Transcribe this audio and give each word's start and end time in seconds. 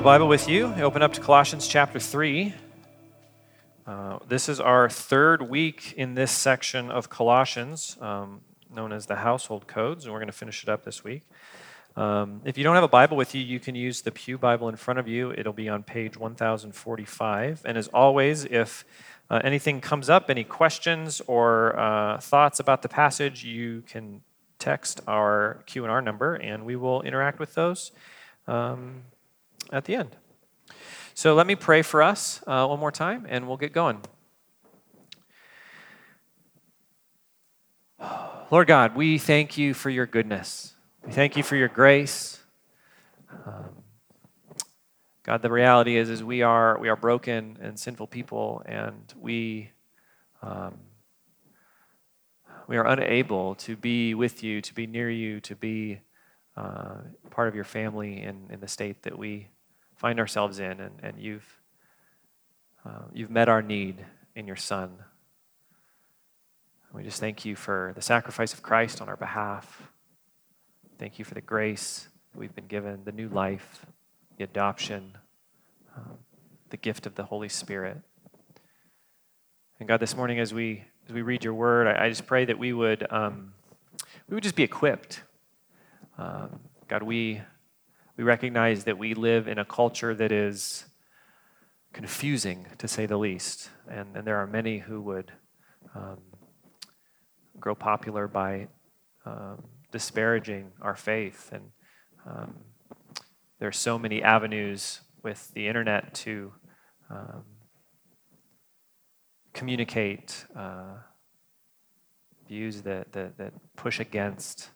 a 0.00 0.02
Bible 0.02 0.28
with 0.28 0.48
you, 0.48 0.64
open 0.76 1.02
up 1.02 1.12
to 1.12 1.20
Colossians 1.20 1.68
chapter 1.68 2.00
3. 2.00 2.54
Uh, 3.86 4.18
this 4.26 4.48
is 4.48 4.58
our 4.58 4.88
third 4.88 5.42
week 5.42 5.92
in 5.94 6.14
this 6.14 6.32
section 6.32 6.90
of 6.90 7.10
Colossians, 7.10 7.98
um, 8.00 8.40
known 8.74 8.94
as 8.94 9.04
the 9.04 9.16
household 9.16 9.66
codes, 9.66 10.04
and 10.04 10.14
we're 10.14 10.18
going 10.18 10.28
to 10.28 10.32
finish 10.32 10.62
it 10.62 10.70
up 10.70 10.86
this 10.86 11.04
week. 11.04 11.28
Um, 11.96 12.40
if 12.46 12.56
you 12.56 12.64
don't 12.64 12.76
have 12.76 12.84
a 12.84 12.88
Bible 12.88 13.18
with 13.18 13.34
you, 13.34 13.42
you 13.42 13.60
can 13.60 13.74
use 13.74 14.00
the 14.00 14.10
Pew 14.10 14.38
Bible 14.38 14.70
in 14.70 14.76
front 14.76 14.98
of 14.98 15.06
you. 15.06 15.32
It'll 15.32 15.52
be 15.52 15.68
on 15.68 15.82
page 15.82 16.16
1045. 16.16 17.62
And 17.66 17.76
as 17.76 17.88
always, 17.88 18.46
if 18.46 18.86
uh, 19.28 19.42
anything 19.44 19.82
comes 19.82 20.08
up, 20.08 20.30
any 20.30 20.44
questions 20.44 21.20
or 21.26 21.78
uh, 21.78 22.18
thoughts 22.20 22.58
about 22.58 22.80
the 22.80 22.88
passage, 22.88 23.44
you 23.44 23.82
can 23.86 24.22
text 24.58 25.02
our 25.06 25.62
Q&R 25.66 26.00
number, 26.00 26.36
and 26.36 26.64
we 26.64 26.74
will 26.74 27.02
interact 27.02 27.38
with 27.38 27.52
those 27.52 27.92
um, 28.46 29.02
at 29.72 29.84
the 29.84 29.94
end. 29.94 30.16
So 31.14 31.34
let 31.34 31.46
me 31.46 31.54
pray 31.54 31.82
for 31.82 32.02
us 32.02 32.42
uh, 32.46 32.66
one 32.66 32.80
more 32.80 32.92
time, 32.92 33.26
and 33.28 33.46
we'll 33.46 33.56
get 33.56 33.72
going. 33.72 34.00
Lord 38.50 38.66
God, 38.66 38.96
we 38.96 39.18
thank 39.18 39.58
you 39.58 39.74
for 39.74 39.90
your 39.90 40.06
goodness. 40.06 40.74
We 41.04 41.12
thank 41.12 41.36
you 41.36 41.42
for 41.42 41.56
your 41.56 41.68
grace. 41.68 42.40
Um, 43.46 43.82
God, 45.22 45.42
the 45.42 45.50
reality 45.50 45.96
is, 45.96 46.08
is 46.08 46.24
we 46.24 46.42
are 46.42 46.78
we 46.78 46.88
are 46.88 46.96
broken 46.96 47.58
and 47.60 47.78
sinful 47.78 48.06
people, 48.06 48.62
and 48.66 49.12
we 49.20 49.70
um, 50.42 50.78
we 52.66 52.76
are 52.76 52.86
unable 52.86 53.56
to 53.56 53.76
be 53.76 54.14
with 54.14 54.42
you, 54.42 54.62
to 54.62 54.72
be 54.72 54.86
near 54.86 55.10
you, 55.10 55.40
to 55.40 55.56
be 55.56 56.00
uh, 56.56 56.98
part 57.30 57.48
of 57.48 57.54
your 57.54 57.64
family 57.64 58.22
in, 58.22 58.46
in 58.48 58.60
the 58.60 58.68
state 58.68 59.02
that 59.02 59.18
we 59.18 59.48
find 60.00 60.18
ourselves 60.18 60.60
in, 60.60 60.80
and, 60.80 60.94
and 61.02 61.18
you've, 61.18 61.60
uh, 62.86 63.02
you've 63.12 63.28
met 63.28 63.50
our 63.50 63.60
need 63.60 64.02
in 64.34 64.46
your 64.46 64.56
Son. 64.56 64.90
We 66.94 67.02
just 67.02 67.20
thank 67.20 67.44
you 67.44 67.54
for 67.54 67.92
the 67.94 68.00
sacrifice 68.00 68.54
of 68.54 68.62
Christ 68.62 69.02
on 69.02 69.10
our 69.10 69.16
behalf. 69.18 69.92
Thank 70.98 71.18
you 71.18 71.26
for 71.26 71.34
the 71.34 71.42
grace 71.42 72.08
that 72.32 72.38
we've 72.38 72.54
been 72.54 72.66
given, 72.66 73.00
the 73.04 73.12
new 73.12 73.28
life, 73.28 73.84
the 74.38 74.44
adoption, 74.44 75.18
um, 75.94 76.16
the 76.70 76.78
gift 76.78 77.04
of 77.04 77.14
the 77.14 77.24
Holy 77.24 77.50
Spirit. 77.50 77.98
And 79.80 79.86
God, 79.86 80.00
this 80.00 80.16
morning 80.16 80.38
as 80.40 80.54
we 80.54 80.82
as 81.08 81.12
we 81.12 81.20
read 81.20 81.44
your 81.44 81.54
word, 81.54 81.86
I, 81.86 82.06
I 82.06 82.08
just 82.08 82.26
pray 82.26 82.46
that 82.46 82.58
we 82.58 82.72
would 82.72 83.06
um, 83.12 83.52
we 84.30 84.34
would 84.34 84.42
just 84.42 84.56
be 84.56 84.62
equipped. 84.62 85.24
Um, 86.16 86.58
God, 86.88 87.02
we 87.02 87.42
we 88.20 88.24
recognize 88.24 88.84
that 88.84 88.98
we 88.98 89.14
live 89.14 89.48
in 89.48 89.58
a 89.58 89.64
culture 89.64 90.14
that 90.14 90.30
is 90.30 90.84
confusing, 91.94 92.66
to 92.76 92.86
say 92.86 93.06
the 93.06 93.16
least. 93.16 93.70
And, 93.88 94.14
and 94.14 94.26
there 94.26 94.36
are 94.36 94.46
many 94.46 94.76
who 94.76 95.00
would 95.00 95.32
um, 95.94 96.18
grow 97.58 97.74
popular 97.74 98.28
by 98.28 98.68
um, 99.24 99.64
disparaging 99.90 100.72
our 100.82 100.96
faith. 100.96 101.50
And 101.50 101.70
um, 102.26 102.56
there 103.58 103.68
are 103.70 103.72
so 103.72 103.98
many 103.98 104.22
avenues 104.22 105.00
with 105.22 105.50
the 105.54 105.66
internet 105.66 106.12
to 106.16 106.52
um, 107.08 107.44
communicate 109.54 110.44
uh, 110.54 110.96
views 112.46 112.82
that, 112.82 113.12
that, 113.12 113.38
that 113.38 113.54
push 113.76 113.98
against 113.98 114.68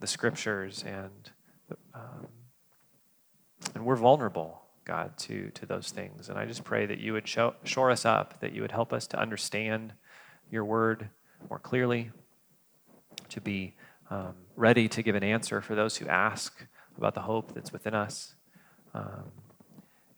the 0.00 0.08
scriptures 0.08 0.82
and 0.84 1.30
um, 1.94 2.28
and 3.74 3.84
we're 3.84 3.96
vulnerable, 3.96 4.62
God, 4.84 5.16
to, 5.18 5.50
to 5.50 5.66
those 5.66 5.90
things. 5.90 6.28
And 6.28 6.38
I 6.38 6.46
just 6.46 6.64
pray 6.64 6.86
that 6.86 6.98
you 6.98 7.12
would 7.12 7.26
show, 7.26 7.54
shore 7.64 7.90
us 7.90 8.04
up, 8.04 8.40
that 8.40 8.52
you 8.52 8.62
would 8.62 8.72
help 8.72 8.92
us 8.92 9.06
to 9.08 9.18
understand 9.18 9.92
your 10.50 10.64
word 10.64 11.08
more 11.50 11.58
clearly, 11.58 12.10
to 13.28 13.40
be 13.40 13.74
um, 14.10 14.34
ready 14.54 14.88
to 14.88 15.02
give 15.02 15.14
an 15.14 15.24
answer 15.24 15.60
for 15.60 15.74
those 15.74 15.96
who 15.96 16.06
ask 16.06 16.66
about 16.96 17.14
the 17.14 17.20
hope 17.20 17.52
that's 17.54 17.72
within 17.72 17.94
us, 17.94 18.34
um, 18.94 19.30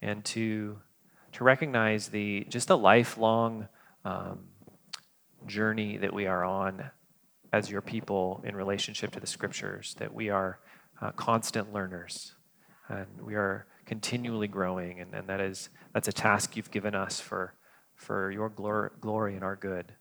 and 0.03 0.25
to, 0.25 0.79
to 1.33 1.43
recognize 1.43 2.09
the, 2.09 2.47
just 2.49 2.71
a 2.71 2.77
lifelong 2.77 3.69
um, 4.05 4.41
journey 5.47 5.97
that 5.97 6.13
we 6.13 6.27
are 6.27 6.45
on 6.45 6.91
as 7.53 7.71
your 7.71 7.81
people 7.81 8.43
in 8.45 8.55
relationship 8.55 9.11
to 9.11 9.21
the 9.21 9.27
scriptures, 9.27 9.97
that 9.99 10.13
we 10.13 10.29
are 10.29 10.61
uh, 11.01 11.13
constant 11.13 11.73
learners. 11.73 12.35
And 12.89 13.07
we 13.23 13.35
are 13.35 13.67
continually 13.87 14.49
growing, 14.49 15.01
and, 15.01 15.15
and 15.15 15.29
that 15.29 15.41
is, 15.41 15.69
that's 15.93 16.09
a 16.09 16.13
task 16.13 16.57
you've 16.57 16.71
given 16.71 16.95
us 16.95 17.21
for, 17.21 17.55
for 17.95 18.31
your 18.31 18.51
glor- 18.51 18.91
glory 19.01 19.35
and 19.35 19.45
our 19.45 19.57
good. 19.57 19.93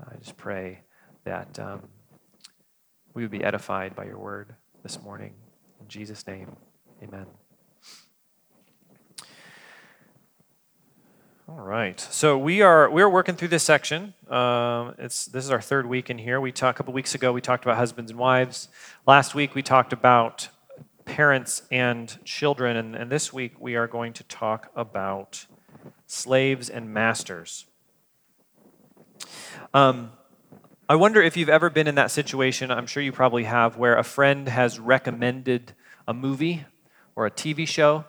I 0.00 0.16
just 0.16 0.36
pray 0.36 0.80
that 1.24 1.58
um, 1.58 1.88
we 3.14 3.22
would 3.22 3.30
be 3.30 3.42
edified 3.42 3.96
by 3.96 4.04
your 4.04 4.18
word 4.18 4.54
this 4.82 5.02
morning. 5.02 5.34
In 5.80 5.88
Jesus' 5.88 6.26
name, 6.26 6.56
amen. 7.02 7.26
All 11.48 11.60
right. 11.60 12.00
So 12.00 12.36
we 12.36 12.62
are 12.62 12.90
we 12.90 13.02
are 13.02 13.08
working 13.08 13.36
through 13.36 13.48
this 13.48 13.62
section. 13.62 14.14
Um, 14.28 14.96
it's 14.98 15.26
this 15.26 15.44
is 15.44 15.52
our 15.52 15.60
third 15.60 15.86
week 15.86 16.10
in 16.10 16.18
here. 16.18 16.40
We 16.40 16.50
talked 16.50 16.76
a 16.76 16.78
couple 16.78 16.92
weeks 16.92 17.14
ago. 17.14 17.32
We 17.32 17.40
talked 17.40 17.64
about 17.64 17.76
husbands 17.76 18.10
and 18.10 18.18
wives. 18.18 18.68
Last 19.06 19.32
week 19.32 19.54
we 19.54 19.62
talked 19.62 19.92
about 19.92 20.48
parents 21.04 21.62
and 21.70 22.18
children, 22.24 22.76
and, 22.76 22.96
and 22.96 23.12
this 23.12 23.32
week 23.32 23.60
we 23.60 23.76
are 23.76 23.86
going 23.86 24.12
to 24.14 24.24
talk 24.24 24.72
about 24.74 25.46
slaves 26.08 26.68
and 26.68 26.92
masters. 26.92 27.66
Um, 29.72 30.10
I 30.88 30.96
wonder 30.96 31.22
if 31.22 31.36
you've 31.36 31.48
ever 31.48 31.70
been 31.70 31.86
in 31.86 31.94
that 31.94 32.10
situation. 32.10 32.72
I'm 32.72 32.88
sure 32.88 33.04
you 33.04 33.12
probably 33.12 33.44
have, 33.44 33.76
where 33.76 33.96
a 33.96 34.02
friend 34.02 34.48
has 34.48 34.80
recommended 34.80 35.74
a 36.08 36.12
movie 36.12 36.64
or 37.14 37.24
a 37.24 37.30
TV 37.30 37.68
show, 37.68 38.04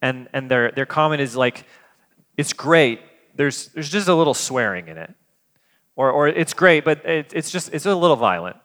and 0.00 0.30
and 0.32 0.50
their 0.50 0.70
their 0.70 0.86
comment 0.86 1.20
is 1.20 1.36
like 1.36 1.66
it's 2.36 2.52
great. 2.52 3.00
There's, 3.34 3.68
there's 3.68 3.90
just 3.90 4.08
a 4.08 4.14
little 4.14 4.34
swearing 4.34 4.88
in 4.88 4.98
it. 4.98 5.12
Or, 5.96 6.10
or 6.10 6.28
it's 6.28 6.54
great, 6.54 6.84
but 6.84 7.06
it, 7.06 7.32
it's 7.34 7.50
just, 7.50 7.72
it's 7.72 7.86
a 7.86 7.94
little 7.94 8.16
violent. 8.16 8.56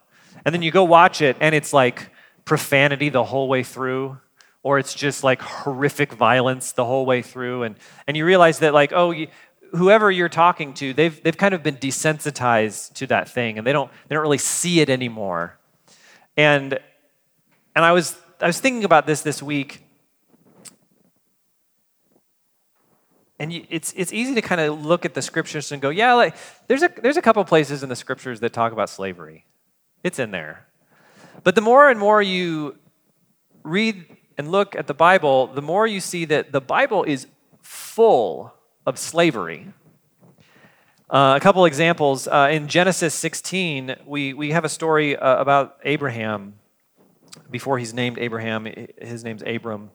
And 0.46 0.53
then 0.53 0.62
you 0.62 0.72
go 0.72 0.84
watch 0.84 1.22
it, 1.22 1.38
and 1.40 1.53
it's 1.53 1.74
like 1.74 2.09
profanity 2.46 3.09
the 3.09 3.24
whole 3.24 3.47
way 3.47 3.62
through, 3.62 4.18
or 4.63 4.79
it's 4.79 4.94
just 4.94 5.24
like 5.24 5.41
horrific 5.41 6.13
violence 6.13 6.72
the 6.72 6.85
whole 6.85 7.06
way 7.06 7.22
through. 7.22 7.63
And, 7.63 7.75
and 8.08 8.18
you 8.18 8.25
realize 8.25 8.59
that, 8.59 8.74
like, 8.74 8.94
oh, 8.94 9.12
you, 9.12 9.28
whoever 9.74 10.09
you're 10.09 10.29
talking 10.29 10.74
to, 10.75 10.94
they've, 10.94 11.22
they've 11.22 11.38
kind 11.38 11.53
of 11.53 11.62
been 11.62 11.78
desensitized 11.78 12.94
to 12.94 13.08
that 13.08 13.29
thing, 13.29 13.58
and 13.59 13.68
they 13.68 13.74
don't, 13.74 13.91
they 14.08 14.16
don't 14.16 14.24
really 14.24 14.40
see 14.40 14.79
it 14.79 14.90
anymore. 14.90 15.59
And, 16.35 16.79
and 17.75 17.85
I, 17.85 17.91
was, 17.91 18.18
I 18.41 18.47
was 18.47 18.59
thinking 18.59 18.85
about 18.85 19.06
this 19.06 19.22
this 19.22 19.44
week 19.44 19.84
and 23.39 23.53
you, 23.53 23.66
it's, 23.69 23.94
it's 23.95 24.11
easy 24.11 24.35
to 24.35 24.41
kind 24.41 24.59
of 24.59 24.85
look 24.85 25.05
at 25.05 25.14
the 25.14 25.22
scriptures 25.22 25.72
and 25.72 25.81
go, 25.81 25.90
yeah, 25.90 26.14
like, 26.14 26.35
there's, 26.67 26.84
a, 26.84 26.91
there's 27.02 27.16
a 27.16 27.22
couple 27.22 27.43
places 27.46 27.84
in 27.84 27.90
the 27.90 27.96
scriptures 27.96 28.41
that 28.41 28.52
talk 28.52 28.73
about 28.73 28.90
slavery. 28.90 29.46
It's 30.03 30.19
in 30.19 30.31
there. 30.31 30.67
But 31.43 31.55
the 31.55 31.61
more 31.61 31.90
and 31.90 31.97
more 31.97 32.22
you 32.22 32.78
read 33.64 34.05
and 34.37 34.52
look 34.52 34.75
at 34.75 34.87
the 34.87 34.93
Bible, 34.93 35.47
the 35.47 35.61
more 35.61 35.87
you 35.87 36.02
see 36.02 36.25
that 36.25 36.52
the 36.52 36.61
Bible 36.61 37.03
is 37.03 37.28
full 37.61 38.53
of 38.85 38.99
slavery. 38.99 39.67
Uh, 41.09 41.34
a 41.37 41.40
couple 41.40 41.66
examples. 41.66 42.28
Uh, 42.28 42.49
in 42.52 42.67
Genesis 42.67 43.14
16, 43.16 43.96
we, 44.05 44.34
we 44.34 44.52
have 44.52 44.66
a 44.66 44.69
story 44.69 45.16
uh, 45.16 45.37
about 45.37 45.78
Abraham. 45.84 46.55
Before 47.49 47.79
he's 47.79 47.93
named 47.93 48.17
Abraham, 48.19 48.67
his 49.02 49.23
name's 49.23 49.43
Abram. 49.46 49.91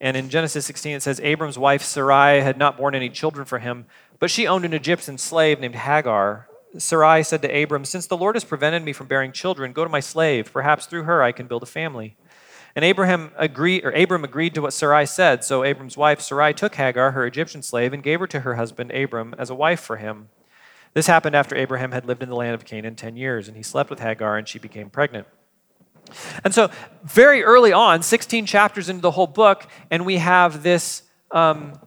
And 0.00 0.16
in 0.16 0.30
Genesis 0.30 0.64
16, 0.66 0.96
it 0.96 1.02
says 1.02 1.20
Abram's 1.20 1.58
wife 1.58 1.82
Sarai 1.82 2.40
had 2.40 2.56
not 2.56 2.78
borne 2.78 2.94
any 2.94 3.10
children 3.10 3.44
for 3.44 3.58
him, 3.58 3.84
but 4.18 4.30
she 4.30 4.46
owned 4.46 4.64
an 4.64 4.72
Egyptian 4.72 5.18
slave 5.18 5.60
named 5.60 5.74
Hagar. 5.74 6.48
Sarai 6.78 7.22
said 7.22 7.42
to 7.42 7.62
Abram, 7.62 7.84
Since 7.84 8.06
the 8.06 8.16
Lord 8.16 8.36
has 8.36 8.44
prevented 8.44 8.82
me 8.82 8.92
from 8.92 9.08
bearing 9.08 9.32
children, 9.32 9.72
go 9.72 9.84
to 9.84 9.90
my 9.90 10.00
slave. 10.00 10.52
Perhaps 10.52 10.86
through 10.86 11.02
her 11.02 11.22
I 11.22 11.32
can 11.32 11.46
build 11.46 11.62
a 11.62 11.66
family. 11.66 12.16
And 12.76 12.84
Abraham 12.84 13.32
agreed, 13.36 13.84
or 13.84 13.90
Abram 13.90 14.24
agreed 14.24 14.54
to 14.54 14.62
what 14.62 14.72
Sarai 14.72 15.04
said. 15.04 15.44
So 15.44 15.64
Abram's 15.64 15.96
wife 15.96 16.20
Sarai 16.20 16.54
took 16.54 16.76
Hagar, 16.76 17.10
her 17.10 17.26
Egyptian 17.26 17.62
slave, 17.62 17.92
and 17.92 18.02
gave 18.02 18.20
her 18.20 18.26
to 18.28 18.40
her 18.40 18.54
husband 18.54 18.92
Abram 18.92 19.34
as 19.36 19.50
a 19.50 19.54
wife 19.54 19.80
for 19.80 19.96
him. 19.96 20.28
This 20.94 21.08
happened 21.08 21.36
after 21.36 21.56
Abraham 21.56 21.92
had 21.92 22.06
lived 22.06 22.22
in 22.22 22.28
the 22.28 22.36
land 22.36 22.54
of 22.54 22.64
Canaan 22.64 22.96
ten 22.96 23.16
years, 23.16 23.48
and 23.48 23.56
he 23.56 23.62
slept 23.62 23.90
with 23.90 24.00
Hagar, 24.00 24.38
and 24.38 24.48
she 24.48 24.58
became 24.58 24.90
pregnant. 24.90 25.26
And 26.44 26.54
so, 26.54 26.70
very 27.02 27.42
early 27.42 27.72
on, 27.72 28.02
16 28.02 28.46
chapters 28.46 28.88
into 28.88 29.02
the 29.02 29.12
whole 29.12 29.26
book, 29.26 29.66
and 29.90 30.04
we 30.04 30.16
have 30.16 30.62
this 30.62 31.02
um, 31.30 31.78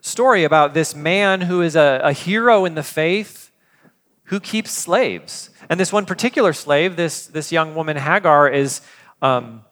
story 0.00 0.44
about 0.44 0.74
this 0.74 0.94
man 0.94 1.42
who 1.42 1.62
is 1.62 1.76
a, 1.76 2.00
a 2.02 2.12
hero 2.12 2.64
in 2.64 2.74
the 2.74 2.82
faith 2.82 3.50
who 4.24 4.40
keeps 4.40 4.70
slaves. 4.70 5.50
And 5.68 5.78
this 5.78 5.92
one 5.92 6.06
particular 6.06 6.52
slave, 6.52 6.96
this, 6.96 7.26
this 7.26 7.50
young 7.50 7.74
woman, 7.74 7.96
Hagar, 7.96 8.48
is 8.48 8.80
um, 9.20 9.64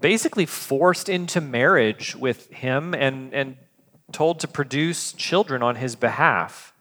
basically 0.00 0.46
forced 0.46 1.08
into 1.08 1.40
marriage 1.40 2.16
with 2.16 2.50
him 2.50 2.94
and, 2.94 3.32
and 3.32 3.56
told 4.12 4.40
to 4.40 4.48
produce 4.48 5.12
children 5.12 5.62
on 5.62 5.76
his 5.76 5.96
behalf. 5.96 6.72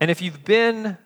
And 0.00 0.10
if 0.10 0.22
you've 0.22 0.44
been 0.44 0.96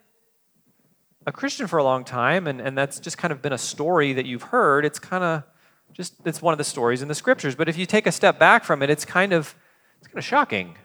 a 1.27 1.33
Christian 1.33 1.67
for 1.67 1.79
a 1.79 1.85
long 1.85 2.05
time 2.05 2.47
and, 2.47 2.61
and 2.61 2.77
that's 2.77 2.99
just 2.99 3.19
kind 3.19 3.33
of 3.33 3.43
been 3.43 3.53
a 3.53 3.59
story 3.59 4.13
that 4.13 4.27
you've 4.27 4.45
heard, 4.45 4.85
it's 4.85 4.99
kind 4.99 5.25
of 5.25 5.45
just 5.93 6.15
it's 6.25 6.41
one 6.41 6.53
of 6.53 6.59
the 6.59 6.65
stories 6.65 7.03
in 7.03 7.09
the 7.09 7.15
scriptures. 7.15 7.55
But 7.55 7.69
if 7.69 7.77
you 7.77 7.87
take 7.87 8.07
a 8.07 8.13
step 8.13 8.39
back 8.39 8.65
from 8.65 8.83
it, 8.83 8.91
it's 8.91 9.05
kind 9.05 9.33
of 9.33 9.55
it's 9.99 10.09
kind 10.09 10.19
of 10.19 10.25
shocking. 10.25 10.77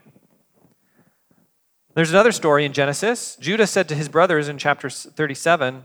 There's 1.94 2.10
another 2.10 2.30
story 2.30 2.64
in 2.64 2.72
Genesis. 2.72 3.36
Judah 3.40 3.66
said 3.66 3.88
to 3.88 3.94
his 3.94 4.08
brothers 4.08 4.48
in 4.48 4.56
chapter 4.58 4.88
37, 4.88 5.82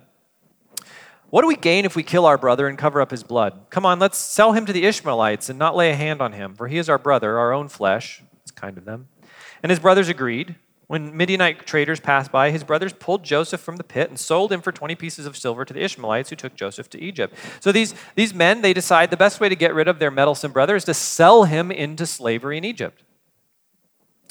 What 1.31 1.41
do 1.41 1.47
we 1.47 1.55
gain 1.55 1.85
if 1.85 1.95
we 1.95 2.03
kill 2.03 2.27
our 2.27 2.37
brother 2.37 2.67
and 2.67 2.77
cover 2.77 3.01
up 3.01 3.09
his 3.09 3.23
blood? 3.23 3.65
Come 3.71 3.83
on, 3.83 3.97
let's 3.97 4.19
sell 4.19 4.53
him 4.53 4.67
to 4.67 4.73
the 4.73 4.85
Ishmaelites 4.85 5.49
and 5.49 5.57
not 5.57 5.75
lay 5.75 5.89
a 5.89 5.95
hand 5.95 6.21
on 6.21 6.33
him, 6.33 6.53
for 6.53 6.67
he 6.67 6.77
is 6.77 6.87
our 6.87 6.99
brother, 6.99 7.39
our 7.39 7.51
own 7.51 7.67
flesh. 7.67 8.21
It's 8.43 8.51
kind 8.51 8.77
of 8.77 8.85
them. 8.85 9.07
And 9.63 9.71
his 9.71 9.79
brothers 9.79 10.07
agreed. 10.07 10.55
When 10.93 11.17
Midianite 11.17 11.65
traders 11.65 11.99
passed 11.99 12.31
by, 12.31 12.51
his 12.51 12.63
brothers 12.63 12.93
pulled 12.93 13.23
Joseph 13.23 13.59
from 13.59 13.77
the 13.77 13.83
pit 13.83 14.09
and 14.09 14.19
sold 14.19 14.51
him 14.51 14.61
for 14.61 14.71
20 14.71 14.93
pieces 14.93 15.25
of 15.25 15.35
silver 15.35 15.65
to 15.65 15.73
the 15.73 15.83
Ishmaelites 15.83 16.29
who 16.29 16.35
took 16.35 16.53
Joseph 16.53 16.87
to 16.91 17.01
Egypt. 17.01 17.33
So 17.61 17.71
these, 17.71 17.95
these 18.13 18.31
men, 18.31 18.61
they 18.61 18.73
decide 18.73 19.09
the 19.09 19.17
best 19.17 19.39
way 19.39 19.49
to 19.49 19.55
get 19.55 19.73
rid 19.73 19.87
of 19.87 19.97
their 19.97 20.11
meddlesome 20.11 20.51
brother 20.51 20.75
is 20.75 20.83
to 20.83 20.93
sell 20.93 21.45
him 21.45 21.71
into 21.71 22.05
slavery 22.05 22.59
in 22.59 22.63
Egypt. 22.63 23.01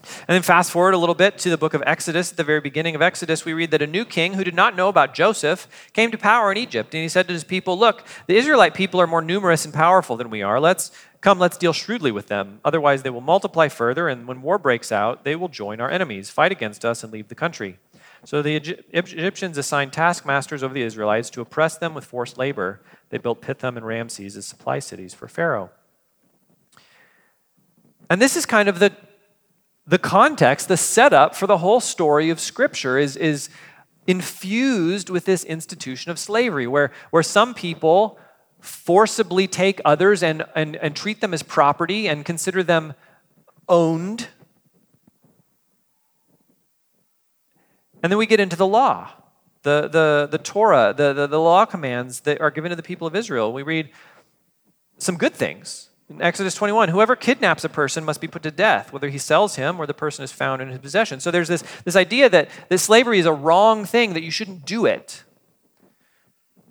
And 0.02 0.34
then 0.34 0.42
fast 0.42 0.70
forward 0.70 0.94
a 0.94 0.98
little 0.98 1.14
bit 1.14 1.38
to 1.38 1.50
the 1.50 1.56
book 1.56 1.74
of 1.74 1.82
Exodus. 1.86 2.30
At 2.32 2.36
the 2.36 2.44
very 2.44 2.60
beginning 2.60 2.94
of 2.94 3.02
Exodus, 3.02 3.44
we 3.44 3.52
read 3.52 3.70
that 3.70 3.82
a 3.82 3.86
new 3.86 4.04
king 4.04 4.34
who 4.34 4.44
did 4.44 4.54
not 4.54 4.76
know 4.76 4.88
about 4.88 5.14
Joseph 5.14 5.68
came 5.92 6.10
to 6.10 6.18
power 6.18 6.50
in 6.50 6.58
Egypt. 6.58 6.94
And 6.94 7.02
he 7.02 7.08
said 7.08 7.28
to 7.28 7.32
his 7.32 7.44
people, 7.44 7.78
Look, 7.78 8.04
the 8.26 8.36
Israelite 8.36 8.74
people 8.74 9.00
are 9.00 9.06
more 9.06 9.22
numerous 9.22 9.64
and 9.64 9.72
powerful 9.72 10.16
than 10.16 10.30
we 10.30 10.42
are. 10.42 10.58
Let's 10.58 10.90
come, 11.20 11.38
let's 11.38 11.56
deal 11.56 11.72
shrewdly 11.72 12.10
with 12.10 12.26
them. 12.26 12.60
Otherwise, 12.64 13.02
they 13.02 13.10
will 13.10 13.20
multiply 13.20 13.68
further, 13.68 14.08
and 14.08 14.26
when 14.26 14.42
war 14.42 14.58
breaks 14.58 14.90
out, 14.90 15.24
they 15.24 15.36
will 15.36 15.48
join 15.48 15.80
our 15.80 15.90
enemies, 15.90 16.30
fight 16.30 16.52
against 16.52 16.84
us, 16.84 17.04
and 17.04 17.12
leave 17.12 17.28
the 17.28 17.34
country. 17.34 17.78
So 18.24 18.40
the 18.42 18.56
Egyptians 18.92 19.58
assigned 19.58 19.92
taskmasters 19.92 20.62
over 20.62 20.72
the 20.72 20.82
Israelites 20.82 21.28
to 21.30 21.40
oppress 21.40 21.76
them 21.76 21.92
with 21.92 22.04
forced 22.04 22.38
labor. 22.38 22.80
They 23.10 23.18
built 23.18 23.42
Pithom 23.42 23.76
and 23.76 23.86
Ramses 23.86 24.36
as 24.36 24.46
supply 24.46 24.78
cities 24.78 25.12
for 25.12 25.26
Pharaoh. 25.26 25.70
And 28.08 28.20
this 28.20 28.36
is 28.36 28.46
kind 28.46 28.68
of 28.68 28.78
the 28.78 28.92
the 29.86 29.98
context, 29.98 30.68
the 30.68 30.76
setup 30.76 31.34
for 31.34 31.46
the 31.46 31.58
whole 31.58 31.80
story 31.80 32.30
of 32.30 32.38
Scripture 32.38 32.98
is, 32.98 33.16
is 33.16 33.48
infused 34.06 35.10
with 35.10 35.24
this 35.24 35.44
institution 35.44 36.10
of 36.10 36.18
slavery, 36.18 36.66
where, 36.66 36.92
where 37.10 37.22
some 37.22 37.54
people 37.54 38.18
forcibly 38.60 39.48
take 39.48 39.80
others 39.84 40.22
and, 40.22 40.44
and, 40.54 40.76
and 40.76 40.94
treat 40.94 41.20
them 41.20 41.34
as 41.34 41.42
property 41.42 42.08
and 42.08 42.24
consider 42.24 42.62
them 42.62 42.94
owned. 43.68 44.28
And 48.02 48.10
then 48.10 48.18
we 48.18 48.26
get 48.26 48.40
into 48.40 48.56
the 48.56 48.66
law, 48.66 49.10
the, 49.62 49.88
the, 49.88 50.28
the 50.30 50.38
Torah, 50.38 50.94
the, 50.96 51.12
the, 51.12 51.26
the 51.26 51.40
law 51.40 51.64
commands 51.64 52.20
that 52.20 52.40
are 52.40 52.50
given 52.50 52.70
to 52.70 52.76
the 52.76 52.82
people 52.82 53.06
of 53.06 53.16
Israel. 53.16 53.52
We 53.52 53.62
read 53.62 53.90
some 54.98 55.16
good 55.16 55.34
things 55.34 55.88
in 56.12 56.22
Exodus 56.22 56.54
21, 56.54 56.90
whoever 56.90 57.16
kidnaps 57.16 57.64
a 57.64 57.68
person 57.68 58.04
must 58.04 58.20
be 58.20 58.28
put 58.28 58.42
to 58.42 58.50
death, 58.50 58.92
whether 58.92 59.08
he 59.08 59.18
sells 59.18 59.56
him 59.56 59.80
or 59.80 59.86
the 59.86 59.94
person 59.94 60.22
is 60.24 60.32
found 60.32 60.62
in 60.62 60.68
his 60.68 60.78
possession. 60.78 61.20
So 61.20 61.30
there's 61.30 61.48
this, 61.48 61.64
this 61.84 61.96
idea 61.96 62.28
that, 62.28 62.48
that 62.68 62.78
slavery 62.78 63.18
is 63.18 63.26
a 63.26 63.32
wrong 63.32 63.84
thing, 63.84 64.14
that 64.14 64.22
you 64.22 64.30
shouldn't 64.30 64.64
do 64.64 64.86
it. 64.86 65.24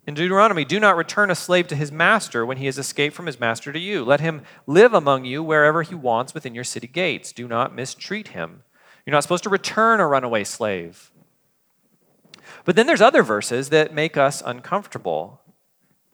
In 0.07 0.15
Deuteronomy, 0.15 0.65
do 0.65 0.79
not 0.79 0.97
return 0.97 1.29
a 1.29 1.35
slave 1.35 1.67
to 1.67 1.75
his 1.75 1.91
master 1.91 2.45
when 2.45 2.57
he 2.57 2.65
has 2.65 2.77
escaped 2.77 3.15
from 3.15 3.27
his 3.27 3.39
master 3.39 3.71
to 3.71 3.79
you. 3.79 4.03
Let 4.03 4.19
him 4.19 4.41
live 4.65 4.93
among 4.93 5.25
you 5.25 5.43
wherever 5.43 5.83
he 5.83 5.95
wants 5.95 6.33
within 6.33 6.55
your 6.55 6.63
city 6.63 6.87
gates. 6.87 7.31
Do 7.31 7.47
not 7.47 7.75
mistreat 7.75 8.29
him. 8.29 8.63
You're 9.05 9.13
not 9.13 9.23
supposed 9.23 9.43
to 9.43 9.49
return 9.49 9.99
a 9.99 10.07
runaway 10.07 10.43
slave. 10.43 11.11
But 12.65 12.75
then 12.75 12.87
there's 12.87 13.01
other 13.01 13.23
verses 13.23 13.69
that 13.69 13.93
make 13.93 14.17
us 14.17 14.41
uncomfortable. 14.45 15.40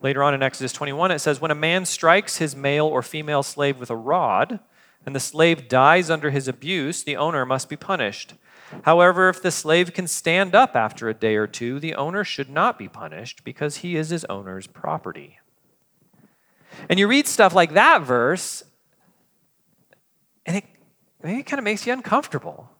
Later 0.00 0.22
on 0.22 0.32
in 0.32 0.42
Exodus 0.42 0.72
21, 0.72 1.10
it 1.10 1.18
says, 1.18 1.40
When 1.40 1.50
a 1.50 1.56
man 1.56 1.84
strikes 1.84 2.36
his 2.36 2.54
male 2.54 2.86
or 2.86 3.02
female 3.02 3.42
slave 3.42 3.78
with 3.78 3.90
a 3.90 3.96
rod, 3.96 4.60
and 5.04 5.14
the 5.14 5.20
slave 5.20 5.68
dies 5.68 6.10
under 6.10 6.30
his 6.30 6.46
abuse, 6.46 7.02
the 7.02 7.16
owner 7.16 7.44
must 7.44 7.68
be 7.68 7.76
punished. 7.76 8.34
However, 8.82 9.28
if 9.28 9.42
the 9.42 9.50
slave 9.50 9.92
can 9.92 10.06
stand 10.06 10.54
up 10.54 10.76
after 10.76 11.08
a 11.08 11.14
day 11.14 11.36
or 11.36 11.46
two, 11.46 11.80
the 11.80 11.94
owner 11.94 12.22
should 12.22 12.50
not 12.50 12.78
be 12.78 12.88
punished 12.88 13.42
because 13.42 13.78
he 13.78 13.96
is 13.96 14.10
his 14.10 14.24
owner's 14.26 14.66
property. 14.66 15.38
And 16.88 16.98
you 16.98 17.08
read 17.08 17.26
stuff 17.26 17.54
like 17.54 17.72
that 17.72 18.02
verse, 18.02 18.62
and 20.46 20.58
it, 20.58 20.64
it 21.24 21.46
kind 21.46 21.58
of 21.58 21.64
makes 21.64 21.86
you 21.86 21.92
uncomfortable. 21.92 22.70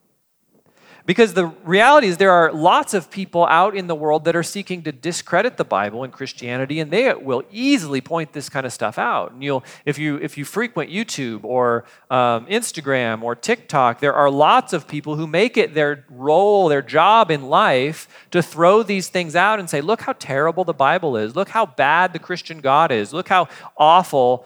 Because 1.09 1.33
the 1.33 1.47
reality 1.65 2.07
is, 2.07 2.19
there 2.19 2.33
are 2.33 2.53
lots 2.53 2.93
of 2.93 3.11
people 3.11 3.47
out 3.47 3.75
in 3.75 3.87
the 3.87 3.95
world 3.95 4.25
that 4.27 4.37
are 4.37 4.43
seeking 4.43 4.83
to 4.83 4.93
discredit 4.93 5.57
the 5.57 5.65
Bible 5.65 6.05
and 6.05 6.13
Christianity, 6.13 6.81
and 6.81 6.91
they 6.91 7.15
will 7.15 7.45
easily 7.51 8.03
point 8.03 8.35
this 8.35 8.51
kind 8.51 8.67
of 8.67 8.75
stuff 8.75 8.99
out. 8.99 9.33
And 9.33 9.43
you'll, 9.43 9.65
if 9.87 9.99
you 9.99 10.17
if 10.17 10.37
you 10.37 10.45
frequent 10.45 10.91
YouTube 10.91 11.45
or 11.45 11.87
um, 12.11 12.45
Instagram 12.45 13.23
or 13.23 13.35
TikTok, 13.35 14.01
there 14.01 14.13
are 14.13 14.31
lots 14.31 14.75
of 14.75 14.87
people 14.87 15.17
who 15.17 15.27
make 15.27 15.57
it 15.57 15.73
their 15.73 16.05
role, 16.11 16.69
their 16.69 16.83
job 16.83 17.31
in 17.31 17.49
life, 17.49 18.07
to 18.31 18.43
throw 18.43 18.83
these 18.83 19.09
things 19.09 19.35
out 19.35 19.59
and 19.59 19.71
say, 19.71 19.81
"Look 19.81 20.03
how 20.03 20.13
terrible 20.13 20.65
the 20.65 20.75
Bible 20.75 21.17
is. 21.17 21.35
Look 21.35 21.49
how 21.49 21.65
bad 21.65 22.13
the 22.13 22.19
Christian 22.19 22.61
God 22.61 22.93
is. 22.93 23.15
Look 23.15 23.29
how 23.29 23.49
awful 23.79 24.45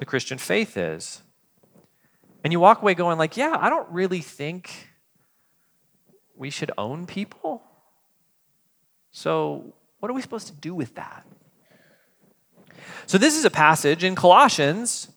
the 0.00 0.04
Christian 0.04 0.38
faith 0.38 0.76
is." 0.76 1.22
And 2.42 2.52
you 2.52 2.58
walk 2.58 2.82
away 2.82 2.94
going, 2.94 3.16
"Like, 3.16 3.36
yeah, 3.36 3.56
I 3.60 3.70
don't 3.70 3.88
really 3.92 4.22
think." 4.22 4.89
We 6.40 6.50
should 6.50 6.72
own 6.78 7.06
people? 7.06 7.62
So, 9.12 9.74
what 10.00 10.10
are 10.10 10.14
we 10.14 10.22
supposed 10.22 10.46
to 10.46 10.54
do 10.54 10.74
with 10.74 10.94
that? 10.94 11.26
So, 13.06 13.18
this 13.18 13.36
is 13.36 13.44
a 13.44 13.50
passage 13.50 14.02
in 14.02 14.14
Colossians 14.14 15.08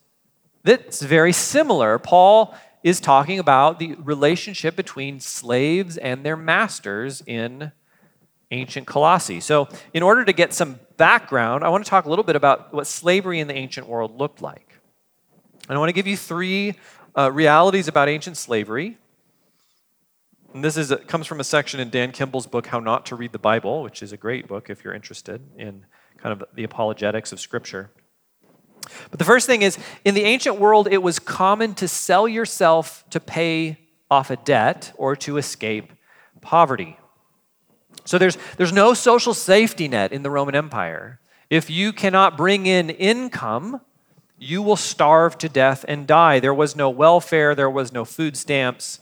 that's 0.62 1.00
very 1.00 1.32
similar. 1.32 1.98
Paul 1.98 2.54
is 2.82 3.00
talking 3.00 3.38
about 3.38 3.78
the 3.78 3.94
relationship 3.94 4.76
between 4.76 5.18
slaves 5.18 5.96
and 5.96 6.24
their 6.24 6.36
masters 6.36 7.22
in 7.26 7.72
ancient 8.50 8.86
Colossae. 8.86 9.40
So, 9.40 9.68
in 9.94 10.02
order 10.02 10.24
to 10.26 10.32
get 10.32 10.52
some 10.52 10.78
background, 10.98 11.64
I 11.64 11.70
want 11.70 11.84
to 11.84 11.90
talk 11.90 12.04
a 12.04 12.10
little 12.10 12.24
bit 12.24 12.36
about 12.36 12.74
what 12.74 12.86
slavery 12.86 13.40
in 13.40 13.48
the 13.48 13.54
ancient 13.54 13.88
world 13.88 14.18
looked 14.18 14.42
like. 14.42 14.78
And 15.68 15.76
I 15.76 15.78
want 15.78 15.88
to 15.88 15.94
give 15.94 16.06
you 16.06 16.18
three 16.18 16.74
uh, 17.16 17.32
realities 17.32 17.88
about 17.88 18.10
ancient 18.10 18.36
slavery 18.36 18.98
and 20.54 20.62
this 20.62 20.76
is 20.76 20.94
comes 21.08 21.26
from 21.26 21.40
a 21.40 21.44
section 21.44 21.80
in 21.80 21.90
Dan 21.90 22.12
Kimball's 22.12 22.46
book, 22.46 22.68
How 22.68 22.78
Not 22.78 23.04
to 23.06 23.16
Read 23.16 23.32
the 23.32 23.38
Bible, 23.38 23.82
which 23.82 24.02
is 24.02 24.12
a 24.12 24.16
great 24.16 24.46
book 24.46 24.70
if 24.70 24.84
you're 24.84 24.94
interested 24.94 25.42
in 25.58 25.84
kind 26.16 26.32
of 26.32 26.48
the 26.54 26.62
apologetics 26.62 27.32
of 27.32 27.40
Scripture. 27.40 27.90
But 29.10 29.18
the 29.18 29.24
first 29.24 29.46
thing 29.46 29.62
is 29.62 29.78
in 30.04 30.14
the 30.14 30.22
ancient 30.22 30.60
world, 30.60 30.86
it 30.90 31.02
was 31.02 31.18
common 31.18 31.74
to 31.74 31.88
sell 31.88 32.28
yourself 32.28 33.04
to 33.10 33.18
pay 33.18 33.78
off 34.10 34.30
a 34.30 34.36
debt 34.36 34.92
or 34.96 35.16
to 35.16 35.38
escape 35.38 35.92
poverty. 36.40 36.98
So 38.04 38.18
there's, 38.18 38.38
there's 38.56 38.72
no 38.72 38.94
social 38.94 39.34
safety 39.34 39.88
net 39.88 40.12
in 40.12 40.22
the 40.22 40.30
Roman 40.30 40.54
Empire. 40.54 41.18
If 41.50 41.68
you 41.68 41.92
cannot 41.92 42.36
bring 42.36 42.66
in 42.66 42.90
income, 42.90 43.80
you 44.38 44.62
will 44.62 44.76
starve 44.76 45.38
to 45.38 45.48
death 45.48 45.84
and 45.88 46.06
die. 46.06 46.38
There 46.38 46.54
was 46.54 46.76
no 46.76 46.90
welfare, 46.90 47.54
there 47.54 47.70
was 47.70 47.92
no 47.92 48.04
food 48.04 48.36
stamps. 48.36 49.00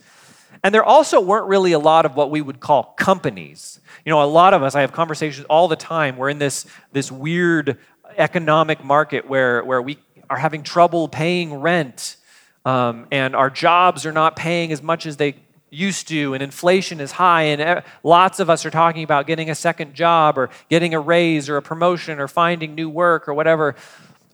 And 0.64 0.74
there 0.74 0.84
also 0.84 1.20
weren't 1.20 1.46
really 1.46 1.72
a 1.72 1.78
lot 1.78 2.06
of 2.06 2.14
what 2.14 2.30
we 2.30 2.40
would 2.40 2.60
call 2.60 2.94
companies. 2.96 3.80
You 4.04 4.10
know, 4.10 4.22
a 4.22 4.24
lot 4.24 4.54
of 4.54 4.62
us, 4.62 4.74
I 4.74 4.82
have 4.82 4.92
conversations 4.92 5.46
all 5.50 5.68
the 5.68 5.76
time, 5.76 6.16
we're 6.16 6.28
in 6.28 6.38
this, 6.38 6.66
this 6.92 7.10
weird 7.10 7.78
economic 8.16 8.84
market 8.84 9.28
where, 9.28 9.64
where 9.64 9.82
we 9.82 9.98
are 10.30 10.38
having 10.38 10.62
trouble 10.62 11.08
paying 11.08 11.54
rent 11.54 12.16
um, 12.64 13.06
and 13.10 13.34
our 13.34 13.50
jobs 13.50 14.06
are 14.06 14.12
not 14.12 14.36
paying 14.36 14.72
as 14.72 14.82
much 14.82 15.06
as 15.06 15.16
they 15.16 15.34
used 15.70 16.08
to, 16.08 16.34
and 16.34 16.42
inflation 16.42 17.00
is 17.00 17.12
high, 17.12 17.44
and 17.44 17.82
lots 18.04 18.40
of 18.40 18.50
us 18.50 18.66
are 18.66 18.70
talking 18.70 19.02
about 19.02 19.26
getting 19.26 19.48
a 19.48 19.54
second 19.54 19.94
job 19.94 20.36
or 20.36 20.50
getting 20.68 20.92
a 20.94 21.00
raise 21.00 21.48
or 21.48 21.56
a 21.56 21.62
promotion 21.62 22.20
or 22.20 22.28
finding 22.28 22.74
new 22.74 22.90
work 22.90 23.26
or 23.26 23.34
whatever. 23.34 23.74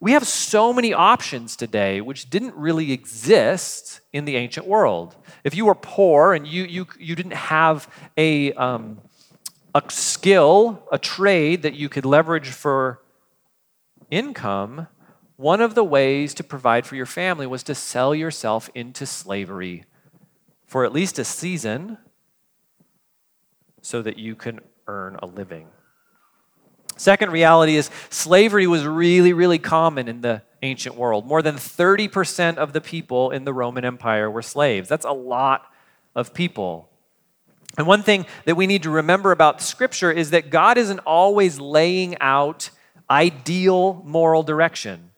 We 0.01 0.13
have 0.13 0.27
so 0.27 0.73
many 0.73 0.93
options 0.93 1.57
today 1.57 2.01
which 2.01 2.31
didn't 2.31 2.55
really 2.55 2.93
exist 2.93 4.01
in 4.13 4.25
the 4.25 4.37
ancient 4.37 4.67
world. 4.67 5.17
If 5.43 5.55
you 5.55 5.67
were 5.67 5.75
poor 5.75 6.35
and 6.35 6.47
you, 6.47 6.65
you, 6.65 6.87
you 6.99 7.17
didn't 7.17 7.33
have 7.33 7.93
a, 8.17 8.53
um, 8.53 9.01
a 9.75 9.83
skill, 9.89 10.83
a 10.93 10.99
trade 10.99 11.63
that 11.63 11.75
you 11.75 11.89
could 11.89 12.05
leverage 12.05 12.49
for 12.49 13.01
income, 14.11 14.87
one 15.37 15.61
of 15.61 15.75
the 15.75 15.85
ways 15.85 16.35
to 16.35 16.45
provide 16.45 16.87
for 16.87 16.97
your 16.97 17.07
family 17.07 17.47
was 17.47 17.63
to 17.65 17.75
sell 17.75 18.15
yourself 18.15 18.71
into 18.75 19.05
slavery 19.05 19.85
for 20.67 20.85
at 20.85 20.93
least 20.93 21.19
a 21.19 21.25
season 21.25 21.99
so 23.81 24.03
that 24.03 24.19
you 24.19 24.35
can 24.35 24.61
earn 24.87 25.17
a 25.23 25.27
living. 25.27 25.69
Second 26.99 27.31
reality 27.31 27.77
is 27.77 27.91
slavery 28.11 28.67
was 28.67 28.85
really, 28.85 29.33
really 29.33 29.59
common 29.59 30.09
in 30.09 30.21
the 30.21 30.43
ancient 30.63 30.97
world. 30.97 31.27
More 31.27 31.43
than 31.43 31.55
30% 31.55 32.57
of 32.57 32.73
the 32.73 32.81
people 32.81 33.31
in 33.31 33.45
the 33.45 33.53
Roman 33.53 33.85
Empire 33.85 34.31
were 34.31 34.43
slaves. 34.43 34.89
That's 34.89 35.05
a 35.05 35.13
lot 35.13 35.73
of 36.15 36.35
people. 36.35 36.89
And 37.77 37.87
one 37.87 38.03
thing 38.03 38.27
that 38.45 38.57
we 38.57 38.67
need 38.67 38.83
to 38.83 38.91
remember 38.91 39.31
about 39.31 39.63
Scripture 39.63 40.11
is 40.11 40.31
that 40.31 40.51
God 40.51 40.77
isn't 40.77 40.99
always 41.01 41.61
laying 41.61 42.19
out 42.21 42.71
ideal 43.09 44.03
moral 44.05 44.43
direction. 44.43 45.13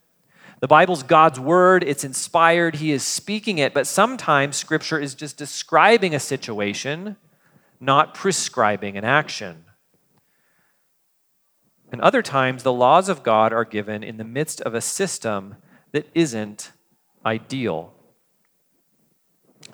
The 0.61 0.69
Bible's 0.69 1.03
God's 1.03 1.41
word, 1.41 1.83
it's 1.83 2.05
inspired, 2.05 2.77
He 2.77 2.93
is 2.93 3.03
speaking 3.03 3.57
it, 3.57 3.73
but 3.73 3.87
sometimes 3.87 4.59
Scripture 4.59 4.99
is 4.99 5.15
just 5.15 5.39
describing 5.39 6.15
a 6.15 6.21
situation, 6.21 7.17
not 7.81 8.13
prescribing 8.13 8.99
an 8.99 9.05
action. 9.05 9.65
And 11.93 12.01
other 12.01 12.23
times, 12.23 12.63
the 12.63 12.73
laws 12.73 13.09
of 13.09 13.23
God 13.23 13.53
are 13.53 13.65
given 13.65 14.03
in 14.03 14.17
the 14.17 14.25
midst 14.25 14.61
of 14.61 14.75
a 14.75 14.81
system 14.81 15.57
that 15.93 16.09
isn't 16.15 16.73
ideal. 17.27 17.93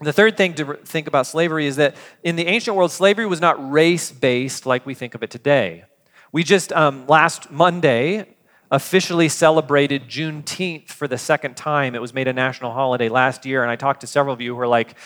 The 0.00 0.12
third 0.12 0.36
thing 0.36 0.54
to 0.54 0.74
think 0.84 1.06
about 1.06 1.26
slavery 1.26 1.66
is 1.66 1.76
that 1.76 1.94
in 2.22 2.36
the 2.36 2.46
ancient 2.46 2.76
world, 2.76 2.90
slavery 2.90 3.26
was 3.26 3.40
not 3.40 3.70
race 3.70 4.10
based 4.10 4.66
like 4.66 4.84
we 4.84 4.94
think 4.94 5.14
of 5.14 5.22
it 5.22 5.30
today. 5.30 5.84
We 6.32 6.42
just, 6.42 6.72
um, 6.72 7.06
last 7.06 7.50
Monday, 7.50 8.36
officially 8.70 9.28
celebrated 9.28 10.08
Juneteenth 10.08 10.88
for 10.88 11.06
the 11.06 11.16
second 11.16 11.56
time. 11.56 11.94
It 11.94 12.00
was 12.00 12.12
made 12.12 12.28
a 12.28 12.32
national 12.32 12.72
holiday 12.72 13.08
last 13.08 13.46
year, 13.46 13.62
and 13.62 13.70
I 13.70 13.76
talked 13.76 14.00
to 14.00 14.06
several 14.06 14.34
of 14.34 14.40
you 14.40 14.54
who 14.54 14.60
are 14.60 14.66
like, 14.66 14.96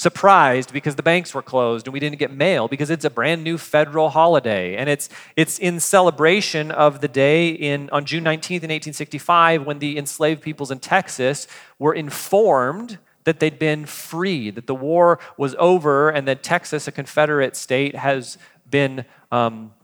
surprised 0.00 0.72
because 0.72 0.96
the 0.96 1.02
banks 1.02 1.34
were 1.34 1.42
closed 1.42 1.86
and 1.86 1.92
we 1.92 2.00
didn't 2.00 2.18
get 2.18 2.32
mail 2.32 2.68
because 2.68 2.88
it's 2.88 3.04
a 3.04 3.10
brand 3.10 3.44
new 3.44 3.58
federal 3.58 4.08
holiday. 4.08 4.74
And 4.74 4.88
it's 4.88 5.10
it's 5.36 5.58
in 5.58 5.78
celebration 5.78 6.70
of 6.70 7.02
the 7.02 7.08
day 7.08 7.50
in 7.50 7.90
on 7.90 8.06
June 8.06 8.24
19th 8.24 8.64
in 8.64 8.70
1865 8.70 9.66
when 9.66 9.78
the 9.78 9.98
enslaved 9.98 10.40
peoples 10.40 10.70
in 10.70 10.78
Texas 10.78 11.46
were 11.78 11.92
informed 11.92 12.98
that 13.24 13.40
they'd 13.40 13.58
been 13.58 13.84
freed 13.84 14.54
that 14.54 14.66
the 14.66 14.74
war 14.74 15.18
was 15.36 15.54
over 15.58 16.08
and 16.08 16.26
that 16.26 16.42
Texas 16.42 16.88
a 16.88 16.92
confederate 16.92 17.54
state 17.54 17.94
has 17.94 18.38
been 18.70 19.04
um, 19.30 19.74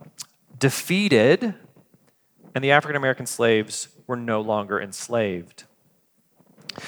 defeated 0.59 1.55
and 2.55 2.65
the 2.65 2.71
African 2.71 2.97
American 2.97 3.27
slaves 3.27 3.89
were 4.07 4.17
no 4.17 4.41
longer 4.41 4.81
enslaved 4.81 5.65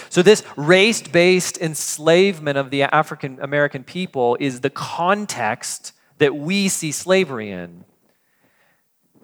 so, 0.09 0.23
this 0.23 0.43
race 0.57 1.03
based 1.03 1.59
enslavement 1.59 2.59
of 2.59 2.71
the 2.71 2.83
African 2.83 3.39
American 3.41 3.85
people 3.85 4.37
is 4.41 4.61
the 4.61 4.71
context 4.71 5.93
that 6.19 6.35
we 6.35 6.69
see 6.69 6.93
slavery 6.93 7.51
in. 7.51 7.85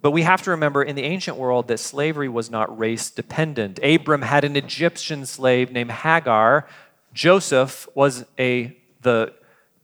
But 0.04 0.10
we 0.10 0.22
have 0.22 0.42
to 0.42 0.50
remember 0.50 0.82
in 0.82 0.96
the 0.96 1.02
ancient 1.02 1.38
world 1.38 1.68
that 1.68 1.80
slavery 1.80 2.28
was 2.28 2.50
not 2.50 2.78
race 2.78 3.10
dependent. 3.10 3.80
Abram 3.82 4.20
had 4.20 4.44
an 4.44 4.54
Egyptian 4.54 5.24
slave 5.24 5.72
named 5.72 5.90
Hagar. 5.90 6.68
Joseph 7.14 7.88
was 7.94 8.26
a, 8.38 8.76
the 9.00 9.32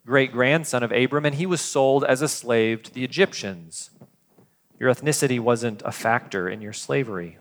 great 0.04 0.30
grandson 0.30 0.82
of 0.82 0.92
Abram, 0.92 1.24
and 1.24 1.36
he 1.36 1.46
was 1.46 1.62
sold 1.62 2.04
as 2.04 2.20
a 2.20 2.28
slave 2.28 2.82
to 2.82 2.92
the 2.92 3.02
Egyptians. 3.02 3.90
Your 4.78 4.92
ethnicity 4.92 5.40
wasn't 5.40 5.80
a 5.86 5.92
factor 5.92 6.50
in 6.50 6.60
your 6.60 6.74
slavery. 6.74 7.38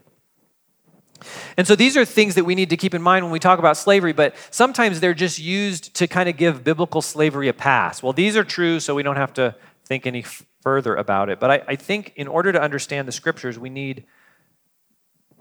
And 1.56 1.66
so 1.66 1.74
these 1.76 1.96
are 1.96 2.04
things 2.04 2.34
that 2.34 2.44
we 2.44 2.54
need 2.54 2.70
to 2.70 2.76
keep 2.76 2.94
in 2.94 3.02
mind 3.02 3.24
when 3.24 3.32
we 3.32 3.38
talk 3.38 3.58
about 3.58 3.76
slavery, 3.76 4.12
but 4.12 4.34
sometimes 4.50 5.00
they're 5.00 5.14
just 5.14 5.38
used 5.38 5.94
to 5.96 6.06
kind 6.06 6.28
of 6.28 6.36
give 6.36 6.64
biblical 6.64 7.02
slavery 7.02 7.48
a 7.48 7.52
pass. 7.52 8.02
Well, 8.02 8.12
these 8.12 8.36
are 8.36 8.44
true, 8.44 8.80
so 8.80 8.94
we 8.94 9.02
don't 9.02 9.16
have 9.16 9.34
to 9.34 9.54
think 9.84 10.06
any 10.06 10.24
further 10.62 10.94
about 10.94 11.28
it. 11.28 11.40
But 11.40 11.50
I, 11.50 11.62
I 11.68 11.76
think 11.76 12.12
in 12.16 12.28
order 12.28 12.52
to 12.52 12.60
understand 12.60 13.08
the 13.08 13.12
scriptures, 13.12 13.58
we 13.58 13.70
need 13.70 14.04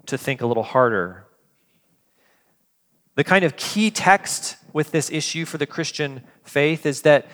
to 0.08 0.18
think 0.18 0.42
a 0.42 0.48
little 0.48 0.64
harder. 0.64 1.26
The 3.16 3.24
kind 3.24 3.46
of 3.46 3.56
key 3.56 3.92
text 3.92 4.58
with 4.74 4.92
this 4.92 5.12
issue 5.12 5.46
for 5.46 5.58
the 5.58 5.66
Christian 5.66 6.22
faith 6.44 6.86
is 6.86 7.02
that 7.04 7.28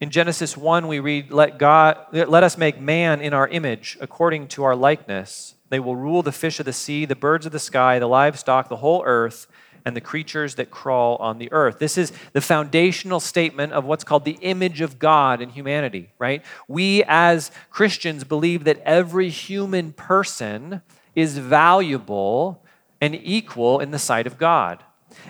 in 0.00 0.10
Genesis 0.10 0.56
1 0.56 0.86
we 0.86 1.00
read 1.00 1.32
let 1.32 1.58
God 1.58 1.98
let 2.12 2.44
us 2.44 2.56
make 2.56 2.80
man 2.80 3.20
in 3.20 3.34
our 3.34 3.48
image 3.48 3.98
according 4.00 4.48
to 4.48 4.64
our 4.64 4.76
likeness. 4.76 5.54
They 5.70 5.80
will 5.80 5.96
rule 5.96 6.22
the 6.22 6.32
fish 6.32 6.60
of 6.60 6.66
the 6.66 6.72
sea, 6.72 7.04
the 7.04 7.16
birds 7.16 7.46
of 7.46 7.52
the 7.52 7.58
sky, 7.58 7.98
the 7.98 8.06
livestock, 8.06 8.68
the 8.68 8.76
whole 8.76 9.02
earth, 9.04 9.46
and 9.84 9.96
the 9.96 10.00
creatures 10.00 10.56
that 10.56 10.70
crawl 10.70 11.16
on 11.16 11.38
the 11.38 11.50
earth. 11.52 11.78
This 11.78 11.96
is 11.96 12.12
the 12.32 12.40
foundational 12.40 13.20
statement 13.20 13.72
of 13.72 13.84
what's 13.84 14.04
called 14.04 14.24
the 14.24 14.38
image 14.42 14.80
of 14.80 14.98
God 14.98 15.40
in 15.40 15.50
humanity, 15.50 16.10
right? 16.18 16.44
We 16.66 17.04
as 17.04 17.50
Christians 17.70 18.24
believe 18.24 18.64
that 18.64 18.80
every 18.84 19.30
human 19.30 19.92
person 19.92 20.82
is 21.14 21.38
valuable 21.38 22.62
and 23.00 23.14
equal 23.14 23.80
in 23.80 23.90
the 23.90 23.98
sight 23.98 24.26
of 24.26 24.38
God. 24.38 24.82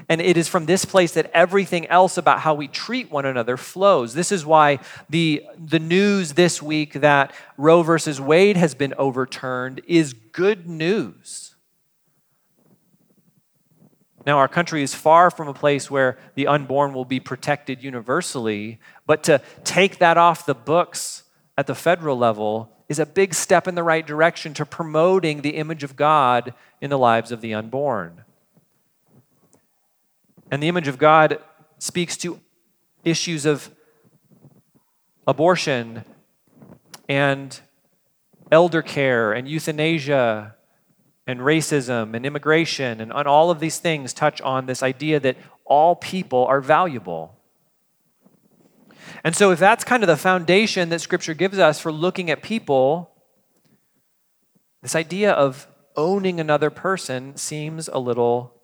And 0.09 0.21
it 0.21 0.37
is 0.37 0.49
from 0.49 0.67
this 0.67 0.85
place 0.85 1.13
that 1.13 1.31
everything 1.33 1.87
else 1.87 2.17
about 2.17 2.41
how 2.41 2.55
we 2.55 2.69
treat 2.69 3.11
one 3.11 3.27
another 3.27 3.57
flows. 3.57 4.15
This 4.15 4.33
is 4.33 4.45
why 4.45 4.81
the, 5.09 5.45
the 5.59 5.79
news 5.79 6.35
this 6.35 6.63
week 6.63 6.95
that 6.95 7.33
Roe 7.57 7.83
versus 7.83 8.21
Wade 8.21 8.57
has 8.57 8.75
been 8.75 8.95
overturned 8.99 9.81
is 9.87 10.13
good 10.13 10.69
news. 10.69 11.55
Now, 14.27 14.39
our 14.39 14.49
country 14.49 14.83
is 14.83 14.95
far 14.95 15.31
from 15.31 15.49
a 15.49 15.55
place 15.55 15.91
where 15.91 16.19
the 16.35 16.49
unborn 16.49 16.93
will 16.93 17.07
be 17.07 17.21
protected 17.21 17.83
universally, 17.83 18.79
but 19.07 19.23
to 19.25 19.41
take 19.65 19.99
that 20.01 20.19
off 20.19 20.45
the 20.45 20.55
books 20.55 21.23
at 21.57 21.67
the 21.67 21.75
federal 21.75 22.19
level 22.19 22.71
is 22.89 22.99
a 22.99 23.07
big 23.07 23.33
step 23.33 23.67
in 23.67 23.75
the 23.75 23.83
right 23.83 24.07
direction 24.07 24.55
to 24.55 24.67
promoting 24.67 25.41
the 25.41 25.57
image 25.57 25.83
of 25.83 25.97
God 25.97 26.53
in 26.81 26.91
the 26.91 26.99
lives 26.99 27.33
of 27.33 27.41
the 27.41 27.55
unborn. 27.55 28.25
And 30.51 30.63
the 30.63 30.69
image 30.69 30.89
of 30.89 30.99
God 30.99 31.41
speaks 31.79 32.17
to 32.19 32.41
issues 33.05 33.45
of 33.47 33.71
abortion 35.27 36.05
and 37.09 37.61
elder 38.51 38.83
care 38.83 39.33
and 39.33 39.49
euthanasia 39.49 40.55
and 41.27 41.41
racism 41.41 42.15
and 42.15 42.25
immigration 42.25 43.01
and, 43.01 43.13
and 43.13 43.29
all 43.29 43.51
of 43.51 43.61
these 43.61 43.79
things 43.79 44.13
touch 44.15 44.41
on 44.41 44.67
this 44.67 44.83
idea 44.83 45.21
that 45.21 45.37
all 45.65 45.95
people 45.95 46.47
are 46.47 46.61
valuable. 46.61 47.35
And 49.25 49.37
so, 49.37 49.51
if 49.51 49.59
that's 49.59 49.85
kind 49.85 50.03
of 50.03 50.07
the 50.07 50.17
foundation 50.17 50.89
that 50.91 51.01
Scripture 51.01 51.35
gives 51.35 51.59
us 51.59 51.81
for 51.81 51.93
looking 51.93 52.31
at 52.31 52.43
people, 52.43 53.11
this 54.83 54.95
idea 54.95 55.33
of 55.33 55.67
owning 55.97 56.41
another 56.41 56.71
person 56.71 57.37
seems 57.37 57.89
a 57.89 57.99
little 57.99 58.55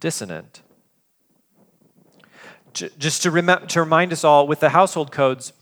dissonant 0.00 0.61
just 2.72 3.22
to, 3.22 3.30
rem- 3.30 3.66
to 3.68 3.80
remind 3.80 4.12
us 4.12 4.24
all 4.24 4.46
with 4.46 4.60
the 4.60 4.70
household 4.70 5.12
codes, 5.12 5.52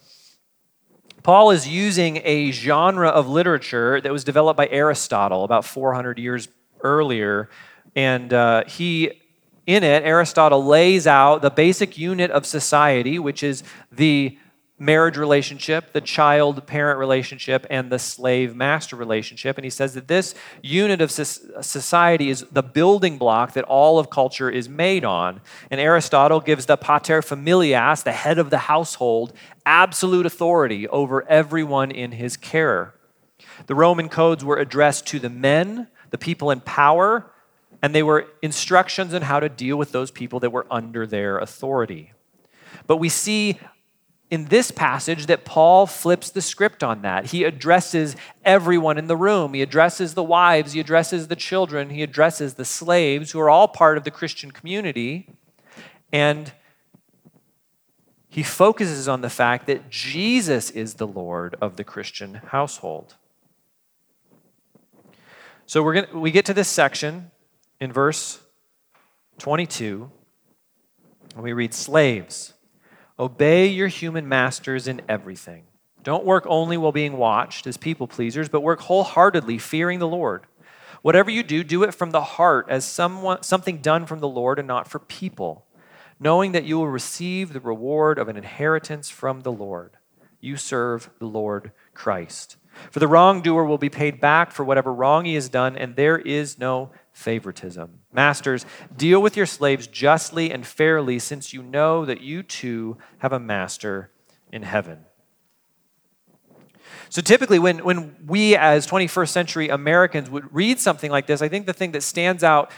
Paul 1.23 1.51
is 1.51 1.69
using 1.69 2.21
a 2.25 2.51
genre 2.51 3.09
of 3.09 3.29
literature 3.29 4.01
that 4.01 4.11
was 4.11 4.25
developed 4.25 4.57
by 4.57 4.69
Aristotle 4.69 5.45
about 5.45 5.65
400 5.65 6.19
years 6.19 6.49
earlier. 6.83 7.51
And 7.95 8.33
uh, 8.33 8.65
he, 8.67 9.21
in 9.67 9.85
it, 9.85 10.03
Aristotle 10.05 10.65
lays 10.65 11.07
out 11.07 11.43
the 11.43 11.51
basic 11.51 11.99
unit 11.99 12.31
of 12.31 12.47
society, 12.47 13.19
which 13.19 13.43
is 13.43 13.63
the 13.93 14.39
marriage 14.81 15.19
relationship, 15.19 15.93
the 15.93 16.01
child 16.01 16.67
parent 16.67 16.99
relationship, 16.99 17.67
and 17.69 17.93
the 17.93 17.99
slave 17.99 18.57
master 18.57 18.97
relationship. 18.97 19.59
And 19.59 19.65
he 19.65 19.71
says 19.71 19.93
that 19.95 20.09
this 20.09 20.35
unit 20.63 21.03
of 21.03 21.13
society 21.13 22.31
is 22.31 22.47
the 22.51 22.63
building 22.63 23.19
block 23.19 23.53
that 23.53 23.65
all 23.65 23.99
of 23.99 24.09
culture 24.09 24.51
is 24.51 24.69
made 24.69 25.05
on. 25.05 25.43
And 25.71 25.79
Aristotle 25.81 26.41
gives 26.41 26.65
the 26.65 26.79
pater 26.79 27.21
familias, 27.21 28.03
the 28.03 28.13
head 28.13 28.39
of 28.39 28.49
the 28.49 28.59
household, 28.59 29.35
absolute 29.67 30.25
authority 30.25 30.89
over 30.89 31.29
everyone 31.29 31.91
in 31.91 32.13
his 32.13 32.39
care. 32.39 32.95
The 33.67 33.75
Roman 33.75 34.09
codes 34.09 34.45
were 34.45 34.57
addressed 34.57 35.07
to 35.09 35.19
the 35.19 35.29
men, 35.29 35.89
the 36.09 36.19
people 36.19 36.51
in 36.51 36.61
power, 36.61 37.31
and 37.83 37.95
they 37.95 38.03
were 38.03 38.27
instructions 38.41 39.13
on 39.13 39.23
how 39.23 39.41
to 39.41 39.49
deal 39.51 39.77
with 39.77 39.93
those 39.93 40.11
people 40.11 40.41
that 40.41 40.51
were 40.51 40.67
under 40.71 41.07
their 41.07 41.39
authority. 41.39 42.13
But 42.87 42.97
we 42.97 43.11
see 43.11 43.59
in 44.31 44.45
this 44.45 44.71
passage 44.71 45.27
that 45.27 45.45
Paul 45.45 45.87
flips 45.87 46.31
the 46.31 46.41
script 46.41 46.85
on 46.85 47.03
that. 47.03 47.27
He 47.27 47.43
addresses 47.43 48.15
everyone 48.45 48.97
in 48.97 49.09
the 49.09 49.17
room. 49.17 49.55
He 49.55 49.63
addresses 49.63 50.15
the 50.15 50.23
wives, 50.23 50.73
he 50.73 50.81
addresses 50.81 51.27
the 51.27 51.37
children, 51.37 51.91
he 51.91 52.03
addresses 52.05 52.55
the 52.55 52.65
slaves 52.65 53.33
who 53.33 53.41
are 53.41 53.51
all 53.51 53.67
part 53.67 53.99
of 53.99 54.05
the 54.05 54.11
Christian 54.11 54.53
community. 54.53 55.29
And 56.13 56.53
he 58.29 58.45
focuses 58.45 59.09
on 59.09 59.21
the 59.21 59.31
fact 59.31 59.67
that 59.67 59.91
Jesus 59.91 60.71
is 60.71 60.95
the 60.95 61.07
Lord 61.07 61.57
of 61.61 61.77
the 61.77 61.85
Christian 61.85 62.35
household. 62.35 63.17
So 65.67 65.83
we're 65.83 65.95
going 65.95 66.21
we 66.21 66.31
get 66.31 66.45
to 66.47 66.55
this 66.55 66.69
section 66.69 67.33
in 67.81 67.93
verse 67.93 68.41
22, 69.39 70.11
and 71.35 71.43
we 71.43 71.53
read 71.53 71.75
slaves 71.75 72.55
Obey 73.21 73.67
your 73.67 73.89
human 73.89 74.27
masters 74.27 74.89
in 74.89 75.03
everything. 75.07 75.65
Don't 76.03 76.25
work 76.25 76.47
only 76.49 76.79
while 76.79 76.91
being 76.91 77.19
watched 77.19 77.67
as 77.67 77.77
people 77.77 78.09
pleasers, 78.09 78.49
but 78.49 78.63
work 78.63 78.81
wholeheartedly, 78.81 79.59
fearing 79.59 79.99
the 79.99 80.09
Lord. 80.09 80.47
Whatever 81.03 81.31
you 81.31 81.43
do, 81.43 81.63
do 81.63 81.83
it 81.83 81.93
from 81.93 82.13
the 82.13 82.23
heart 82.23 82.65
as 82.71 82.87
someone, 82.87 83.43
something 83.43 83.83
done 83.83 84.07
from 84.07 84.21
the 84.21 84.29
Lord 84.29 84.59
and 84.59 84.67
not 84.67 84.89
for 84.89 84.99
people, 84.99 85.67
knowing 86.19 86.53
that 86.53 86.65
you 86.65 86.79
will 86.79 86.89
receive 86.89 87.53
the 87.53 87.61
reward 87.61 88.19
of 88.19 88.29
an 88.29 88.39
inheritance 88.39 89.11
from 89.11 89.43
the 89.43 89.53
Lord. 89.53 89.99
You 90.41 90.57
serve 90.57 91.11
the 91.19 91.27
Lord 91.27 91.73
Christ. 91.93 92.57
For 92.91 92.99
the 92.99 93.09
wrongdoer 93.09 93.65
will 93.65 93.79
be 93.79 93.91
paid 93.91 94.21
back 94.21 94.53
for 94.53 94.65
whatever 94.65 94.93
wrong 94.93 95.25
he 95.25 95.35
has 95.35 95.49
done, 95.49 95.77
and 95.77 95.97
there 95.97 96.19
is 96.19 96.59
no 96.59 96.91
favoritism. 97.13 98.01
Masters, 98.13 98.65
deal 98.97 99.21
with 99.21 99.37
your 99.37 99.47
slaves 99.47 99.87
justly 99.87 100.51
and 100.51 100.67
fairly, 100.67 101.19
since 101.19 101.53
you 101.53 101.63
know 101.63 102.05
that 102.05 102.21
you 102.21 102.43
too 102.43 102.97
have 103.19 103.33
a 103.33 103.41
master 103.41 104.11
in 104.53 104.63
heaven. 104.63 105.05
So 107.09 107.21
typically, 107.21 107.59
when, 107.59 107.79
when 107.85 108.17
we 108.27 108.57
as 108.57 108.87
21st 108.87 109.29
century 109.29 109.69
Americans 109.69 110.31
would 110.31 110.55
read 110.55 110.79
something 110.79 111.11
like 111.11 111.27
this, 111.27 111.43
I 111.43 111.49
think 111.49 111.67
the 111.67 111.73
thing 111.73 111.93
that 111.93 112.03
stands 112.03 112.45
out 112.45 112.71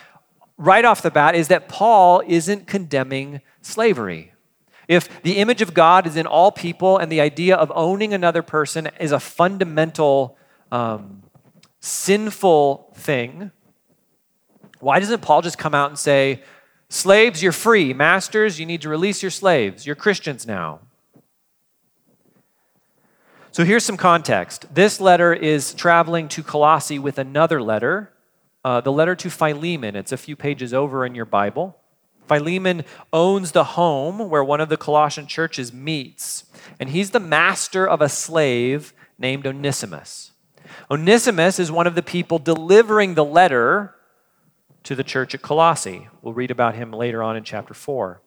right 0.57 0.85
off 0.85 1.03
the 1.03 1.11
bat 1.11 1.35
is 1.35 1.49
that 1.49 1.69
Paul 1.69 2.23
isn't 2.27 2.67
condemning 2.67 3.41
slavery. 3.61 4.32
If 4.89 5.23
the 5.23 5.39
image 5.39 5.63
of 5.63 5.75
God 5.75 6.07
is 6.07 6.17
in 6.17 6.27
all 6.27 6.51
people 6.53 6.99
and 6.99 7.11
the 7.11 7.21
idea 7.21 7.57
of 7.57 7.73
owning 7.75 8.13
another 8.13 8.43
person 8.43 8.89
is 8.99 9.13
a 9.13 9.21
fundamental 9.21 10.37
um, 10.71 11.23
sinful 11.81 12.93
thing, 12.95 13.51
why 14.81 14.99
doesn't 14.99 15.23
Paul 15.23 15.43
just 15.43 15.59
come 15.59 15.75
out 15.75 15.91
and 15.91 15.99
say, 15.99 16.43
Slaves, 16.93 17.43
you're 17.43 17.53
free. 17.53 17.95
Masters, 17.95 18.61
you 18.61 18.67
need 18.67 18.83
to 18.83 18.91
release 18.91 19.23
your 19.23 19.31
slaves. 19.31 19.87
You're 19.87 19.97
Christians 19.97 20.47
now. 20.47 20.81
So 23.51 23.65
here's 23.65 23.83
some 23.83 23.97
context. 23.97 24.67
This 24.75 25.01
letter 25.01 25.33
is 25.33 25.73
traveling 25.73 26.29
to 26.29 26.43
Colossae 26.43 26.99
with 26.99 27.19
another 27.19 27.63
letter, 27.63 28.13
uh, 28.63 28.83
the 28.83 28.93
letter 28.93 29.15
to 29.15 29.31
Philemon. 29.31 29.97
It's 29.97 30.13
a 30.13 30.19
few 30.19 30.37
pages 30.37 30.75
over 30.75 31.07
in 31.07 31.15
your 31.15 31.25
Bible. 31.25 31.79
Philemon 32.27 32.85
owns 33.13 33.53
the 33.53 33.65
home 33.65 34.31
where 34.31 34.45
one 34.45 34.61
of 34.61 34.69
the 34.69 34.77
Colossian 34.77 35.27
churches 35.27 35.73
meets, 35.73 36.45
and 36.79 36.91
he's 36.91 37.11
the 37.11 37.21
master 37.21 37.87
of 37.87 38.01
a 38.01 38.09
slave 38.09 38.95
named 39.19 39.47
Onesimus. 39.47 40.33
Onesimus 40.91 41.59
is 41.59 41.71
one 41.71 41.87
of 41.87 41.95
the 41.95 42.03
people 42.03 42.39
delivering 42.39 43.15
the 43.15 43.25
letter 43.25 43.95
to 44.85 44.95
the 44.95 45.05
church 45.05 45.35
at 45.35 45.43
Colossae. 45.43 46.09
We'll 46.23 46.35
read 46.35 46.51
about 46.51 46.75
him 46.75 46.93
later 46.93 47.23
on 47.23 47.37
in 47.37 47.45
chapter 47.45 47.75
4. 47.75 48.21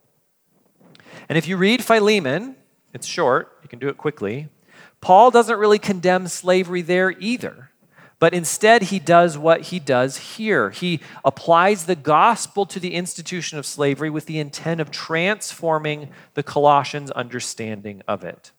And 1.28 1.38
if 1.38 1.48
you 1.48 1.58
read 1.58 1.84
Philemon, 1.84 2.56
it's 2.94 3.08
short, 3.08 3.58
you 3.64 3.70
can 3.70 3.80
do 3.80 3.88
it 3.88 3.98
quickly. 3.98 4.50
Paul 5.02 5.32
doesn't 5.32 5.58
really 5.58 5.80
condemn 5.80 6.28
slavery 6.28 6.82
there 6.82 7.12
either, 7.12 7.72
but 8.25 8.34
instead 8.34 8.82
he 8.82 8.98
does 8.98 9.38
what 9.38 9.62
he 9.62 9.77
does 9.77 10.17
here. 10.17 10.72
He 10.72 11.00
applies 11.24 11.86
the 11.86 11.96
gospel 11.96 12.65
to 12.65 12.79
the 12.79 12.96
institution 12.96 13.60
of 13.60 13.67
slavery 13.67 14.10
with 14.10 14.25
the 14.25 14.39
intent 14.39 14.82
of 14.82 14.89
transforming 14.89 16.10
the 16.34 16.41
Colossians' 16.41 17.12
understanding 17.12 18.01
of 18.08 18.24
it. 18.24 18.51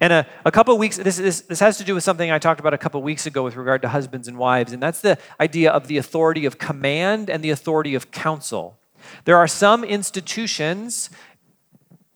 And 0.00 0.12
a, 0.12 0.26
a 0.44 0.52
couple 0.52 0.78
weeks, 0.78 0.96
this, 0.96 1.16
this, 1.16 1.40
this 1.40 1.58
has 1.58 1.76
to 1.78 1.82
do 1.82 1.96
with 1.96 2.04
something 2.04 2.30
I 2.30 2.38
talked 2.38 2.60
about 2.60 2.72
a 2.72 2.78
couple 2.78 3.02
weeks 3.02 3.26
ago 3.26 3.42
with 3.42 3.56
regard 3.56 3.82
to 3.82 3.88
husbands 3.88 4.28
and 4.28 4.38
wives, 4.38 4.72
and 4.72 4.80
that's 4.80 5.00
the 5.00 5.18
idea 5.40 5.72
of 5.72 5.88
the 5.88 5.96
authority 5.96 6.46
of 6.46 6.56
command 6.56 7.28
and 7.28 7.42
the 7.42 7.50
authority 7.50 7.96
of 7.96 8.12
counsel. 8.12 8.78
There 9.24 9.36
are 9.36 9.48
some 9.48 9.82
institutions 9.82 11.10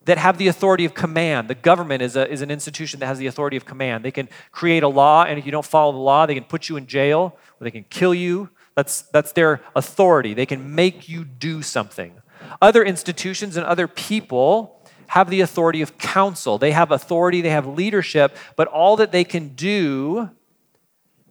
that 0.05 0.17
have 0.17 0.37
the 0.37 0.47
authority 0.47 0.85
of 0.85 0.93
command. 0.93 1.47
The 1.47 1.55
government 1.55 2.01
is, 2.01 2.15
a, 2.15 2.29
is 2.29 2.41
an 2.41 2.51
institution 2.51 2.99
that 2.99 3.05
has 3.07 3.17
the 3.17 3.27
authority 3.27 3.57
of 3.57 3.65
command. 3.65 4.03
They 4.03 4.11
can 4.11 4.27
create 4.51 4.83
a 4.83 4.87
law, 4.87 5.23
and 5.23 5.39
if 5.39 5.45
you 5.45 5.51
don't 5.51 5.65
follow 5.65 5.91
the 5.91 5.97
law, 5.97 6.25
they 6.25 6.35
can 6.35 6.43
put 6.43 6.69
you 6.69 6.77
in 6.77 6.87
jail 6.87 7.37
or 7.59 7.63
they 7.63 7.71
can 7.71 7.85
kill 7.89 8.13
you. 8.13 8.49
That's, 8.75 9.03
that's 9.03 9.31
their 9.31 9.61
authority. 9.75 10.33
They 10.33 10.45
can 10.45 10.75
make 10.75 11.07
you 11.07 11.23
do 11.23 11.61
something. 11.61 12.13
Other 12.61 12.83
institutions 12.83 13.55
and 13.55 13.65
other 13.65 13.87
people 13.87 14.81
have 15.07 15.29
the 15.29 15.41
authority 15.41 15.81
of 15.81 15.97
counsel. 15.97 16.57
They 16.57 16.71
have 16.71 16.91
authority, 16.91 17.41
they 17.41 17.51
have 17.51 17.67
leadership, 17.67 18.35
but 18.55 18.67
all 18.67 18.97
that 18.97 19.11
they 19.11 19.23
can 19.23 19.49
do 19.49 20.31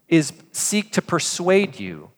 is 0.08 0.32
seek 0.52 0.92
to 0.92 1.02
persuade 1.02 1.80
you 1.80 2.11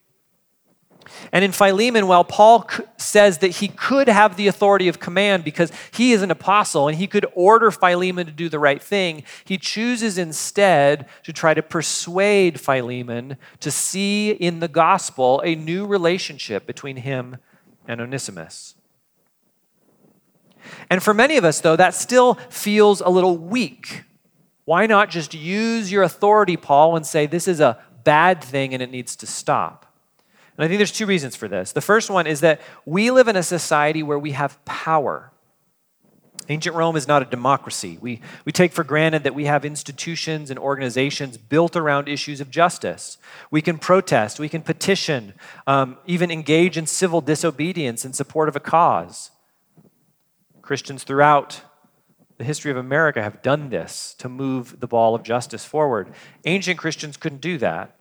and 1.32 1.44
in 1.44 1.52
Philemon, 1.52 2.06
while 2.06 2.24
Paul 2.24 2.68
says 2.96 3.38
that 3.38 3.48
he 3.48 3.68
could 3.68 4.08
have 4.08 4.36
the 4.36 4.46
authority 4.46 4.88
of 4.88 5.00
command 5.00 5.44
because 5.44 5.72
he 5.92 6.12
is 6.12 6.22
an 6.22 6.30
apostle 6.30 6.88
and 6.88 6.96
he 6.96 7.06
could 7.06 7.26
order 7.34 7.70
Philemon 7.70 8.26
to 8.26 8.32
do 8.32 8.48
the 8.48 8.58
right 8.58 8.82
thing, 8.82 9.24
he 9.44 9.58
chooses 9.58 10.18
instead 10.18 11.06
to 11.24 11.32
try 11.32 11.54
to 11.54 11.62
persuade 11.62 12.60
Philemon 12.60 13.36
to 13.60 13.70
see 13.70 14.30
in 14.30 14.60
the 14.60 14.68
gospel 14.68 15.40
a 15.44 15.54
new 15.54 15.86
relationship 15.86 16.66
between 16.66 16.96
him 16.96 17.36
and 17.86 18.00
Onesimus. 18.00 18.74
And 20.88 21.02
for 21.02 21.12
many 21.14 21.36
of 21.36 21.44
us, 21.44 21.60
though, 21.60 21.76
that 21.76 21.94
still 21.94 22.34
feels 22.48 23.00
a 23.00 23.08
little 23.08 23.36
weak. 23.36 24.04
Why 24.64 24.86
not 24.86 25.10
just 25.10 25.34
use 25.34 25.92
your 25.92 26.02
authority, 26.02 26.56
Paul, 26.56 26.96
and 26.96 27.06
say 27.06 27.26
this 27.26 27.48
is 27.48 27.60
a 27.60 27.78
bad 28.02 28.42
thing 28.42 28.72
and 28.72 28.82
it 28.82 28.90
needs 28.90 29.16
to 29.16 29.26
stop? 29.26 29.83
And 30.56 30.64
I 30.64 30.68
think 30.68 30.78
there's 30.78 30.92
two 30.92 31.06
reasons 31.06 31.34
for 31.34 31.48
this. 31.48 31.72
The 31.72 31.80
first 31.80 32.10
one 32.10 32.26
is 32.26 32.40
that 32.40 32.60
we 32.84 33.10
live 33.10 33.28
in 33.28 33.36
a 33.36 33.42
society 33.42 34.02
where 34.02 34.18
we 34.18 34.32
have 34.32 34.64
power. 34.64 35.32
Ancient 36.48 36.76
Rome 36.76 36.96
is 36.96 37.08
not 37.08 37.22
a 37.22 37.24
democracy. 37.24 37.98
We, 38.00 38.20
we 38.44 38.52
take 38.52 38.72
for 38.72 38.84
granted 38.84 39.24
that 39.24 39.34
we 39.34 39.46
have 39.46 39.64
institutions 39.64 40.50
and 40.50 40.58
organizations 40.58 41.38
built 41.38 41.74
around 41.74 42.06
issues 42.06 42.40
of 42.40 42.50
justice. 42.50 43.18
We 43.50 43.62
can 43.62 43.78
protest, 43.78 44.38
we 44.38 44.48
can 44.48 44.62
petition, 44.62 45.32
um, 45.66 45.96
even 46.06 46.30
engage 46.30 46.76
in 46.76 46.86
civil 46.86 47.20
disobedience 47.20 48.04
in 48.04 48.12
support 48.12 48.48
of 48.48 48.56
a 48.56 48.60
cause. 48.60 49.30
Christians 50.60 51.02
throughout 51.02 51.62
the 52.36 52.44
history 52.44 52.70
of 52.70 52.76
America 52.76 53.22
have 53.22 53.42
done 53.42 53.70
this 53.70 54.14
to 54.18 54.28
move 54.28 54.80
the 54.80 54.86
ball 54.86 55.14
of 55.14 55.22
justice 55.22 55.64
forward. 55.64 56.12
Ancient 56.44 56.78
Christians 56.78 57.16
couldn't 57.16 57.40
do 57.40 57.58
that. 57.58 57.96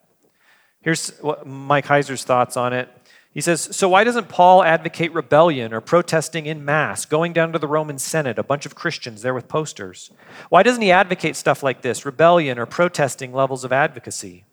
Here's 0.84 1.14
Mike 1.46 1.86
Heiser's 1.86 2.24
thoughts 2.24 2.56
on 2.56 2.74
it. 2.74 2.90
He 3.34 3.42
says, 3.42 3.62
So 3.62 3.90
why 3.90 4.04
doesn't 4.04 4.30
Paul 4.30 4.64
advocate 4.64 5.12
rebellion 5.14 5.74
or 5.74 5.82
protesting 5.82 6.46
in 6.46 6.64
mass, 6.64 7.06
going 7.06 7.34
down 7.34 7.52
to 7.54 7.60
the 7.60 7.68
Roman 7.68 7.98
Senate, 7.98 8.38
a 8.38 8.44
bunch 8.44 8.66
of 8.68 8.76
Christians 8.76 9.24
there 9.24 9.34
with 9.34 9.48
posters? 9.48 10.12
Why 10.50 10.62
doesn't 10.62 10.82
he 10.82 10.92
advocate 10.92 11.36
stuff 11.36 11.64
like 11.64 11.82
this, 11.82 12.06
rebellion 12.06 12.60
or 12.60 12.68
protesting 12.68 13.34
levels 13.34 13.64
of 13.64 13.72
advocacy? 13.72 14.46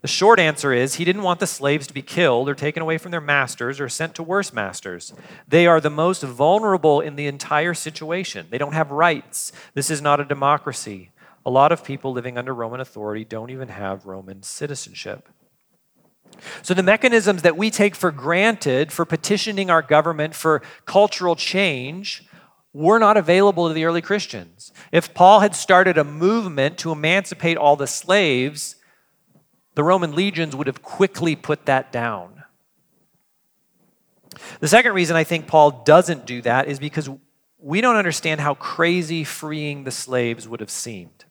The 0.00 0.08
short 0.08 0.40
answer 0.40 0.72
is 0.72 0.94
he 0.94 1.04
didn't 1.04 1.22
want 1.22 1.40
the 1.40 1.46
slaves 1.46 1.86
to 1.86 1.94
be 1.94 2.02
killed 2.02 2.48
or 2.48 2.54
taken 2.54 2.82
away 2.82 2.98
from 2.98 3.12
their 3.12 3.20
masters 3.20 3.78
or 3.78 3.88
sent 3.88 4.14
to 4.16 4.22
worse 4.22 4.52
masters. 4.52 5.12
They 5.46 5.66
are 5.66 5.80
the 5.80 5.90
most 5.90 6.22
vulnerable 6.22 7.00
in 7.00 7.14
the 7.16 7.28
entire 7.28 7.74
situation. 7.74 8.46
They 8.50 8.58
don't 8.58 8.72
have 8.72 8.90
rights. 8.90 9.52
This 9.74 9.90
is 9.90 10.02
not 10.02 10.20
a 10.20 10.24
democracy. 10.24 11.10
A 11.44 11.50
lot 11.50 11.70
of 11.70 11.84
people 11.84 12.12
living 12.12 12.38
under 12.38 12.54
Roman 12.54 12.80
authority 12.80 13.24
don't 13.24 13.50
even 13.50 13.68
have 13.68 14.06
Roman 14.06 14.42
citizenship. 14.42 15.28
So, 16.62 16.74
the 16.74 16.82
mechanisms 16.82 17.42
that 17.42 17.56
we 17.56 17.70
take 17.70 17.94
for 17.94 18.10
granted 18.10 18.92
for 18.92 19.04
petitioning 19.04 19.70
our 19.70 19.82
government 19.82 20.34
for 20.34 20.62
cultural 20.84 21.36
change 21.36 22.24
were 22.72 22.98
not 22.98 23.16
available 23.16 23.68
to 23.68 23.74
the 23.74 23.84
early 23.84 24.00
Christians. 24.00 24.72
If 24.90 25.14
Paul 25.14 25.40
had 25.40 25.54
started 25.54 25.98
a 25.98 26.04
movement 26.04 26.78
to 26.78 26.92
emancipate 26.92 27.56
all 27.56 27.76
the 27.76 27.86
slaves, 27.86 28.76
the 29.74 29.84
Roman 29.84 30.14
legions 30.14 30.56
would 30.56 30.66
have 30.66 30.82
quickly 30.82 31.36
put 31.36 31.66
that 31.66 31.92
down. 31.92 32.44
The 34.60 34.68
second 34.68 34.92
reason 34.94 35.16
I 35.16 35.24
think 35.24 35.46
Paul 35.46 35.82
doesn't 35.84 36.26
do 36.26 36.42
that 36.42 36.68
is 36.68 36.78
because 36.78 37.08
we 37.58 37.80
don't 37.80 37.96
understand 37.96 38.40
how 38.40 38.54
crazy 38.54 39.24
freeing 39.24 39.84
the 39.84 39.90
slaves 39.90 40.48
would 40.48 40.60
have 40.60 40.70
seemed. 40.70 41.24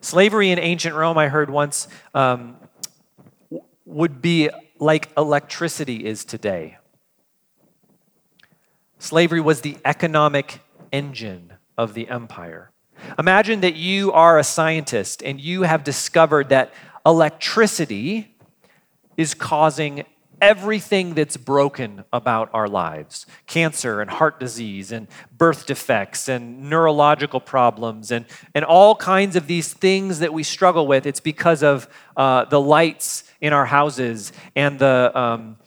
Slavery 0.00 0.50
in 0.50 0.58
ancient 0.58 0.94
Rome, 0.94 1.16
I 1.16 1.28
heard 1.28 1.50
once, 1.50 1.88
um, 2.14 2.56
would 3.84 4.22
be 4.22 4.50
like 4.78 5.10
electricity 5.16 6.04
is 6.04 6.24
today. 6.24 6.78
Slavery 8.98 9.40
was 9.40 9.60
the 9.60 9.76
economic 9.84 10.60
engine 10.92 11.52
of 11.76 11.94
the 11.94 12.08
empire. 12.08 12.70
Imagine 13.18 13.60
that 13.60 13.74
you 13.74 14.12
are 14.12 14.38
a 14.38 14.44
scientist 14.44 15.22
and 15.22 15.40
you 15.40 15.62
have 15.62 15.84
discovered 15.84 16.48
that 16.48 16.72
electricity 17.04 18.34
is 19.16 19.34
causing 19.34 20.04
everything 20.40 21.14
that's 21.14 21.36
broken 21.36 22.04
about 22.12 22.50
our 22.52 22.68
lives 22.68 23.24
cancer 23.46 24.00
and 24.00 24.10
heart 24.10 24.38
disease 24.40 24.92
and 24.92 25.06
birth 25.36 25.64
defects 25.64 26.28
and 26.28 26.68
neurological 26.68 27.40
problems 27.40 28.10
and, 28.10 28.26
and 28.54 28.64
all 28.64 28.94
kinds 28.94 29.36
of 29.36 29.46
these 29.46 29.72
things 29.72 30.18
that 30.18 30.32
we 30.32 30.42
struggle 30.42 30.86
with. 30.86 31.06
It's 31.06 31.20
because 31.20 31.62
of 31.62 31.88
uh, 32.16 32.44
the 32.46 32.60
lights 32.60 33.24
in 33.44 33.52
our 33.52 33.66
houses 33.66 34.32
and 34.56 34.78
the, 34.78 35.12
um, 35.14 35.58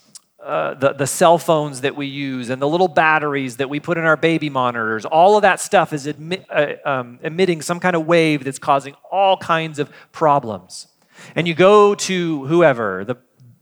uh, 0.44 0.74
the, 0.74 0.94
the 0.94 1.06
cell 1.06 1.38
phones 1.38 1.82
that 1.82 1.96
we 1.96 2.08
use 2.08 2.50
and 2.50 2.60
the 2.60 2.68
little 2.68 2.88
batteries 2.88 3.58
that 3.58 3.70
we 3.70 3.80
put 3.80 4.00
in 4.00 4.04
our 4.04 4.18
baby 4.18 4.50
monitors, 4.50 5.06
all 5.06 5.36
of 5.36 5.44
that 5.44 5.60
stuff 5.60 5.94
is 5.94 6.08
uh, 6.08 6.74
um, 6.84 7.20
emitting 7.22 7.62
some 7.62 7.80
kind 7.80 7.96
of 7.96 8.08
wave 8.08 8.44
that's 8.44 8.58
causing 8.58 8.96
all 9.12 9.38
kinds 9.38 9.78
of 9.78 9.92
problems. 10.12 10.88
and 11.36 11.48
you 11.48 11.54
go 11.54 11.94
to 11.94 12.46
whoever, 12.48 13.06
the, 13.06 13.16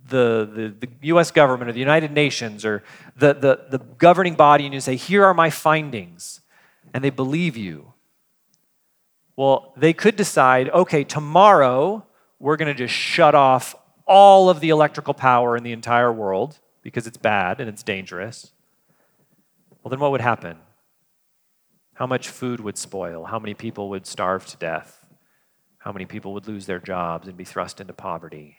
the, 0.07 0.73
the, 0.79 0.87
the 0.87 0.89
US 1.15 1.29
government 1.29 1.69
or 1.69 1.73
the 1.73 1.79
United 1.79 2.11
Nations 2.13 2.63
or 2.63 2.83
the, 3.17 3.33
the, 3.33 3.77
the 3.77 3.79
governing 3.97 4.35
body, 4.35 4.63
and 4.63 4.73
you 4.73 4.79
say, 4.79 4.95
Here 4.95 5.25
are 5.25 5.33
my 5.33 5.49
findings, 5.49 6.39
and 6.93 7.03
they 7.03 7.09
believe 7.09 7.57
you, 7.57 7.91
well, 9.35 9.73
they 9.75 9.91
could 9.91 10.15
decide, 10.15 10.69
okay, 10.69 11.03
tomorrow 11.03 12.05
we're 12.39 12.55
going 12.55 12.73
to 12.73 12.77
just 12.77 12.93
shut 12.93 13.35
off 13.35 13.75
all 14.05 14.49
of 14.49 14.59
the 14.59 14.69
electrical 14.69 15.13
power 15.13 15.57
in 15.57 15.63
the 15.63 15.71
entire 15.71 16.11
world 16.11 16.59
because 16.81 17.07
it's 17.07 17.17
bad 17.17 17.59
and 17.59 17.69
it's 17.69 17.83
dangerous. 17.83 18.51
Well, 19.83 19.89
then 19.89 19.99
what 19.99 20.11
would 20.11 20.21
happen? 20.21 20.57
How 21.95 22.05
much 22.05 22.29
food 22.29 22.59
would 22.59 22.77
spoil? 22.77 23.25
How 23.25 23.39
many 23.39 23.53
people 23.53 23.89
would 23.89 24.05
starve 24.05 24.45
to 24.47 24.57
death? 24.57 25.05
How 25.79 25.91
many 25.91 26.05
people 26.05 26.33
would 26.33 26.47
lose 26.47 26.65
their 26.65 26.79
jobs 26.79 27.27
and 27.27 27.37
be 27.37 27.43
thrust 27.43 27.79
into 27.79 27.93
poverty? 27.93 28.57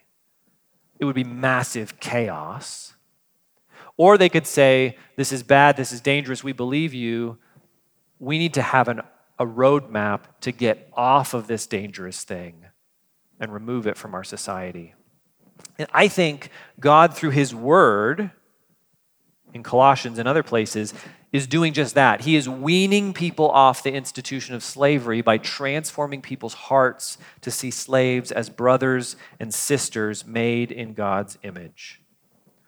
It 0.99 1.05
would 1.05 1.15
be 1.15 1.25
massive 1.25 2.01
chaos. 2.01 2.95
Or 3.97 4.17
they 4.17 4.29
could 4.29 4.47
say, 4.47 4.97
This 5.17 5.33
is 5.33 5.43
bad, 5.43 5.77
this 5.77 5.93
is 5.93 6.01
dangerous, 6.01 6.43
we 6.43 6.53
believe 6.53 6.95
you. 6.95 7.39
We 8.19 8.39
need 8.39 8.55
to 8.55 8.63
have 8.63 8.89
an, 8.89 9.03
a 9.39 9.47
roadmap 9.47 10.23
to 10.41 10.53
get 10.53 10.89
off 10.95 11.35
of 11.35 11.47
this 11.47 11.67
dangerous 11.67 12.25
thing 12.25 12.67
and 13.39 13.53
remove 13.53 13.87
it 13.87 13.99
from 13.99 14.15
our 14.15 14.25
society. 14.25 14.95
And 15.79 15.89
I 15.93 16.09
think 16.09 16.51
God, 16.81 17.15
through 17.15 17.31
His 17.31 17.55
Word, 17.55 18.31
in 19.53 19.63
Colossians 19.63 20.19
and 20.19 20.29
other 20.29 20.43
places, 20.43 20.95
is 21.33 21.47
doing 21.47 21.73
just 21.73 21.95
that. 21.95 22.23
He 22.23 22.37
is 22.37 22.49
weaning 22.49 23.13
people 23.13 23.51
off 23.51 23.83
the 23.83 23.93
institution 23.93 24.55
of 24.55 24.63
slavery 24.63 25.21
by 25.21 25.39
transforming 25.39 26.23
people's 26.23 26.55
hearts 26.55 27.19
to 27.43 27.51
see 27.51 27.71
slaves 27.71 28.31
as 28.31 28.49
brothers 28.49 29.17
and 29.41 29.53
sisters 29.53 30.27
made 30.27 30.71
in 30.71 30.95
God's 30.95 31.39
image. 31.43 32.01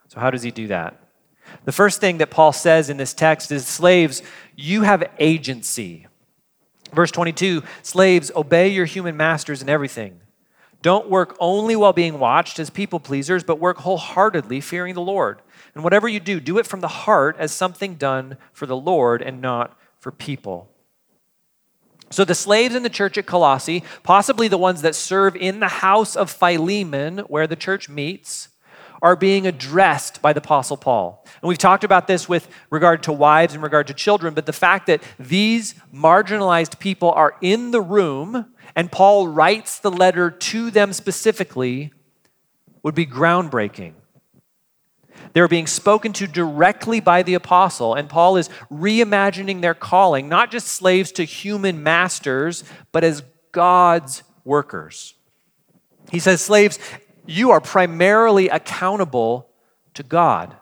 So, 0.09 0.21
how 0.21 0.31
does 0.31 0.42
He 0.42 0.51
do 0.51 0.66
that? 0.68 1.01
The 1.64 1.73
first 1.73 2.01
thing 2.01 2.18
that 2.18 2.31
Paul 2.31 2.53
says 2.53 2.90
in 2.90 2.97
this 2.97 3.14
text 3.14 3.51
is 3.53 3.66
slaves, 3.66 4.23
you 4.57 4.83
have 4.83 5.11
agency. 5.18 6.07
Verse 6.92 7.11
22 7.11 7.62
Slaves, 7.83 8.31
obey 8.35 8.68
your 8.68 8.87
human 8.87 9.16
masters 9.16 9.62
in 9.62 9.68
everything. 9.68 10.21
Don't 10.81 11.11
work 11.11 11.37
only 11.41 11.75
while 11.75 11.93
being 11.93 12.19
watched 12.19 12.59
as 12.59 12.71
people 12.71 13.01
pleasers, 13.01 13.43
but 13.43 13.59
work 13.59 13.79
wholeheartedly, 13.79 14.61
fearing 14.61 14.95
the 14.95 15.01
Lord. 15.01 15.43
And 15.75 15.83
whatever 15.83 16.09
you 16.09 16.21
do, 16.21 16.38
do 16.38 16.59
it 16.59 16.67
from 16.67 16.81
the 16.81 16.88
heart 16.88 17.37
as 17.38 17.51
something 17.53 17.95
done 17.95 18.37
for 18.53 18.67
the 18.67 18.77
Lord 18.77 19.21
and 19.21 19.41
not 19.41 19.77
for 19.99 20.12
people. 20.12 20.71
So 22.11 22.25
the 22.25 22.35
slaves 22.35 22.75
in 22.75 22.85
the 22.85 22.91
church 22.91 23.19
at 23.19 23.27
Colossae, 23.27 23.83
possibly 24.03 24.49
the 24.49 24.57
ones 24.57 24.83
that 24.83 24.95
serve 24.95 25.37
in 25.37 25.61
the 25.61 25.69
house 25.69 26.17
of 26.17 26.31
Philemon, 26.31 27.19
where 27.19 27.47
the 27.47 27.57
church 27.57 27.88
meets, 27.88 28.49
are 29.03 29.14
being 29.14 29.47
addressed 29.47 30.23
by 30.23 30.33
the 30.33 30.41
Apostle 30.41 30.77
Paul. 30.77 31.25
And 31.41 31.49
we've 31.49 31.59
talked 31.59 31.85
about 31.85 32.07
this 32.07 32.29
with 32.29 32.49
regard 32.71 33.03
to 33.05 33.12
wives 33.12 33.55
and 33.55 33.62
regard 33.62 33.87
to 33.88 33.95
children, 33.95 34.35
but 34.35 34.47
the 34.47 34.53
fact 34.53 34.87
that 34.87 35.03
these 35.19 35.75
marginalized 35.95 36.79
people 36.79 37.11
are 37.12 37.37
in 37.41 37.71
the 37.71 37.81
room 37.81 38.47
and 38.75 38.91
Paul 38.91 39.29
writes 39.29 39.79
the 39.79 39.91
letter 39.91 40.31
to 40.31 40.71
them 40.71 40.93
specifically 40.93 41.93
would 42.83 42.95
be 42.95 43.07
groundbreaking. 43.07 43.95
They 45.33 45.41
were 45.41 45.49
being 45.49 45.67
spoken 45.67 46.13
to 46.15 46.27
directly 46.27 47.01
by 47.01 47.23
the 47.23 47.35
apostle, 47.35 47.95
and 47.95 48.09
Paul 48.09 48.37
is 48.37 48.49
reimagining 48.73 49.61
their 49.61 49.75
calling, 49.75 50.29
not 50.29 50.51
just 50.51 50.67
slaves 50.67 51.13
to 51.13 51.25
human 51.25 51.83
masters, 51.83 52.65
but 52.93 53.05
as 53.05 53.23
God's 53.53 54.23
workers. 54.45 55.15
He 56.11 56.19
says, 56.19 56.41
Slaves, 56.41 56.79
you 57.27 57.51
are 57.51 57.61
primarily 57.61 58.49
accountable 58.49 59.51
to 59.95 60.03
God. 60.03 60.57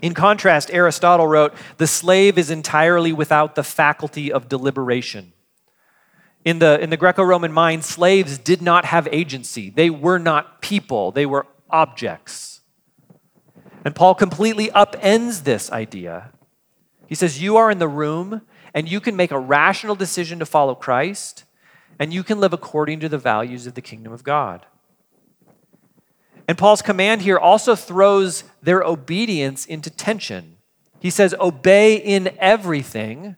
In 0.00 0.14
contrast, 0.14 0.70
Aristotle 0.72 1.26
wrote, 1.26 1.54
The 1.78 1.86
slave 1.86 2.38
is 2.38 2.50
entirely 2.50 3.12
without 3.12 3.56
the 3.56 3.62
faculty 3.62 4.32
of 4.32 4.48
deliberation. 4.48 5.33
In 6.44 6.58
the, 6.58 6.78
in 6.80 6.90
the 6.90 6.96
Greco 6.96 7.22
Roman 7.22 7.52
mind, 7.52 7.84
slaves 7.84 8.36
did 8.36 8.60
not 8.60 8.84
have 8.84 9.08
agency. 9.10 9.70
They 9.70 9.88
were 9.88 10.18
not 10.18 10.60
people, 10.60 11.10
they 11.10 11.26
were 11.26 11.46
objects. 11.70 12.60
And 13.84 13.94
Paul 13.94 14.14
completely 14.14 14.68
upends 14.68 15.44
this 15.44 15.70
idea. 15.70 16.30
He 17.06 17.14
says, 17.14 17.42
You 17.42 17.56
are 17.56 17.70
in 17.70 17.78
the 17.78 17.88
room 17.88 18.42
and 18.74 18.88
you 18.88 19.00
can 19.00 19.14
make 19.14 19.30
a 19.30 19.38
rational 19.38 19.94
decision 19.94 20.40
to 20.40 20.46
follow 20.46 20.74
Christ, 20.74 21.44
and 21.98 22.12
you 22.12 22.24
can 22.24 22.40
live 22.40 22.52
according 22.52 22.98
to 23.00 23.08
the 23.08 23.18
values 23.18 23.68
of 23.68 23.74
the 23.74 23.80
kingdom 23.80 24.12
of 24.12 24.24
God. 24.24 24.66
And 26.48 26.58
Paul's 26.58 26.82
command 26.82 27.22
here 27.22 27.38
also 27.38 27.76
throws 27.76 28.44
their 28.60 28.82
obedience 28.82 29.64
into 29.64 29.90
tension. 29.90 30.56
He 30.98 31.08
says, 31.08 31.34
Obey 31.38 31.94
in 31.94 32.34
everything, 32.38 33.36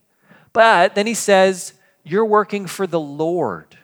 but 0.54 0.94
then 0.94 1.06
he 1.06 1.14
says, 1.14 1.74
You're 2.08 2.24
working 2.24 2.66
for 2.66 2.86
the 2.86 3.00
Lord. 3.00 3.76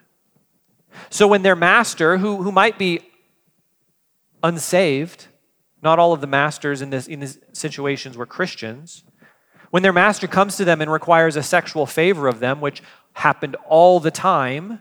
So 1.11 1.27
when 1.27 1.43
their 1.43 1.57
master, 1.57 2.19
who, 2.19 2.43
who 2.43 2.53
might 2.53 2.79
be 2.79 3.01
unsaved, 4.45 5.27
not 5.83 5.99
all 5.99 6.13
of 6.13 6.21
the 6.21 6.29
masters 6.29 6.83
in, 6.83 6.91
this, 6.91 7.09
in 7.09 7.19
these 7.19 7.39
situations 7.53 8.17
were 8.17 8.25
Christians. 8.25 9.03
When 9.71 9.83
their 9.83 9.93
master 9.93 10.29
comes 10.29 10.57
to 10.59 10.65
them 10.65 10.81
and 10.81 10.93
requires 10.93 11.35
a 11.35 11.43
sexual 11.43 11.85
favor 11.85 12.29
of 12.29 12.39
them, 12.39 12.61
which 12.61 12.81
happened 13.15 13.57
all 13.69 13.99
the 13.99 14.13
time, 14.13 14.79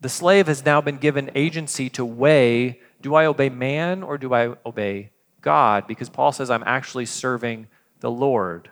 the 0.00 0.10
slave 0.10 0.46
has 0.46 0.66
now 0.66 0.82
been 0.82 0.98
given 0.98 1.30
agency 1.34 1.88
to 1.90 2.04
weigh 2.04 2.80
do 3.00 3.14
I 3.14 3.26
obey 3.26 3.48
man 3.48 4.02
or 4.02 4.18
do 4.18 4.34
I 4.34 4.54
obey 4.66 5.10
God? 5.40 5.86
Because 5.86 6.10
Paul 6.10 6.32
says 6.32 6.50
I'm 6.50 6.64
actually 6.66 7.06
serving 7.06 7.68
the 8.00 8.10
Lord. 8.10 8.70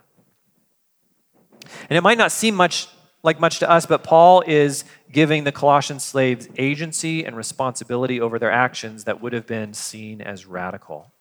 And 1.88 1.96
it 1.96 2.02
might 2.02 2.18
not 2.18 2.32
seem 2.32 2.54
much 2.54 2.88
like 3.22 3.38
much 3.38 3.60
to 3.60 3.70
us, 3.70 3.86
but 3.86 4.02
Paul 4.02 4.42
is 4.46 4.84
giving 5.10 5.44
the 5.44 5.52
Colossian 5.52 6.00
slaves 6.00 6.48
agency 6.58 7.24
and 7.24 7.36
responsibility 7.36 8.20
over 8.20 8.38
their 8.38 8.50
actions 8.50 9.04
that 9.04 9.20
would 9.22 9.32
have 9.32 9.46
been 9.46 9.74
seen 9.74 10.20
as 10.20 10.46
radical. 10.46 11.12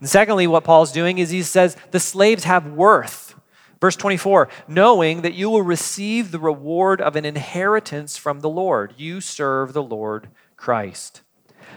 And 0.00 0.08
secondly, 0.08 0.46
what 0.46 0.64
Paul's 0.64 0.92
doing 0.92 1.18
is 1.18 1.30
he 1.30 1.42
says 1.42 1.76
the 1.92 2.00
slaves 2.00 2.44
have 2.44 2.66
worth. 2.66 3.34
Verse 3.80 3.94
24, 3.94 4.48
knowing 4.66 5.22
that 5.22 5.34
you 5.34 5.48
will 5.48 5.62
receive 5.62 6.30
the 6.32 6.40
reward 6.40 7.00
of 7.00 7.14
an 7.14 7.24
inheritance 7.24 8.16
from 8.16 8.40
the 8.40 8.48
Lord. 8.48 8.92
You 8.96 9.20
serve 9.20 9.72
the 9.72 9.82
Lord 9.82 10.28
Christ. 10.56 11.22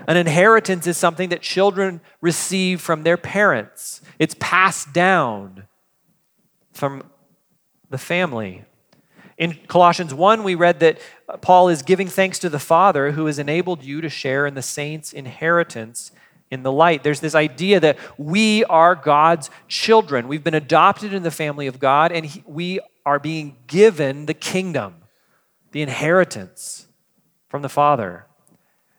An 0.08 0.18
inheritance 0.18 0.88
is 0.88 0.98
something 0.98 1.30
that 1.30 1.44
children 1.44 2.02
receive 2.20 2.82
from 2.82 3.04
their 3.04 3.18
parents, 3.18 4.02
it's 4.18 4.36
passed 4.40 4.94
down 4.94 5.68
from 6.74 7.04
the 7.92 7.98
family. 7.98 8.64
In 9.38 9.58
Colossians 9.68 10.14
1, 10.14 10.44
we 10.44 10.56
read 10.56 10.80
that 10.80 11.00
Paul 11.42 11.70
is 11.70 11.82
giving 11.82 12.08
thanks 12.08 12.40
to 12.40 12.50
the 12.50 12.60
Father 12.60 13.12
who 13.12 13.26
has 13.26 13.38
enabled 13.38 13.84
you 13.84 14.02
to 14.02 14.10
share 14.10 14.46
in 14.48 14.54
the 14.54 14.62
saints' 14.62 15.14
inheritance 15.14 16.12
in 16.50 16.64
the 16.64 16.72
light. 16.72 17.04
There's 17.04 17.20
this 17.20 17.36
idea 17.36 17.80
that 17.80 17.98
we 18.18 18.64
are 18.66 18.96
God's 18.96 19.50
children. 19.68 20.28
We've 20.28 20.44
been 20.44 20.54
adopted 20.54 21.14
in 21.14 21.24
the 21.24 21.32
family 21.32 21.68
of 21.68 21.80
God, 21.80 22.12
and 22.12 22.42
we 22.46 22.80
are 23.06 23.20
being 23.20 23.58
given 23.68 24.26
the 24.26 24.34
kingdom, 24.34 24.96
the 25.72 25.82
inheritance 25.82 26.88
from 27.50 27.62
the 27.62 27.70
Father. 27.70 28.28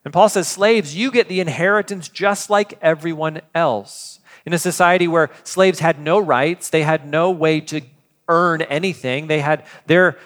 And 0.04 0.12
Paul 0.12 0.28
says, 0.28 0.48
Slaves, 0.48 0.96
you 0.96 1.10
get 1.10 1.28
the 1.28 1.40
inheritance 1.40 2.08
just 2.08 2.50
like 2.50 2.78
everyone 2.82 3.42
else. 3.54 4.20
In 4.44 4.52
a 4.52 4.58
society 4.58 5.06
where 5.06 5.30
slaves 5.44 5.78
had 5.78 6.00
no 6.00 6.18
rights, 6.18 6.68
they 6.68 6.82
had 6.82 7.06
no 7.06 7.30
way 7.30 7.60
to 7.60 7.80
earn 8.28 8.62
anything. 8.62 9.26
They 9.26 9.40
had 9.40 9.64
their 9.86 10.18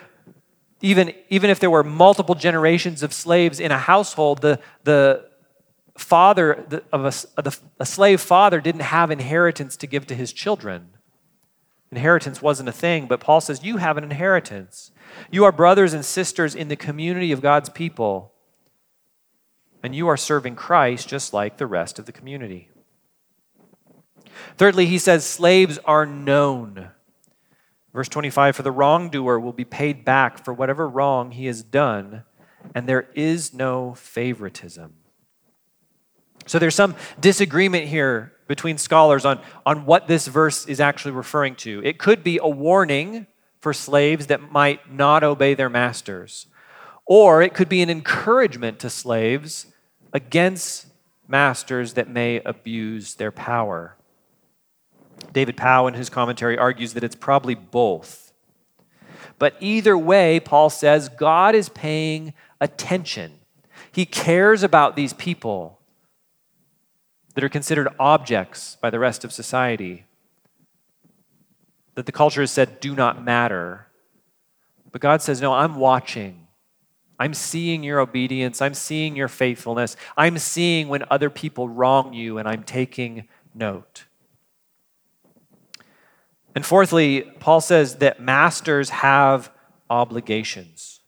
even, 0.81 1.15
even 1.31 1.51
if 1.51 1.59
there 1.59 1.71
were 1.71 1.83
multiple 1.83 2.35
generations 2.35 3.03
of 3.03 3.13
slaves 3.13 3.61
in 3.61 3.73
a 3.73 3.79
household, 3.79 4.43
the, 4.43 4.61
the 4.85 5.27
father 5.97 6.65
the, 6.69 6.83
of 6.93 7.05
a, 7.05 7.43
the, 7.43 7.59
a 7.81 7.87
slave 7.87 8.21
father 8.21 8.61
didn't 8.61 8.83
have 8.83 9.11
inheritance 9.11 9.77
to 9.79 9.87
give 9.87 10.07
to 10.09 10.15
his 10.15 10.33
children. 10.33 10.91
Inheritance 11.91 12.43
wasn't 12.43 12.69
a 12.69 12.73
thing, 12.73 13.07
but 13.07 13.21
Paul 13.21 13.41
says, 13.41 13.65
You 13.65 13.79
have 13.79 13.97
an 13.97 14.05
inheritance. 14.05 14.91
You 15.31 15.45
are 15.45 15.53
brothers 15.53 15.95
and 15.95 16.05
sisters 16.05 16.55
in 16.55 16.69
the 16.69 16.77
community 16.77 17.33
of 17.33 17.41
God's 17.41 17.69
people, 17.69 18.33
and 19.83 19.95
you 19.95 20.09
are 20.09 20.17
serving 20.17 20.57
Christ 20.57 21.09
just 21.09 21.33
like 21.33 21.57
the 21.57 21.67
rest 21.67 21.99
of 21.99 22.07
the 22.07 22.13
community. 22.13 22.71
Thirdly, 24.57 24.87
he 24.87 24.99
says, 24.99 25.25
Slaves 25.25 25.79
are 25.85 26.05
known. 26.05 26.91
Verse 27.97 28.11
25 28.11 28.57
For 28.57 28.63
the 28.63 28.71
wrongdoer 28.71 29.41
will 29.41 29.55
be 29.55 29.65
paid 29.65 30.05
back 30.05 30.45
for 30.45 30.53
whatever 30.53 30.87
wrong 30.87 31.31
he 31.31 31.47
has 31.47 31.63
done, 31.63 32.25
and 32.75 32.87
there 32.87 33.09
is 33.15 33.55
no 33.55 33.95
favoritism. 33.95 34.93
So 36.45 36.59
there's 36.59 36.75
some 36.75 36.95
disagreement 37.19 37.87
here 37.87 38.35
between 38.49 38.77
scholars 38.77 39.25
on, 39.25 39.41
on 39.65 39.87
what 39.87 40.09
this 40.09 40.27
verse 40.27 40.67
is 40.67 40.79
actually 40.79 41.13
referring 41.13 41.55
to. 41.57 41.81
It 41.85 41.99
could 41.99 42.23
be 42.23 42.37
a 42.37 42.47
warning 42.47 43.27
for 43.61 43.73
slaves 43.73 44.27
that 44.27 44.53
might 44.53 44.93
not 44.93 45.25
obey 45.25 45.55
their 45.55 45.71
masters, 45.71 46.49
or 47.07 47.41
it 47.41 47.55
could 47.55 47.71
be 47.71 47.81
an 47.81 47.89
encouragement 47.89 48.79
to 48.81 48.91
slaves 48.91 49.69
against 50.13 50.89
masters 51.27 51.95
that 51.95 52.11
may 52.11 52.43
abuse 52.45 53.15
their 53.15 53.33
power. 53.33 53.96
David 55.33 55.57
Pao, 55.57 55.87
in 55.87 55.95
his 55.95 56.11
commentary, 56.11 56.59
argues 56.59 56.95
that 56.95 57.05
it's 57.05 57.17
probably 57.17 57.55
both. 57.55 58.33
But 59.39 59.57
either 59.61 59.97
way, 59.97 60.41
Paul 60.41 60.71
says 60.71 61.09
God 61.09 61.55
is 61.55 61.69
paying 61.69 62.33
attention. 62.61 63.33
He 63.93 64.07
cares 64.07 64.63
about 64.63 64.97
these 64.97 65.13
people 65.13 65.79
that 67.35 67.45
are 67.45 67.51
considered 67.51 67.89
objects 68.01 68.79
by 68.81 68.89
the 68.89 68.99
rest 68.99 69.23
of 69.23 69.33
society, 69.33 70.05
that 71.95 72.07
the 72.07 72.13
culture 72.13 72.41
has 72.41 72.51
said 72.51 72.81
do 72.81 72.95
not 72.95 73.23
matter. 73.23 73.87
But 74.91 75.03
God 75.03 75.21
says, 75.21 75.43
No, 75.43 75.53
I'm 75.53 75.77
watching. 75.77 76.47
I'm 77.19 77.35
seeing 77.35 77.83
your 77.83 78.01
obedience. 78.01 78.63
I'm 78.63 78.75
seeing 78.75 79.17
your 79.17 79.29
faithfulness. 79.29 79.97
I'm 80.17 80.39
seeing 80.39 80.89
when 80.89 81.05
other 81.11 81.31
people 81.31 81.69
wrong 81.69 82.15
you, 82.15 82.39
and 82.39 82.49
I'm 82.49 82.63
taking 82.63 83.29
note. 83.55 84.06
And 86.57 86.65
fourthly, 86.65 87.21
Paul 87.21 87.61
says 87.61 87.97
that 87.97 88.19
masters 88.19 88.89
have 88.89 89.53
obligations. 89.91 91.01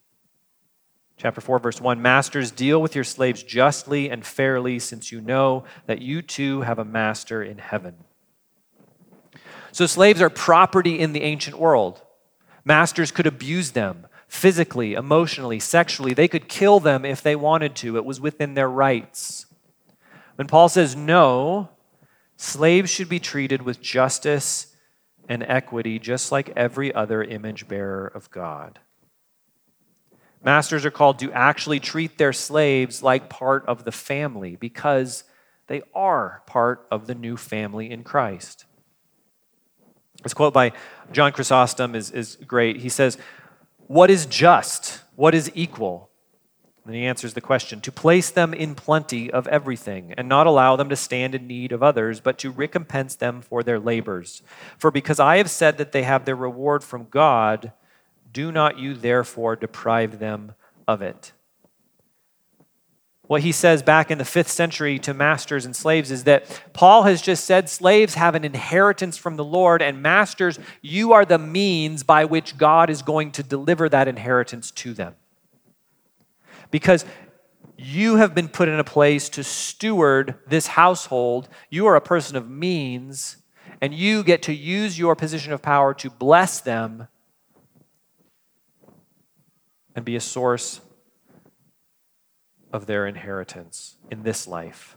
Chapter 1.17 1.41
4, 1.41 1.59
verse 1.59 1.81
1 1.81 2.03
Masters, 2.03 2.51
deal 2.51 2.83
with 2.83 2.95
your 2.95 3.03
slaves 3.03 3.43
justly 3.43 4.11
and 4.11 4.27
fairly, 4.27 4.79
since 4.79 5.11
you 5.11 5.23
know 5.23 5.65
that 5.87 6.03
you 6.03 6.21
too 6.21 6.61
have 6.61 6.79
a 6.79 6.85
master 6.85 7.43
in 7.43 7.57
heaven. 7.57 7.95
So, 9.73 9.87
slaves 9.87 10.21
are 10.21 10.29
property 10.29 10.99
in 10.99 11.15
the 11.15 11.23
ancient 11.23 11.59
world. 11.59 12.03
Masters 12.67 13.11
could 13.11 13.27
abuse 13.27 13.71
them 13.71 14.07
physically, 14.29 14.93
emotionally, 14.93 15.61
sexually. 15.61 16.13
They 16.13 16.29
could 16.29 16.49
kill 16.49 16.79
them 16.79 17.07
if 17.07 17.23
they 17.23 17.35
wanted 17.35 17.75
to, 17.77 17.97
it 17.97 18.05
was 18.05 18.21
within 18.21 18.53
their 18.53 18.69
rights. 18.69 19.47
When 20.35 20.47
Paul 20.47 20.69
says 20.69 20.95
no, 20.95 21.71
slaves 22.37 22.91
should 22.91 23.09
be 23.09 23.19
treated 23.19 23.63
with 23.63 23.81
justice 23.81 24.75
and 25.29 25.43
equity, 25.43 25.99
just 25.99 26.33
like 26.33 26.51
every 26.57 26.93
other 26.95 27.23
image 27.23 27.69
bearer 27.69 28.07
of 28.07 28.31
God. 28.31 28.79
Masters 30.43 30.85
are 30.85 30.91
called 30.91 31.19
to 31.19 31.33
actually 31.33 31.81
treat 31.81 32.17
their 32.17 32.33
slaves 32.33 33.03
like 33.03 33.29
part 33.29 33.67
of 33.67 33.85
the 33.85 33.93
family 33.93 34.57
because 34.57 35.25
they 35.67 35.83
are 35.95 36.43
part 36.47 36.87
of 36.91 37.07
the 37.07 37.15
new 37.15 37.37
family 37.37 37.91
in 37.91 38.05
Christ. 38.05 38.65
This 40.23 40.35
quote 40.35 40.55
by 40.55 40.73
John 41.13 41.33
Chrysostom 41.33 41.95
is, 41.95 42.11
is 42.11 42.37
great. 42.37 42.79
He 42.79 42.89
says, 42.89 43.19
What 43.87 44.11
is 44.11 44.27
just? 44.27 45.03
What 45.17 45.35
is 45.35 45.51
equal? 45.55 46.08
And 46.89 46.97
he 46.97 47.05
answers 47.05 47.35
the 47.35 47.43
question 47.43 47.83
to 47.83 47.93
place 47.93 48.31
them 48.31 48.55
in 48.55 48.75
plenty 48.75 49.31
of 49.31 49.47
everything, 49.49 50.15
and 50.17 50.27
not 50.27 50.47
allow 50.47 50.75
them 50.75 50.89
to 50.89 50.97
stand 50.97 51.35
in 51.35 51.47
need 51.47 51.71
of 51.71 51.83
others, 51.83 52.19
but 52.19 52.39
to 52.39 52.51
recompense 52.51 53.15
them 53.15 53.43
for 53.43 53.63
their 53.63 53.79
labors. 53.79 54.41
For 54.79 54.91
because 54.91 55.21
I 55.21 55.37
have 55.37 55.51
said 55.51 55.77
that 55.77 55.93
they 55.93 56.05
have 56.05 56.25
their 56.25 56.35
reward 56.35 56.83
from 56.83 57.09
God, 57.11 57.73
do 58.33 58.51
not 58.51 58.79
you 58.79 58.95
therefore 58.95 59.55
deprive 59.55 60.19
them 60.19 60.55
of 60.87 61.03
it. 61.03 61.33
What 63.27 63.43
he 63.43 63.53
says 63.53 63.83
back 63.83 64.11
in 64.11 64.17
the 64.17 64.25
fifth 64.25 64.49
century 64.49 64.99
to 65.01 65.13
masters 65.13 65.67
and 65.67 65.77
slaves 65.77 66.11
is 66.11 66.25
that 66.25 66.63
Paul 66.73 67.03
has 67.03 67.21
just 67.21 67.45
said 67.45 67.69
slaves 67.69 68.15
have 68.15 68.35
an 68.35 68.47
inheritance 68.47 69.19
from 69.19 69.37
the 69.37 69.45
Lord, 69.45 69.83
and 69.83 70.01
masters, 70.01 70.59
you 70.81 71.13
are 71.13 71.27
the 71.27 71.39
means 71.39 72.03
by 72.03 72.25
which 72.25 72.57
God 72.57 72.89
is 72.89 73.03
going 73.03 73.33
to 73.33 73.43
deliver 73.43 73.91
that 73.91 74.09
inheritance 74.09 74.71
to 74.71 74.95
them. 74.95 75.17
Because 76.71 77.05
you 77.77 78.17
have 78.17 78.35
been 78.35 78.49
put 78.49 78.69
in 78.69 78.79
a 78.79 78.85
place 78.85 79.29
to 79.31 79.45
steward 79.45 80.35
this 80.47 80.67
household, 80.67 81.49
you 81.71 81.87
are 81.87 81.97
a 81.97 82.01
person 82.01 82.37
of 82.37 82.49
means, 82.49 83.37
and 83.81 83.95
you 83.95 84.23
get 84.23 84.43
to 84.43 84.53
use 84.53 84.99
your 84.99 85.15
position 85.15 85.53
of 85.53 85.63
power 85.63 85.95
to 85.95 86.11
bless 86.11 86.61
them 86.61 87.07
and 89.95 90.05
be 90.05 90.17
a 90.17 90.21
source 90.21 90.81
of 92.73 92.87
their 92.87 93.07
inheritance 93.07 93.97
in 94.11 94.23
this 94.23 94.47
life. 94.47 94.97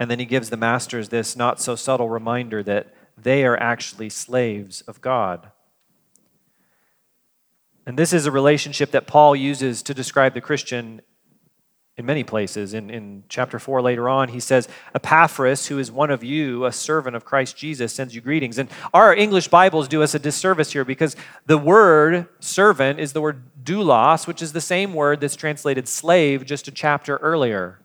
And 0.00 0.10
then 0.10 0.18
he 0.18 0.24
gives 0.24 0.50
the 0.50 0.56
masters 0.56 1.08
this 1.08 1.36
not 1.36 1.60
so 1.60 1.76
subtle 1.76 2.08
reminder 2.08 2.62
that 2.62 2.94
they 3.16 3.44
are 3.44 3.56
actually 3.56 4.10
slaves 4.10 4.80
of 4.82 5.00
God. 5.00 5.52
And 7.86 7.98
this 7.98 8.12
is 8.12 8.26
a 8.26 8.30
relationship 8.30 8.92
that 8.92 9.06
Paul 9.06 9.36
uses 9.36 9.82
to 9.82 9.94
describe 9.94 10.34
the 10.34 10.40
Christian 10.40 11.02
in 11.96 12.06
many 12.06 12.24
places. 12.24 12.74
In, 12.74 12.90
in 12.90 13.24
chapter 13.28 13.58
4 13.58 13.80
later 13.80 14.08
on, 14.08 14.28
he 14.30 14.40
says, 14.40 14.68
Epaphras, 14.94 15.66
who 15.66 15.78
is 15.78 15.92
one 15.92 16.10
of 16.10 16.24
you, 16.24 16.64
a 16.64 16.72
servant 16.72 17.14
of 17.14 17.24
Christ 17.24 17.56
Jesus, 17.56 17.92
sends 17.92 18.14
you 18.14 18.20
greetings. 18.20 18.58
And 18.58 18.68
our 18.92 19.14
English 19.14 19.48
Bibles 19.48 19.86
do 19.86 20.02
us 20.02 20.14
a 20.14 20.18
disservice 20.18 20.72
here 20.72 20.84
because 20.84 21.14
the 21.46 21.58
word 21.58 22.26
servant 22.40 22.98
is 22.98 23.12
the 23.12 23.20
word 23.20 23.42
doulos, 23.62 24.26
which 24.26 24.42
is 24.42 24.52
the 24.52 24.60
same 24.60 24.92
word 24.92 25.20
that's 25.20 25.36
translated 25.36 25.86
slave 25.86 26.44
just 26.44 26.66
a 26.66 26.72
chapter 26.72 27.18
earlier. 27.18 27.80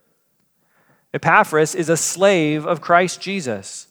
Epaphras 1.13 1.75
is 1.75 1.89
a 1.89 1.97
slave 1.97 2.65
of 2.65 2.81
Christ 2.81 3.21
Jesus. 3.21 3.88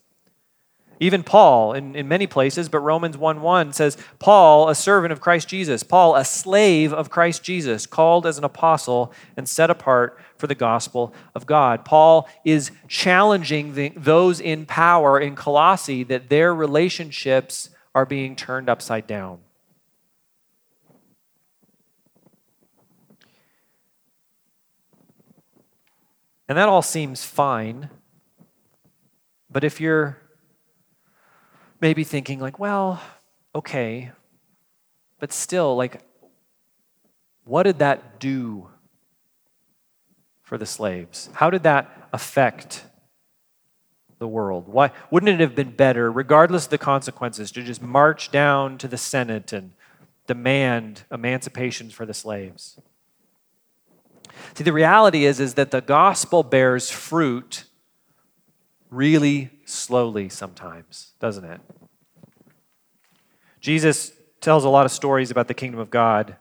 Even 1.01 1.23
Paul, 1.23 1.75
in, 1.75 1.95
in 1.95 2.09
many 2.09 2.27
places, 2.27 2.69
but 2.69 2.81
Romans 2.81 3.17
1 3.17 3.41
1 3.41 3.73
says, 3.73 3.97
Paul, 4.19 4.69
a 4.69 4.75
servant 4.75 5.13
of 5.13 5.21
Christ 5.21 5.49
Jesus, 5.49 5.83
Paul, 5.83 6.17
a 6.17 6.25
slave 6.25 6.93
of 6.93 7.11
Christ 7.11 7.43
Jesus, 7.45 7.87
called 7.87 8.27
as 8.27 8.37
an 8.37 8.45
apostle 8.45 9.13
and 9.37 9.49
set 9.49 9.71
apart 9.71 10.19
for 10.37 10.49
the 10.49 10.55
gospel 10.57 11.15
of 11.35 11.47
God. 11.47 11.85
Paul 11.85 12.29
is 12.45 12.73
challenging 12.89 13.75
the, 13.75 13.91
those 13.91 14.41
in 14.41 14.67
power 14.67 15.21
in 15.21 15.37
Colossae 15.37 16.03
that 16.05 16.29
their 16.29 16.53
relationships 16.53 17.71
are 17.95 18.07
being 18.07 18.35
turned 18.35 18.69
upside 18.69 19.07
down. 19.07 19.39
And 26.49 26.57
that 26.57 26.69
all 26.69 26.83
seems 26.83 27.25
fine. 27.25 27.91
But 29.51 29.65
if 29.65 29.81
you're 29.81 30.19
maybe 31.81 32.05
thinking, 32.05 32.41
like, 32.41 32.59
well, 32.59 33.01
okay, 33.55 34.13
but 35.19 35.33
still, 35.33 35.77
like, 35.77 36.03
what 37.45 37.65
did 37.65 37.79
that 37.79 38.21
do 38.21 38.69
for 40.43 40.59
the 40.59 40.67
slaves? 40.67 41.29
How 41.35 41.51
did 41.51 41.63
that 41.63 42.09
affect 42.13 42.85
the 44.19 44.29
world? 44.29 44.69
Why 44.69 44.91
wouldn't 45.11 45.31
it 45.31 45.41
have 45.41 45.55
been 45.55 45.71
better, 45.71 46.11
regardless 46.11 46.65
of 46.65 46.71
the 46.71 46.79
consequences, 46.79 47.51
to 47.53 47.63
just 47.63 47.83
march 47.83 48.31
down 48.31 48.79
to 48.79 48.89
the 48.89 48.99
Senate 48.99 49.53
and 49.53 49.73
demand 50.27 51.05
emancipation 51.11 51.91
for 51.91 52.05
the 52.05 52.15
slaves? 52.15 52.79
See, 54.55 54.65
the 54.65 54.73
reality 54.73 55.25
is, 55.25 55.41
is 55.41 55.55
that 55.55 55.71
the 55.71 55.81
gospel 55.81 56.43
bears 56.43 56.91
fruit 56.91 57.65
really 58.91 59.51
slowly 59.65 60.29
sometimes, 60.29 61.13
doesn't 61.21 61.45
it? 61.45 61.61
Jesus 63.61 64.13
tells 64.41 64.65
a 64.65 64.69
lot 64.69 64.87
of 64.87 64.93
stories 64.93 65.31
about 65.31 65.49
the 65.49 65.55
kingdom 65.55 65.81
of 65.81 65.91
God 65.91 66.37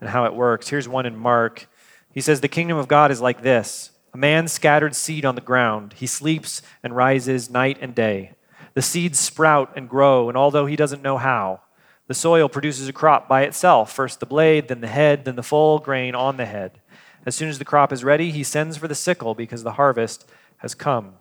and 0.00 0.10
how 0.10 0.24
it 0.24 0.34
works. 0.34 0.68
Here's 0.68 0.88
one 0.88 1.06
in 1.06 1.16
Mark. 1.16 1.68
He 2.12 2.20
says, 2.20 2.40
The 2.40 2.48
kingdom 2.48 2.76
of 2.76 2.88
God 2.88 3.10
is 3.10 3.20
like 3.20 3.42
this 3.42 3.90
a 4.12 4.18
man 4.18 4.48
scattered 4.48 4.96
seed 4.96 5.24
on 5.24 5.34
the 5.34 5.40
ground. 5.40 5.94
He 5.94 6.06
sleeps 6.06 6.62
and 6.82 6.96
rises 6.96 7.50
night 7.50 7.78
and 7.80 7.94
day. 7.94 8.32
The 8.74 8.82
seeds 8.82 9.18
sprout 9.18 9.72
and 9.76 9.88
grow, 9.88 10.28
and 10.28 10.36
although 10.36 10.66
he 10.66 10.76
doesn't 10.76 11.02
know 11.02 11.18
how, 11.18 11.60
the 12.08 12.14
soil 12.14 12.48
produces 12.48 12.88
a 12.88 12.92
crop 12.92 13.28
by 13.28 13.42
itself 13.42 13.92
first 13.92 14.20
the 14.20 14.26
blade, 14.26 14.68
then 14.68 14.80
the 14.80 14.86
head, 14.86 15.24
then 15.24 15.36
the 15.36 15.42
full 15.42 15.78
grain 15.78 16.14
on 16.14 16.36
the 16.36 16.46
head. 16.46 16.80
As 17.26 17.34
soon 17.34 17.48
as 17.48 17.58
the 17.58 17.64
crop 17.64 17.92
is 17.92 18.04
ready, 18.04 18.30
he 18.30 18.42
sends 18.42 18.76
for 18.76 18.86
the 18.86 18.94
sickle 18.94 19.34
because 19.34 19.64
the 19.64 19.72
harvest 19.72 20.28
has 20.58 20.74
come. 20.74 21.14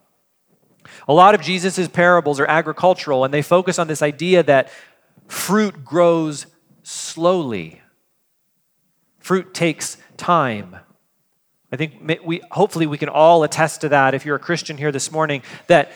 A 1.07 1.13
lot 1.13 1.35
of 1.35 1.41
Jesus' 1.41 1.87
parables 1.87 2.39
are 2.39 2.45
agricultural, 2.45 3.23
and 3.23 3.33
they 3.33 3.41
focus 3.41 3.79
on 3.79 3.87
this 3.87 4.01
idea 4.01 4.43
that 4.43 4.69
fruit 5.27 5.83
grows 5.83 6.47
slowly. 6.83 7.81
Fruit 9.19 9.53
takes 9.53 9.97
time. 10.17 10.77
I 11.71 11.77
think 11.77 12.21
we, 12.25 12.41
hopefully 12.51 12.87
we 12.87 12.97
can 12.97 13.09
all 13.09 13.43
attest 13.43 13.81
to 13.81 13.89
that 13.89 14.13
if 14.13 14.25
you're 14.25 14.35
a 14.35 14.39
Christian 14.39 14.77
here 14.77 14.91
this 14.91 15.11
morning, 15.11 15.41
that 15.67 15.91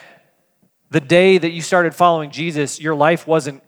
the 0.89 0.99
day 0.99 1.37
that 1.37 1.51
you 1.51 1.61
started 1.61 1.93
following 1.93 2.31
Jesus, 2.31 2.81
your 2.81 2.95
life 2.95 3.27
wasn't 3.27 3.61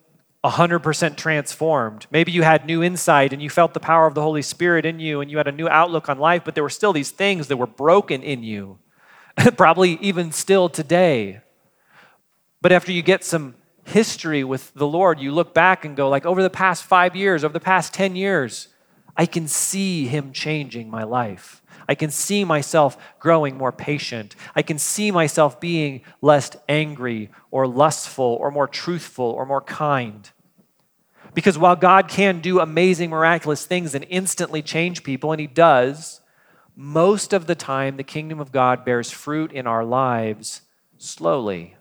100% 0.44 1.16
transformed. 1.18 2.08
Maybe 2.10 2.32
you 2.32 2.42
had 2.42 2.66
new 2.66 2.82
insight 2.82 3.32
and 3.32 3.42
you 3.42 3.50
felt 3.50 3.74
the 3.74 3.80
power 3.80 4.08
of 4.08 4.16
the 4.16 4.24
Holy 4.24 4.42
Spirit 4.42 4.86
in 4.86 5.00
you 5.00 5.22
and 5.22 5.30
you 5.30 5.38
had 5.38 5.48
a 5.48 5.52
new 5.52 5.70
outlook 5.70 6.10
on 6.10 6.18
life, 6.18 6.42
but 6.44 6.56
there 6.56 6.64
were 6.64 6.70
still 6.70 6.94
these 6.94 7.12
things 7.12 7.48
that 7.48 7.58
were 7.58 7.68
broken 7.68 8.24
in 8.24 8.44
you. 8.44 8.80
probably 9.58 9.98
even 10.02 10.32
still 10.32 10.70
today. 10.70 11.42
But 12.62 12.72
after 12.72 12.92
you 12.92 13.02
get 13.02 13.24
some 13.24 13.56
history 13.84 14.44
with 14.44 14.74
the 14.74 14.88
Lord, 14.88 15.20
you 15.20 15.32
look 15.32 15.54
back 15.54 15.86
and 15.86 15.96
go, 15.96 16.10
like, 16.10 16.26
over 16.26 16.44
the 16.44 16.50
past 16.50 16.84
five 16.84 17.16
years, 17.16 17.44
over 17.44 17.54
the 17.54 17.60
past 17.60 17.94
10 17.94 18.16
years, 18.16 18.68
I 19.18 19.26
can 19.26 19.48
see 19.48 20.08
Him 20.08 20.32
changing 20.32 20.90
my 20.90 21.04
life. 21.04 21.62
I 21.90 21.96
can 21.96 22.12
see 22.12 22.46
myself 22.46 22.98
growing 23.20 23.58
more 23.58 23.72
patient. 23.72 24.36
I 24.56 24.62
can 24.62 24.78
see 24.78 25.12
myself 25.12 25.60
being 25.60 26.02
less 26.22 26.52
angry 26.70 27.30
or 27.50 27.68
lustful 27.68 28.38
or 28.40 28.52
more 28.52 28.68
truthful 28.68 29.26
or 29.26 29.46
more 29.46 29.62
kind. 29.62 30.30
Because 31.34 31.58
while 31.58 31.76
God 31.76 32.08
can 32.08 32.40
do 32.40 32.60
amazing, 32.60 33.10
miraculous 33.10 33.66
things 33.66 33.96
and 33.96 34.06
instantly 34.10 34.62
change 34.62 35.04
people, 35.04 35.32
and 35.32 35.42
He 35.42 35.48
does, 35.48 36.21
most 36.76 37.34
of 37.34 37.48
the 37.48 37.56
time 37.56 37.98
the 37.98 38.04
kingdom 38.04 38.40
of 38.40 38.52
God 38.52 38.86
bears 38.86 39.12
fruit 39.12 39.52
in 39.52 39.68
our 39.68 39.84
lives 39.84 40.62
slowly. 40.98 41.76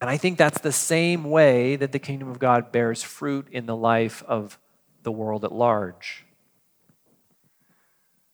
And 0.00 0.10
I 0.10 0.16
think 0.16 0.36
that's 0.38 0.60
the 0.60 0.72
same 0.72 1.24
way 1.24 1.76
that 1.76 1.92
the 1.92 1.98
kingdom 1.98 2.28
of 2.28 2.38
God 2.38 2.70
bears 2.70 3.02
fruit 3.02 3.48
in 3.50 3.66
the 3.66 3.76
life 3.76 4.22
of 4.26 4.58
the 5.02 5.12
world 5.12 5.44
at 5.44 5.52
large. 5.52 6.24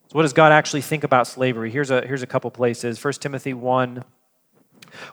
So, 0.09 0.17
what 0.17 0.23
does 0.23 0.33
God 0.33 0.53
actually 0.53 0.83
think 0.83 1.05
about 1.05 1.27
slavery? 1.27 1.71
Here's 1.71 1.91
a, 1.91 2.07
here's 2.07 2.23
a 2.23 2.27
couple 2.27 2.51
places. 2.51 3.03
1 3.03 3.15
Timothy 3.15 3.55
1 3.55 4.05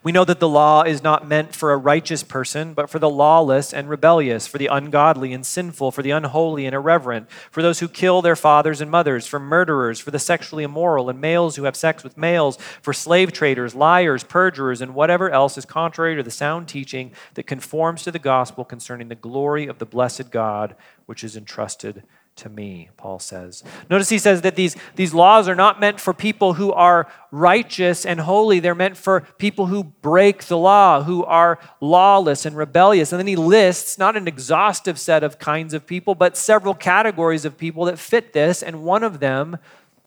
we 0.04 0.12
know 0.12 0.26
that 0.26 0.40
the 0.40 0.50
law 0.50 0.84
is 0.84 1.04
not 1.04 1.28
meant 1.28 1.56
for 1.56 1.72
a 1.72 1.78
righteous 1.78 2.24
person, 2.24 2.74
but 2.74 2.90
for 2.90 3.00
the 3.00 3.10
lawless 3.10 3.74
and 3.74 3.90
rebellious, 3.90 4.48
for 4.48 4.58
the 4.58 4.68
ungodly 4.68 5.34
and 5.34 5.46
sinful, 5.46 5.92
for 5.92 6.02
the 6.02 6.12
unholy 6.12 6.66
and 6.66 6.76
irreverent, 6.76 7.30
for 7.52 7.62
those 7.62 7.80
who 7.80 7.88
kill 7.88 8.22
their 8.22 8.36
fathers 8.36 8.82
and 8.82 8.92
mothers, 8.92 9.28
for 9.28 9.40
murderers, 9.40 10.00
for 10.00 10.12
the 10.12 10.20
sexually 10.20 10.64
immoral, 10.64 11.10
and 11.10 11.22
males 11.22 11.56
who 11.56 11.64
have 11.64 11.76
sex 11.76 12.04
with 12.04 12.18
males, 12.18 12.58
for 12.82 12.94
slave 12.94 13.32
traders, 13.32 13.76
liars, 13.76 14.24
perjurers, 14.24 14.82
and 14.82 14.94
whatever 14.96 15.30
else 15.30 15.58
is 15.58 15.66
contrary 15.66 16.16
to 16.16 16.24
the 16.24 16.32
sound 16.32 16.68
teaching 16.68 17.12
that 17.34 17.48
conforms 17.48 18.04
to 18.04 18.12
the 18.12 18.20
gospel 18.20 18.66
concerning 18.66 19.08
the 19.08 19.16
glory 19.16 19.68
of 19.68 19.80
the 19.80 19.86
blessed 19.86 20.32
God, 20.32 20.76
which 21.06 21.24
is 21.24 21.36
entrusted 21.36 22.04
to 22.40 22.50
me, 22.50 22.90
Paul 22.98 23.20
says. 23.20 23.64
Notice 23.90 24.10
he 24.10 24.18
says 24.18 24.42
that 24.42 24.56
these, 24.56 24.76
these 24.96 25.14
laws 25.14 25.48
are 25.48 25.56
not 25.56 25.80
meant 25.80 26.00
for 26.00 26.14
people 26.14 26.54
who 26.54 26.72
are 26.72 27.08
righteous 27.32 28.06
and 28.06 28.22
holy. 28.22 28.60
They're 28.60 28.74
meant 28.74 28.98
for 28.98 29.22
people 29.38 29.68
who 29.68 29.84
break 29.84 30.46
the 30.46 30.58
law, 30.58 31.04
who 31.04 31.24
are 31.26 31.60
lawless 31.82 32.46
and 32.46 32.56
rebellious. 32.56 33.12
And 33.12 33.20
then 33.20 33.28
he 33.28 33.36
lists 33.36 33.98
not 33.98 34.16
an 34.16 34.28
exhaustive 34.28 35.00
set 35.00 35.24
of 35.24 35.38
kinds 35.38 35.74
of 35.74 35.86
people, 35.86 36.16
but 36.16 36.38
several 36.38 36.74
categories 36.74 37.46
of 37.46 37.58
people 37.58 37.86
that 37.86 38.00
fit 38.00 38.34
this. 38.34 38.64
And 38.64 38.84
one 38.84 39.04
of 39.04 39.20
them 39.20 39.58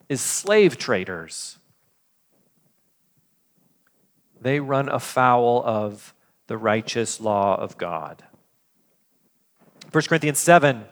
is 0.09 0.19
slave 0.19 0.77
traders. 0.77 1.57
They 4.41 4.59
run 4.59 4.89
afoul 4.89 5.63
of 5.63 6.13
the 6.47 6.57
righteous 6.57 7.21
law 7.21 7.55
of 7.55 7.77
God. 7.77 8.23
1 9.91 10.03
Corinthians 10.05 10.39
7 10.39 10.85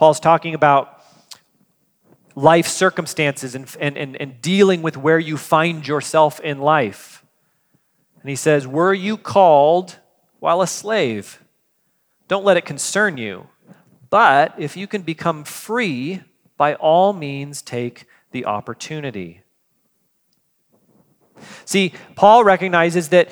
Paul's 0.00 0.18
talking 0.18 0.54
about 0.54 1.04
life 2.34 2.66
circumstances 2.66 3.54
and, 3.54 3.76
and, 3.78 3.98
and, 3.98 4.16
and 4.16 4.40
dealing 4.40 4.80
with 4.80 4.96
where 4.96 5.18
you 5.18 5.36
find 5.36 5.86
yourself 5.86 6.40
in 6.40 6.58
life. 6.58 7.22
And 8.22 8.30
he 8.30 8.34
says, 8.34 8.66
Were 8.66 8.94
you 8.94 9.18
called 9.18 9.98
while 10.38 10.62
a 10.62 10.66
slave? 10.66 11.42
Don't 12.28 12.46
let 12.46 12.56
it 12.56 12.64
concern 12.64 13.18
you. 13.18 13.48
But 14.08 14.54
if 14.56 14.74
you 14.74 14.86
can 14.86 15.02
become 15.02 15.44
free, 15.44 16.22
by 16.56 16.76
all 16.76 17.12
means 17.12 17.60
take 17.60 18.06
the 18.30 18.46
opportunity. 18.46 19.42
See, 21.66 21.92
Paul 22.14 22.42
recognizes 22.42 23.10
that, 23.10 23.28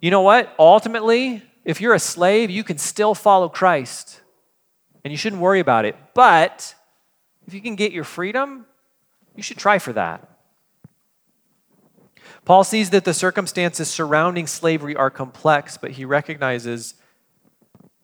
you 0.00 0.10
know 0.10 0.22
what? 0.22 0.52
Ultimately, 0.58 1.44
if 1.64 1.80
you're 1.80 1.94
a 1.94 2.00
slave, 2.00 2.50
you 2.50 2.64
can 2.64 2.78
still 2.78 3.14
follow 3.14 3.48
Christ 3.48 4.22
and 5.08 5.12
you 5.14 5.16
shouldn't 5.16 5.40
worry 5.40 5.58
about 5.58 5.86
it. 5.86 5.96
But 6.12 6.74
if 7.46 7.54
you 7.54 7.62
can 7.62 7.76
get 7.76 7.92
your 7.92 8.04
freedom, 8.04 8.66
you 9.34 9.42
should 9.42 9.56
try 9.56 9.78
for 9.78 9.94
that. 9.94 10.28
Paul 12.44 12.62
sees 12.62 12.90
that 12.90 13.06
the 13.06 13.14
circumstances 13.14 13.88
surrounding 13.88 14.46
slavery 14.46 14.94
are 14.94 15.08
complex, 15.08 15.78
but 15.78 15.92
he 15.92 16.04
recognizes 16.04 16.92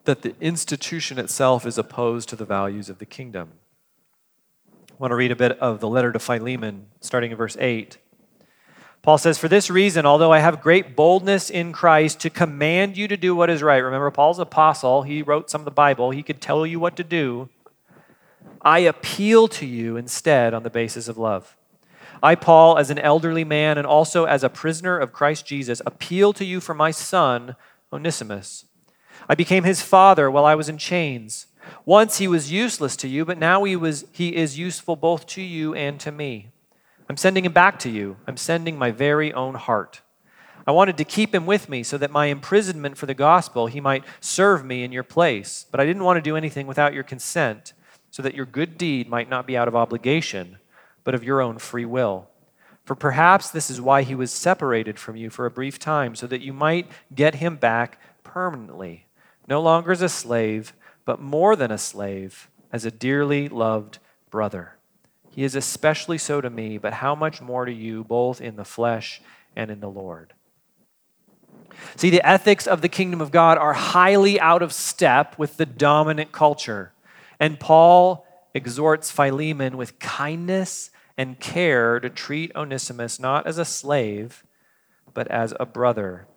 that 0.05 0.23
the 0.23 0.35
institution 0.40 1.19
itself 1.19 1.67
is 1.67 1.77
opposed 1.77 2.31
to 2.31 2.37
the 2.37 2.47
values 2.47 2.88
of 2.88 3.01
the 3.01 3.05
kingdom. 3.05 3.51
I 4.90 4.95
want 4.97 5.11
to 5.11 5.17
read 5.17 5.31
a 5.31 5.37
bit 5.37 5.59
of 5.59 5.81
the 5.81 5.88
letter 5.88 6.11
to 6.11 6.19
Philemon, 6.19 6.87
starting 7.03 7.33
in 7.33 7.37
verse 7.37 7.59
8. 7.61 7.99
Paul 9.05 9.19
says, 9.19 9.37
For 9.37 9.49
this 9.49 9.69
reason, 9.69 10.07
although 10.07 10.33
I 10.33 10.38
have 10.38 10.62
great 10.62 10.97
boldness 10.97 11.51
in 11.51 11.73
Christ 11.73 12.21
to 12.21 12.31
command 12.31 12.97
you 12.97 13.07
to 13.07 13.19
do 13.19 13.37
what 13.37 13.51
is 13.51 13.62
right. 13.62 13.77
Remember, 13.77 14.11
Paul's 14.11 14.38
apostle. 14.38 15.03
He 15.03 15.21
wrote 15.21 15.51
some 15.51 15.61
of 15.61 15.67
the 15.67 15.71
Bible. 15.71 16.11
He 16.11 16.23
could 16.23 16.40
tell 16.40 16.64
you 16.64 16.81
what 16.81 16.97
to 16.97 17.05
do. 17.05 17.51
I 18.62 18.79
appeal 18.79 19.47
to 19.49 19.67
you 19.67 19.99
instead 19.99 20.55
on 20.55 20.62
the 20.62 20.71
basis 20.71 21.07
of 21.07 21.19
love. 21.19 21.55
I, 22.23 22.35
Paul, 22.35 22.79
as 22.79 22.88
an 22.88 22.99
elderly 22.99 23.45
man 23.45 23.77
and 23.77 23.87
also 23.87 24.25
as 24.25 24.43
a 24.43 24.49
prisoner 24.49 24.99
of 24.99 25.12
Christ 25.12 25.45
Jesus, 25.45 25.83
appeal 25.85 26.33
to 26.33 26.45
you 26.47 26.59
for 26.59 26.73
my 26.73 26.90
son, 26.90 27.57
Onesimus. 27.93 28.64
I 29.29 29.35
became 29.35 29.64
his 29.64 29.83
father 29.83 30.31
while 30.31 30.47
I 30.47 30.55
was 30.55 30.71
in 30.71 30.79
chains. 30.79 31.49
Once 31.85 32.17
he 32.17 32.27
was 32.27 32.51
useless 32.51 32.97
to 32.97 33.09
you, 33.09 33.27
but 33.27 33.37
now 33.37 33.64
he, 33.64 33.77
was, 33.77 34.07
he 34.12 34.35
is 34.35 34.59
useful 34.59 34.97
both 34.97 35.27
to 35.27 35.43
you 35.43 35.75
and 35.75 36.01
to 36.01 36.11
me. 36.11 36.53
I'm 37.09 37.17
sending 37.17 37.45
him 37.45 37.53
back 37.53 37.79
to 37.81 37.90
you. 37.90 38.17
I'm 38.27 38.37
sending 38.37 38.79
my 38.79 38.90
very 38.90 39.33
own 39.33 39.55
heart. 39.55 40.01
I 40.67 40.73
wanted 40.73 40.97
to 40.97 41.05
keep 41.05 41.35
him 41.35 41.45
with 41.45 41.69
me 41.69 41.83
so 41.83 41.99
that 41.99 42.11
my 42.11 42.27
imprisonment 42.27 42.97
for 42.97 43.07
the 43.07 43.14
gospel 43.14 43.67
he 43.67 43.81
might 43.81 44.05
serve 44.21 44.64
me 44.64 44.83
in 44.83 44.93
your 44.93 45.03
place. 45.03 45.67
But 45.71 45.81
I 45.81 45.85
didn't 45.85 46.05
want 46.05 46.17
to 46.17 46.23
do 46.23 46.37
anything 46.37 46.67
without 46.67 46.95
your 46.95 47.03
consent, 47.03 47.75
so 48.11 48.23
that 48.23 48.35
your 48.35 48.47
good 48.47 48.79
deed 48.79 49.09
might 49.09 49.29
not 49.29 49.47
be 49.47 49.57
out 49.57 49.69
of 49.69 49.77
obligation, 49.77 50.59
but 51.03 51.14
of 51.14 51.25
your 51.25 51.43
own 51.43 51.59
free 51.59 51.85
will. 51.85 52.29
For 52.85 52.95
perhaps 52.95 53.51
this 53.51 53.71
is 53.71 53.81
why 53.81 54.03
he 54.03 54.14
was 54.14 54.31
separated 54.31 54.99
from 54.99 55.17
you 55.17 55.31
for 55.31 55.47
a 55.47 55.51
brief 55.51 55.79
time, 55.79 56.14
so 56.14 56.27
that 56.29 56.40
you 56.40 56.53
might 56.53 56.90
get 57.14 57.37
him 57.37 57.57
back 57.57 58.01
permanently, 58.23 59.07
no 59.49 59.61
longer 59.61 59.93
as 59.93 60.03
a 60.03 60.09
slave, 60.09 60.73
but 61.05 61.21
more 61.21 61.57
than 61.57 61.71
a 61.71 61.79
slave, 61.79 62.49
as 62.73 62.85
a 62.85 62.90
dearly 62.90 63.49
loved 63.49 63.99
brother. 64.31 64.77
He 65.35 65.42
is 65.42 65.57
especially 65.57 66.18
so 66.18 66.40
to 66.40 66.49
me, 66.49 66.79
but 66.79 66.92
how 66.94 67.16
much 67.16 67.40
more 67.40 67.64
to 67.64 67.73
you, 67.73 68.05
both 68.05 68.40
in 68.40 68.55
the 68.55 68.64
flesh 68.64 69.20
and 69.57 69.68
in 69.68 69.81
the 69.81 69.90
Lord? 69.90 70.33
See, 71.97 72.11
the 72.11 72.25
ethics 72.25 72.68
of 72.68 72.83
the 72.83 72.88
kingdom 72.88 73.20
of 73.20 73.33
God 73.33 73.59
are 73.59 73.73
highly 73.73 74.38
out 74.38 74.62
of 74.62 74.73
step 74.73 75.37
with 75.37 75.57
the 75.57 75.66
dominant 75.66 76.31
culture. 76.31 76.92
And 77.40 77.59
Paul 77.59 78.25
exhorts 78.55 79.11
Philemon 79.11 79.77
with 79.77 79.99
kindness 79.99 80.90
and 81.18 81.40
care 81.40 81.99
to 81.99 82.09
treat 82.09 82.55
Onesimus 82.55 83.18
not 83.18 83.44
as 83.44 83.59
a 83.59 83.64
slave, 83.64 84.44
but 85.14 85.27
as 85.29 85.53
a 85.59 85.66
brother. 85.66 86.29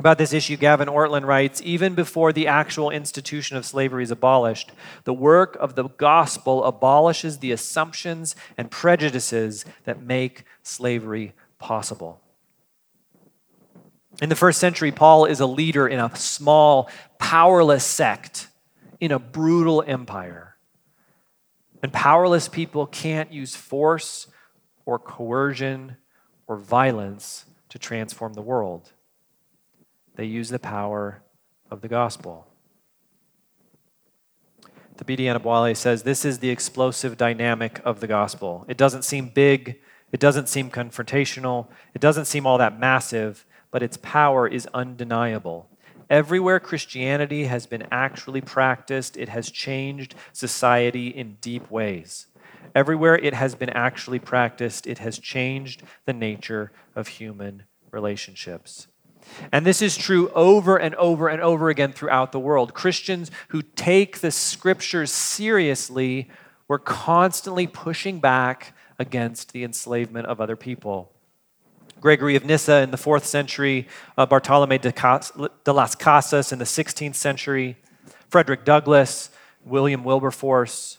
About 0.00 0.16
this 0.16 0.32
issue, 0.32 0.56
Gavin 0.56 0.88
Ortlund 0.88 1.26
writes 1.26 1.60
Even 1.62 1.94
before 1.94 2.32
the 2.32 2.46
actual 2.46 2.88
institution 2.88 3.58
of 3.58 3.66
slavery 3.66 4.02
is 4.02 4.10
abolished, 4.10 4.72
the 5.04 5.12
work 5.12 5.58
of 5.60 5.74
the 5.74 5.90
gospel 5.90 6.64
abolishes 6.64 7.40
the 7.40 7.52
assumptions 7.52 8.34
and 8.56 8.70
prejudices 8.70 9.66
that 9.84 10.02
make 10.02 10.44
slavery 10.62 11.34
possible. 11.58 12.22
In 14.22 14.30
the 14.30 14.36
first 14.36 14.58
century, 14.58 14.90
Paul 14.90 15.26
is 15.26 15.38
a 15.38 15.44
leader 15.44 15.86
in 15.86 16.00
a 16.00 16.16
small, 16.16 16.88
powerless 17.18 17.84
sect 17.84 18.48
in 19.00 19.12
a 19.12 19.18
brutal 19.18 19.84
empire. 19.86 20.56
And 21.82 21.92
powerless 21.92 22.48
people 22.48 22.86
can't 22.86 23.34
use 23.34 23.54
force 23.54 24.28
or 24.86 24.98
coercion 24.98 25.98
or 26.46 26.56
violence 26.56 27.44
to 27.68 27.78
transform 27.78 28.32
the 28.32 28.40
world. 28.40 28.92
They 30.20 30.26
use 30.26 30.50
the 30.50 30.58
power 30.58 31.22
of 31.70 31.80
the 31.80 31.88
gospel. 31.88 32.46
Thabiti 34.98 35.20
Anyabwile 35.20 35.74
says 35.74 36.02
this 36.02 36.26
is 36.26 36.40
the 36.40 36.50
explosive 36.50 37.16
dynamic 37.16 37.80
of 37.86 38.00
the 38.00 38.06
gospel. 38.06 38.66
It 38.68 38.76
doesn't 38.76 39.06
seem 39.06 39.30
big, 39.30 39.80
it 40.12 40.20
doesn't 40.20 40.50
seem 40.50 40.70
confrontational, 40.70 41.68
it 41.94 42.02
doesn't 42.02 42.26
seem 42.26 42.46
all 42.46 42.58
that 42.58 42.78
massive, 42.78 43.46
but 43.70 43.82
its 43.82 43.96
power 43.96 44.46
is 44.46 44.68
undeniable. 44.74 45.70
Everywhere 46.10 46.60
Christianity 46.60 47.44
has 47.44 47.64
been 47.64 47.86
actually 47.90 48.42
practiced, 48.42 49.16
it 49.16 49.30
has 49.30 49.50
changed 49.50 50.14
society 50.34 51.08
in 51.08 51.38
deep 51.40 51.70
ways. 51.70 52.26
Everywhere 52.74 53.16
it 53.16 53.32
has 53.32 53.54
been 53.54 53.70
actually 53.70 54.18
practiced, 54.18 54.86
it 54.86 54.98
has 54.98 55.18
changed 55.18 55.82
the 56.04 56.12
nature 56.12 56.72
of 56.94 57.08
human 57.08 57.62
relationships. 57.90 58.86
And 59.52 59.64
this 59.64 59.82
is 59.82 59.96
true 59.96 60.30
over 60.30 60.76
and 60.76 60.94
over 60.96 61.28
and 61.28 61.40
over 61.40 61.68
again 61.68 61.92
throughout 61.92 62.32
the 62.32 62.38
world. 62.38 62.74
Christians 62.74 63.30
who 63.48 63.62
take 63.62 64.20
the 64.20 64.30
scriptures 64.30 65.12
seriously 65.12 66.28
were 66.68 66.78
constantly 66.78 67.66
pushing 67.66 68.20
back 68.20 68.74
against 68.98 69.52
the 69.52 69.64
enslavement 69.64 70.26
of 70.26 70.40
other 70.40 70.56
people. 70.56 71.10
Gregory 72.00 72.36
of 72.36 72.44
Nyssa 72.44 72.80
in 72.80 72.90
the 72.90 72.96
fourth 72.96 73.26
century, 73.26 73.86
uh, 74.16 74.24
Bartolome 74.24 74.78
de, 74.78 74.92
Cas- 74.92 75.32
de 75.64 75.72
las 75.72 75.94
Casas 75.94 76.52
in 76.52 76.58
the 76.58 76.64
16th 76.64 77.14
century, 77.14 77.76
Frederick 78.28 78.64
Douglass 78.64 79.30
William 79.64 80.04
Wilberforce. 80.04 80.98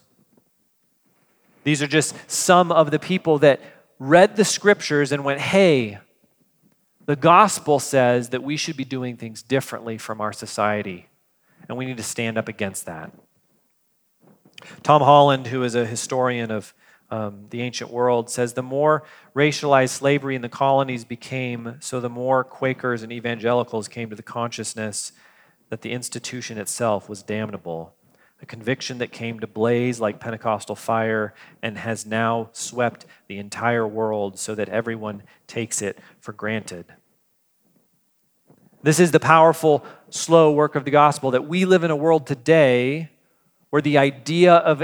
These 1.64 1.82
are 1.82 1.88
just 1.88 2.16
some 2.30 2.72
of 2.72 2.92
the 2.92 3.00
people 3.00 3.40
that 3.40 3.60
read 4.00 4.36
the 4.36 4.46
scriptures 4.46 5.12
and 5.12 5.24
went, 5.24 5.40
hey, 5.40 6.00
the 7.06 7.16
gospel 7.16 7.80
says 7.80 8.30
that 8.30 8.44
we 8.44 8.58
should 8.58 8.78
be 8.78 8.86
doing 8.86 9.18
things 9.18 9.42
differently 9.42 9.98
from 9.98 10.22
our 10.22 10.34
society, 10.34 11.08
and 11.68 11.78
we 11.78 11.86
need 11.86 11.98
to 11.98 12.04
stand 12.04 12.38
up 12.38 12.48
against 12.48 12.86
that. 12.86 13.12
Tom 14.84 15.02
Holland, 15.02 15.48
who 15.48 15.64
is 15.64 15.76
a 15.76 15.86
historian 15.86 16.52
of 16.52 16.74
um, 17.10 17.48
the 17.50 17.62
ancient 17.62 17.92
world, 17.92 18.30
says 18.30 18.54
the 18.54 18.64
more 18.64 19.04
racialized 19.36 19.90
slavery 19.90 20.36
in 20.36 20.42
the 20.42 20.50
colonies 20.50 21.04
became, 21.04 21.78
so 21.80 22.00
the 22.00 22.10
more 22.10 22.44
Quakers 22.44 23.04
and 23.04 23.12
evangelicals 23.12 23.88
came 23.88 24.10
to 24.10 24.16
the 24.16 24.24
consciousness 24.24 25.12
that 25.70 25.82
the 25.82 25.92
institution 25.92 26.58
itself 26.58 27.10
was 27.10 27.24
damnable. 27.24 27.96
A 28.42 28.46
conviction 28.46 28.98
that 28.98 29.12
came 29.12 29.40
to 29.40 29.48
blaze 29.48 30.00
like 30.00 30.20
Pentecostal 30.20 30.76
fire 30.76 31.34
and 31.62 31.78
has 31.78 32.06
now 32.06 32.50
swept 32.54 33.06
the 33.28 33.38
entire 33.38 33.88
world 33.88 34.40
so 34.40 34.56
that 34.56 34.70
everyone 34.70 35.24
takes 35.48 35.82
it 35.82 36.00
for 36.20 36.34
granted. 36.34 36.86
This 38.84 39.00
is 39.00 39.12
the 39.12 39.20
powerful, 39.20 39.86
slow 40.10 40.52
work 40.52 40.76
of 40.76 40.86
the 40.86 40.92
gospel 40.92 41.32
that 41.32 41.48
we 41.48 41.66
live 41.66 41.84
in 41.84 41.92
a 41.92 41.96
world 41.96 42.26
today 42.26 43.10
where 43.70 43.82
the 43.82 44.00
idea 44.00 44.56
of 44.56 44.84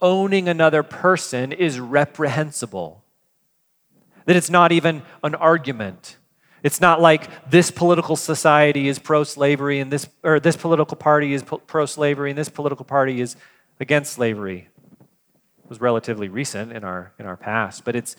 owning 0.00 0.48
another 0.48 0.82
person 0.82 1.52
is 1.52 1.78
reprehensible. 1.78 3.04
That 4.24 4.36
it's 4.36 4.50
not 4.50 4.72
even 4.72 5.02
an 5.22 5.34
argument. 5.36 6.16
It's 6.62 6.80
not 6.80 7.00
like 7.00 7.50
this 7.50 7.70
political 7.70 8.16
society 8.16 8.88
is 8.88 8.98
pro 8.98 9.24
slavery 9.24 9.80
and 9.80 9.90
this, 9.90 10.08
or 10.22 10.40
this 10.40 10.56
political 10.56 10.96
party 10.96 11.32
is 11.32 11.42
pro 11.42 11.86
slavery 11.86 12.30
and 12.30 12.38
this 12.38 12.48
political 12.48 12.84
party 12.84 13.20
is 13.20 13.36
against 13.78 14.12
slavery. 14.12 14.68
It 15.64 15.68
was 15.68 15.80
relatively 15.80 16.28
recent 16.28 16.72
in 16.72 16.84
our, 16.84 17.12
in 17.18 17.26
our 17.26 17.36
past, 17.36 17.84
but 17.84 17.96
it's 17.96 18.16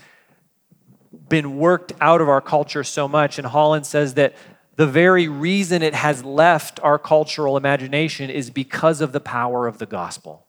been 1.29 1.57
worked 1.57 1.93
out 2.01 2.21
of 2.21 2.29
our 2.29 2.41
culture 2.41 2.83
so 2.83 3.07
much. 3.07 3.37
And 3.37 3.47
Holland 3.47 3.85
says 3.85 4.15
that 4.15 4.35
the 4.75 4.87
very 4.87 5.27
reason 5.27 5.83
it 5.83 5.93
has 5.93 6.23
left 6.23 6.79
our 6.81 6.97
cultural 6.97 7.57
imagination 7.57 8.29
is 8.29 8.49
because 8.49 9.01
of 9.01 9.11
the 9.11 9.19
power 9.19 9.67
of 9.67 9.77
the 9.77 9.85
gospel. 9.85 10.47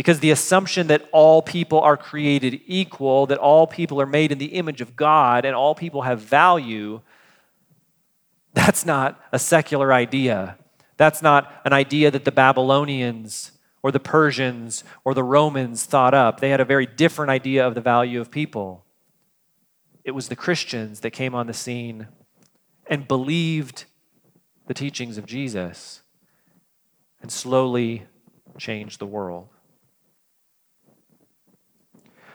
Because 0.00 0.20
the 0.20 0.30
assumption 0.30 0.86
that 0.86 1.06
all 1.12 1.42
people 1.42 1.78
are 1.78 1.94
created 1.94 2.62
equal, 2.64 3.26
that 3.26 3.36
all 3.36 3.66
people 3.66 4.00
are 4.00 4.06
made 4.06 4.32
in 4.32 4.38
the 4.38 4.54
image 4.54 4.80
of 4.80 4.96
God, 4.96 5.44
and 5.44 5.54
all 5.54 5.74
people 5.74 6.00
have 6.00 6.22
value, 6.22 7.02
that's 8.54 8.86
not 8.86 9.20
a 9.30 9.38
secular 9.38 9.92
idea. 9.92 10.56
That's 10.96 11.20
not 11.20 11.52
an 11.66 11.74
idea 11.74 12.10
that 12.12 12.24
the 12.24 12.32
Babylonians 12.32 13.52
or 13.82 13.92
the 13.92 14.00
Persians 14.00 14.84
or 15.04 15.12
the 15.12 15.22
Romans 15.22 15.84
thought 15.84 16.14
up. 16.14 16.40
They 16.40 16.48
had 16.48 16.62
a 16.62 16.64
very 16.64 16.86
different 16.86 17.30
idea 17.30 17.66
of 17.66 17.74
the 17.74 17.82
value 17.82 18.22
of 18.22 18.30
people. 18.30 18.86
It 20.02 20.12
was 20.12 20.28
the 20.28 20.34
Christians 20.34 21.00
that 21.00 21.10
came 21.10 21.34
on 21.34 21.46
the 21.46 21.52
scene 21.52 22.08
and 22.86 23.06
believed 23.06 23.84
the 24.66 24.72
teachings 24.72 25.18
of 25.18 25.26
Jesus 25.26 26.00
and 27.20 27.30
slowly 27.30 28.04
changed 28.56 28.98
the 28.98 29.04
world. 29.04 29.48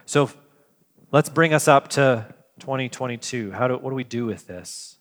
So 0.06 0.30
let's 1.12 1.30
bring 1.30 1.53
us 1.53 1.68
up 1.68 1.88
to 1.89 2.28
2022. 2.60 3.51
How 3.51 3.68
do, 3.68 3.78
what 3.78 3.89
do 3.89 3.95
we 3.95 4.03
do 4.03 4.26
with 4.26 4.47
this? 4.47 4.97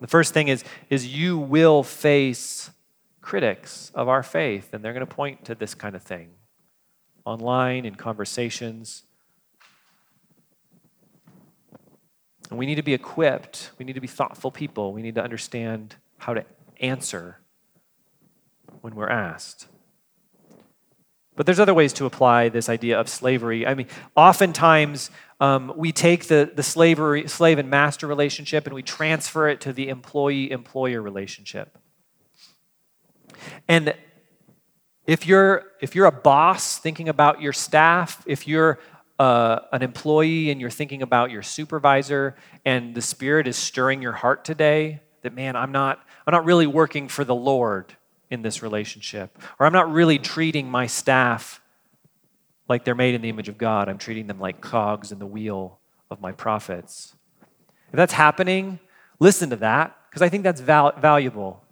The 0.00 0.06
first 0.06 0.34
thing 0.34 0.48
is, 0.48 0.64
is 0.90 1.06
you 1.06 1.38
will 1.38 1.82
face 1.82 2.70
critics 3.20 3.90
of 3.94 4.08
our 4.08 4.22
faith, 4.22 4.74
and 4.74 4.84
they're 4.84 4.92
going 4.92 5.06
to 5.06 5.14
point 5.14 5.44
to 5.46 5.54
this 5.54 5.74
kind 5.74 5.94
of 5.94 6.02
thing 6.02 6.30
online, 7.24 7.84
in 7.86 7.94
conversations. 7.94 9.04
And 12.50 12.58
we 12.58 12.66
need 12.66 12.74
to 12.74 12.82
be 12.82 12.94
equipped. 12.94 13.70
We 13.78 13.84
need 13.84 13.94
to 13.94 14.00
be 14.00 14.08
thoughtful 14.08 14.50
people. 14.50 14.92
We 14.92 15.02
need 15.02 15.14
to 15.14 15.22
understand 15.22 15.94
how 16.18 16.34
to 16.34 16.44
answer 16.80 17.38
when 18.80 18.96
we're 18.96 19.08
asked. 19.08 19.68
But 21.34 21.46
there's 21.46 21.60
other 21.60 21.74
ways 21.74 21.92
to 21.94 22.04
apply 22.04 22.50
this 22.50 22.68
idea 22.68 23.00
of 23.00 23.08
slavery. 23.08 23.66
I 23.66 23.74
mean, 23.74 23.86
oftentimes 24.14 25.10
um, 25.40 25.72
we 25.76 25.90
take 25.90 26.26
the, 26.26 26.50
the 26.54 26.62
slavery, 26.62 27.26
slave 27.26 27.58
and 27.58 27.70
master 27.70 28.06
relationship 28.06 28.66
and 28.66 28.74
we 28.74 28.82
transfer 28.82 29.48
it 29.48 29.60
to 29.62 29.72
the 29.72 29.88
employee 29.88 30.50
employer 30.50 31.00
relationship. 31.00 31.78
And 33.66 33.94
if 35.06 35.26
you're, 35.26 35.64
if 35.80 35.94
you're 35.94 36.06
a 36.06 36.12
boss 36.12 36.78
thinking 36.78 37.08
about 37.08 37.40
your 37.40 37.52
staff, 37.52 38.22
if 38.26 38.46
you're 38.46 38.78
uh, 39.18 39.60
an 39.72 39.82
employee 39.82 40.50
and 40.50 40.60
you're 40.60 40.70
thinking 40.70 41.02
about 41.02 41.30
your 41.30 41.42
supervisor 41.42 42.36
and 42.64 42.94
the 42.94 43.02
Spirit 43.02 43.48
is 43.48 43.56
stirring 43.56 44.02
your 44.02 44.12
heart 44.12 44.44
today, 44.44 45.00
that 45.22 45.34
man, 45.34 45.56
I'm 45.56 45.72
not, 45.72 45.98
I'm 46.26 46.32
not 46.32 46.44
really 46.44 46.66
working 46.66 47.08
for 47.08 47.24
the 47.24 47.34
Lord 47.34 47.96
in 48.32 48.40
this 48.40 48.62
relationship. 48.62 49.38
Or 49.60 49.66
I'm 49.66 49.74
not 49.74 49.92
really 49.92 50.18
treating 50.18 50.70
my 50.70 50.86
staff 50.86 51.60
like 52.66 52.86
they're 52.86 52.94
made 52.94 53.14
in 53.14 53.20
the 53.20 53.28
image 53.28 53.50
of 53.50 53.58
God. 53.58 53.90
I'm 53.90 53.98
treating 53.98 54.26
them 54.26 54.40
like 54.40 54.62
cogs 54.62 55.12
in 55.12 55.18
the 55.18 55.26
wheel 55.26 55.78
of 56.10 56.22
my 56.22 56.32
profits. 56.32 57.14
If 57.88 57.96
that's 57.96 58.14
happening, 58.14 58.80
listen 59.20 59.50
to 59.50 59.56
that 59.56 59.94
because 60.08 60.22
I 60.22 60.30
think 60.30 60.44
that's 60.44 60.62
val- 60.62 60.98
valuable. 60.98 61.62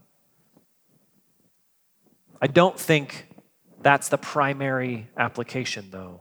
I 2.42 2.46
don't 2.46 2.78
think 2.78 3.26
that's 3.80 4.10
the 4.10 4.18
primary 4.18 5.08
application, 5.16 5.88
though. 5.90 6.20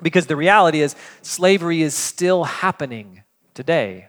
Because 0.00 0.26
the 0.26 0.36
reality 0.36 0.80
is, 0.80 0.96
slavery 1.20 1.82
is 1.82 1.94
still 1.94 2.44
happening 2.44 3.22
today. 3.52 4.08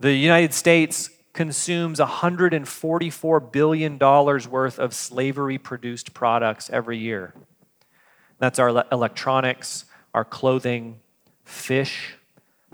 The 0.00 0.12
United 0.12 0.54
States 0.54 1.08
consumes 1.32 1.98
$144 1.98 3.52
billion 3.52 3.98
worth 3.98 4.78
of 4.78 4.94
slavery 4.94 5.58
produced 5.58 6.12
products 6.12 6.68
every 6.70 6.98
year. 6.98 7.32
That's 8.38 8.58
our 8.58 8.84
electronics, 8.92 9.84
our 10.12 10.24
clothing, 10.24 11.00
fish, 11.44 12.14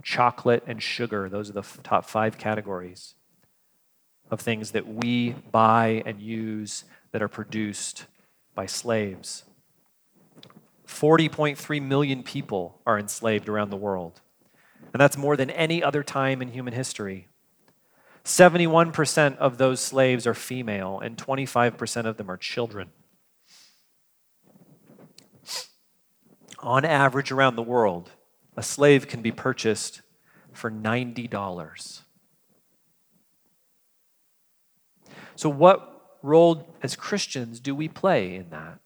chocolate, 0.03 0.65
and 0.67 0.83
sugar. 0.83 1.29
Those 1.29 1.51
are 1.51 1.55
the 1.55 1.65
top 1.83 2.05
five 2.05 2.39
categories 2.39 3.15
of 4.31 4.41
things 4.41 4.73
that 4.73 4.87
we 4.87 5.31
buy 5.53 6.03
and 6.05 6.21
use 6.21 6.85
that 7.13 7.23
are 7.23 7.29
produced 7.29 8.07
by 8.55 8.67
slaves. 8.67 9.45
40.3 10.87 11.83
million 11.83 12.23
people 12.23 12.81
are 12.87 12.99
enslaved 12.99 13.49
around 13.49 13.71
the 13.71 13.77
world. 13.77 14.21
And 14.93 15.01
that's 15.01 15.17
more 15.17 15.37
than 15.37 15.51
any 15.51 15.83
other 15.83 16.03
time 16.03 16.41
in 16.41 16.49
human 16.49 16.73
history. 16.73 17.29
71% 18.29 19.39
of 19.39 19.57
those 19.57 19.81
slaves 19.81 20.27
are 20.27 20.35
female, 20.35 21.01
and 21.01 21.17
25% 21.17 22.05
of 22.05 22.19
them 22.19 22.31
are 22.31 22.37
children. 22.37 22.91
On 26.59 26.85
average, 26.85 27.33
around 27.33 27.57
the 27.57 27.63
world, 27.63 28.11
a 28.55 28.63
slave 28.63 29.09
can 29.09 29.23
be 29.23 29.33
purchased 29.33 30.03
for 30.53 30.71
$90. 30.71 32.03
So, 35.35 35.49
what 35.49 36.19
role 36.23 36.75
as 36.83 36.97
Christians 36.97 37.61
do 37.61 37.75
we 37.75 37.89
play 37.89 38.35
in 38.35 38.51
that? 38.51 38.79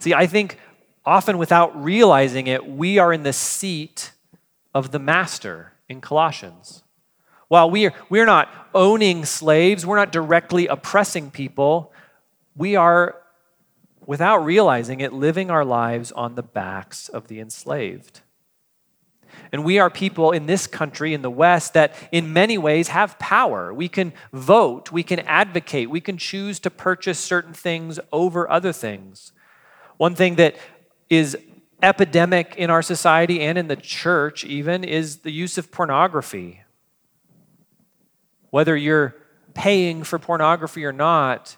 See, 0.00 0.14
I 0.14 0.26
think 0.26 0.58
often 1.04 1.38
without 1.38 1.80
realizing 1.80 2.48
it, 2.48 2.66
we 2.66 2.98
are 2.98 3.12
in 3.12 3.22
the 3.22 3.32
seat 3.32 4.10
of 4.74 4.90
the 4.90 4.98
master 4.98 5.74
in 5.88 6.00
Colossians. 6.00 6.82
While 7.48 7.70
we 7.70 7.86
are, 7.86 7.94
we're 8.08 8.26
not 8.26 8.48
owning 8.74 9.24
slaves, 9.24 9.86
we're 9.86 9.96
not 9.96 10.12
directly 10.12 10.66
oppressing 10.66 11.30
people, 11.30 11.92
we 12.56 12.74
are, 12.74 13.16
without 14.04 14.38
realizing 14.38 15.00
it, 15.00 15.12
living 15.12 15.50
our 15.50 15.64
lives 15.64 16.10
on 16.12 16.34
the 16.34 16.42
backs 16.42 17.08
of 17.08 17.28
the 17.28 17.38
enslaved. 17.38 18.20
And 19.52 19.64
we 19.64 19.78
are 19.78 19.90
people 19.90 20.32
in 20.32 20.46
this 20.46 20.66
country, 20.66 21.14
in 21.14 21.22
the 21.22 21.30
West, 21.30 21.74
that 21.74 21.94
in 22.10 22.32
many 22.32 22.58
ways 22.58 22.88
have 22.88 23.18
power. 23.18 23.72
We 23.72 23.88
can 23.88 24.12
vote, 24.32 24.90
we 24.90 25.02
can 25.02 25.20
advocate, 25.20 25.90
we 25.90 26.00
can 26.00 26.16
choose 26.16 26.58
to 26.60 26.70
purchase 26.70 27.18
certain 27.18 27.52
things 27.52 28.00
over 28.12 28.50
other 28.50 28.72
things. 28.72 29.32
One 29.98 30.14
thing 30.14 30.36
that 30.36 30.56
is 31.08 31.36
epidemic 31.82 32.54
in 32.56 32.70
our 32.70 32.82
society 32.82 33.40
and 33.40 33.56
in 33.58 33.68
the 33.68 33.76
church, 33.76 34.44
even, 34.44 34.82
is 34.82 35.18
the 35.18 35.30
use 35.30 35.58
of 35.58 35.70
pornography. 35.70 36.62
Whether 38.50 38.76
you're 38.76 39.14
paying 39.54 40.04
for 40.04 40.18
pornography 40.18 40.84
or 40.84 40.92
not, 40.92 41.56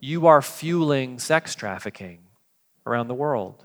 you 0.00 0.26
are 0.26 0.42
fueling 0.42 1.18
sex 1.18 1.54
trafficking 1.54 2.20
around 2.86 3.08
the 3.08 3.14
world. 3.14 3.64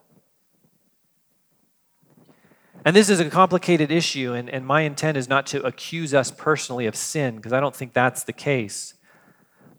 And 2.83 2.95
this 2.95 3.09
is 3.09 3.19
a 3.19 3.29
complicated 3.29 3.91
issue, 3.91 4.33
and, 4.33 4.49
and 4.49 4.65
my 4.65 4.81
intent 4.81 5.15
is 5.15 5.29
not 5.29 5.45
to 5.47 5.61
accuse 5.63 6.13
us 6.13 6.31
personally 6.31 6.87
of 6.87 6.95
sin, 6.95 7.35
because 7.35 7.53
I 7.53 7.59
don't 7.59 7.75
think 7.75 7.93
that's 7.93 8.23
the 8.23 8.33
case. 8.33 8.95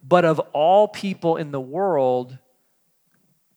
but 0.02 0.24
of 0.24 0.40
all 0.52 0.88
people 0.88 1.36
in 1.36 1.52
the 1.52 1.60
world, 1.60 2.38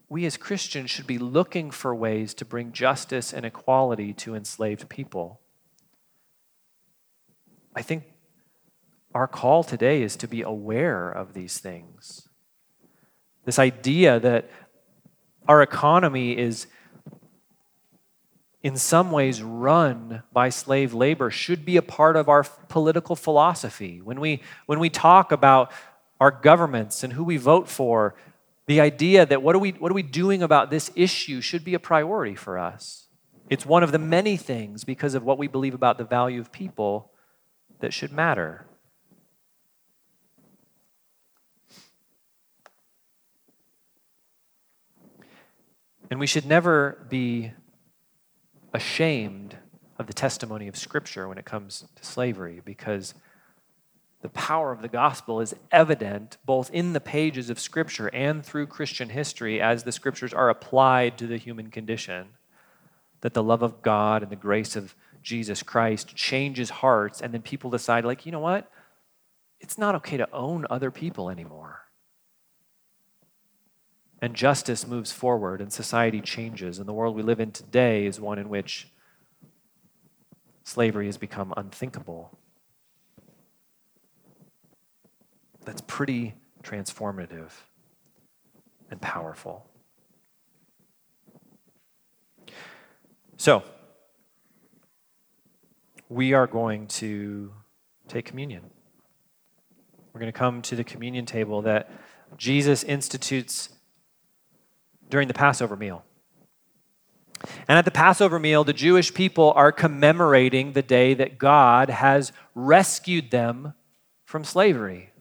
we 0.07 0.25
as 0.25 0.37
Christians 0.37 0.91
should 0.91 1.07
be 1.07 1.17
looking 1.17 1.71
for 1.71 1.95
ways 1.95 2.33
to 2.35 2.45
bring 2.45 2.71
justice 2.71 3.33
and 3.33 3.45
equality 3.45 4.13
to 4.13 4.35
enslaved 4.35 4.87
people. 4.87 5.41
I 7.75 7.81
think 7.81 8.03
our 9.15 9.27
call 9.27 9.63
today 9.63 10.03
is 10.03 10.17
to 10.17 10.27
be 10.27 10.41
aware 10.41 11.09
of 11.09 11.33
these 11.33 11.57
things. 11.57 12.27
This 13.45 13.57
idea 13.57 14.19
that 14.19 14.49
our 15.47 15.61
economy 15.61 16.37
is 16.37 16.67
in 18.61 18.75
some 18.75 19.11
ways 19.11 19.41
run 19.41 20.23
by 20.33 20.49
slave 20.49 20.93
labor 20.93 21.31
should 21.31 21.63
be 21.63 21.77
a 21.77 21.81
part 21.81 22.17
of 22.17 22.27
our 22.27 22.43
political 22.67 23.15
philosophy. 23.15 24.01
When 24.01 24.19
we, 24.19 24.41
when 24.65 24.79
we 24.79 24.89
talk 24.89 25.31
about 25.31 25.71
our 26.19 26.31
governments 26.31 27.01
and 27.01 27.13
who 27.13 27.23
we 27.23 27.37
vote 27.37 27.69
for, 27.69 28.15
the 28.65 28.81
idea 28.81 29.25
that 29.25 29.41
what 29.41 29.55
are, 29.55 29.59
we, 29.59 29.71
what 29.71 29.91
are 29.91 29.95
we 29.95 30.03
doing 30.03 30.43
about 30.43 30.71
this 30.71 30.91
issue 30.93 31.39
should 31.39 31.63
be 31.63 31.73
a 31.73 31.79
priority 31.79 32.35
for 32.35 32.57
us. 32.57 33.07
It's 33.49 33.65
one 33.65 33.83
of 33.83 33.93
the 33.93 33.99
many 33.99 34.35
things 34.35 34.83
because 34.83 35.13
of 35.13 35.23
what 35.23 35.37
we 35.37 35.47
believe 35.47 35.75
about 35.75 35.97
the 35.97 36.03
value 36.03 36.41
of 36.41 36.51
people 36.51 37.11
that 37.79 37.93
should 37.93 38.11
matter. 38.11 38.65
And 46.09 46.19
we 46.19 46.27
should 46.27 46.45
never 46.45 47.05
be 47.09 47.51
ashamed 48.73 49.57
of 49.97 50.07
the 50.07 50.13
testimony 50.13 50.67
of 50.67 50.75
Scripture 50.75 51.27
when 51.27 51.37
it 51.37 51.45
comes 51.45 51.85
to 51.95 52.05
slavery 52.05 52.61
because 52.63 53.13
the 54.21 54.29
power 54.29 54.71
of 54.71 54.81
the 54.81 54.87
gospel 54.87 55.39
is 55.39 55.55
evident 55.71 56.37
both 56.45 56.69
in 56.71 56.93
the 56.93 56.99
pages 56.99 57.49
of 57.49 57.59
Scripture 57.59 58.07
and 58.07 58.45
through 58.45 58.67
Christian 58.67 59.09
history 59.09 59.61
as 59.61 59.83
the 59.83 59.91
Scriptures 59.91 60.33
are 60.33 60.49
applied 60.49 61.17
to 61.17 61.27
the 61.27 61.37
human 61.37 61.71
condition. 61.71 62.29
That 63.21 63.33
the 63.33 63.43
love 63.43 63.63
of 63.63 63.81
God 63.81 64.21
and 64.21 64.31
the 64.31 64.35
grace 64.35 64.75
of 64.75 64.95
Jesus 65.23 65.63
Christ 65.63 66.15
changes 66.15 66.69
hearts, 66.69 67.21
and 67.21 67.33
then 67.33 67.41
people 67.41 67.71
decide, 67.71 68.05
like, 68.05 68.25
you 68.25 68.31
know 68.31 68.39
what? 68.39 68.71
It's 69.59 69.77
not 69.77 69.95
okay 69.95 70.17
to 70.17 70.31
own 70.31 70.67
other 70.69 70.91
people 70.91 71.31
anymore. 71.31 71.84
And 74.25 74.33
justice 74.35 74.87
moves 74.87 75.11
forward, 75.11 75.61
and 75.61 75.71
society 75.71 76.19
changes. 76.19 76.79
And 76.79 76.89
the 76.89 76.93
world 76.93 77.15
we 77.15 77.21
live 77.21 77.39
in 77.39 77.51
today 77.51 78.07
is 78.07 78.19
one 78.19 78.39
in 78.39 78.49
which 78.49 78.87
slavery 80.63 81.05
has 81.05 81.19
become 81.19 81.53
unthinkable. 81.55 82.35
that's 85.63 85.81
pretty 85.81 86.33
transformative 86.63 87.51
and 88.89 88.99
powerful. 88.99 89.69
So, 93.37 93.63
we 96.09 96.33
are 96.33 96.47
going 96.47 96.87
to 96.87 97.53
take 98.07 98.25
communion. 98.25 98.63
We're 100.13 100.19
going 100.19 100.31
to 100.31 100.37
come 100.37 100.63
to 100.63 100.75
the 100.75 100.83
communion 100.83 101.27
table 101.27 101.61
that 101.61 101.91
Jesus 102.37 102.83
institutes 102.83 103.69
during 105.09 105.27
the 105.27 105.33
Passover 105.33 105.75
meal. 105.75 106.03
And 107.67 107.77
at 107.77 107.85
the 107.85 107.91
Passover 107.91 108.39
meal, 108.39 108.63
the 108.63 108.73
Jewish 108.73 109.13
people 109.13 109.51
are 109.55 109.71
commemorating 109.71 110.73
the 110.73 110.81
day 110.81 111.13
that 111.13 111.37
God 111.37 111.89
has 111.89 112.31
rescued 112.53 113.31
them 113.31 113.73
from 114.23 114.43
slavery. 114.43 115.11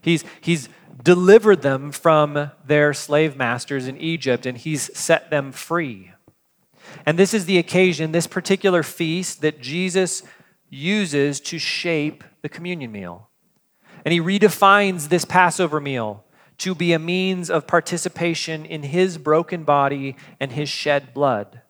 He's, 0.00 0.24
he's 0.40 0.68
delivered 1.02 1.62
them 1.62 1.92
from 1.92 2.50
their 2.66 2.94
slave 2.94 3.36
masters 3.36 3.86
in 3.86 3.96
Egypt 3.98 4.46
and 4.46 4.56
he's 4.56 4.96
set 4.96 5.30
them 5.30 5.52
free. 5.52 6.12
And 7.06 7.18
this 7.18 7.34
is 7.34 7.46
the 7.46 7.58
occasion, 7.58 8.12
this 8.12 8.26
particular 8.26 8.82
feast, 8.82 9.40
that 9.40 9.60
Jesus 9.60 10.22
uses 10.68 11.40
to 11.40 11.58
shape 11.58 12.24
the 12.42 12.48
communion 12.48 12.92
meal. 12.92 13.28
And 14.04 14.12
he 14.12 14.20
redefines 14.20 15.08
this 15.08 15.24
Passover 15.24 15.80
meal 15.80 16.24
to 16.62 16.76
be 16.76 16.92
a 16.92 16.98
means 16.98 17.50
of 17.50 17.66
participation 17.66 18.64
in 18.64 18.84
his 18.84 19.18
broken 19.18 19.64
body 19.64 20.14
and 20.38 20.52
his 20.52 20.68
shed 20.68 21.12
blood. 21.12 21.60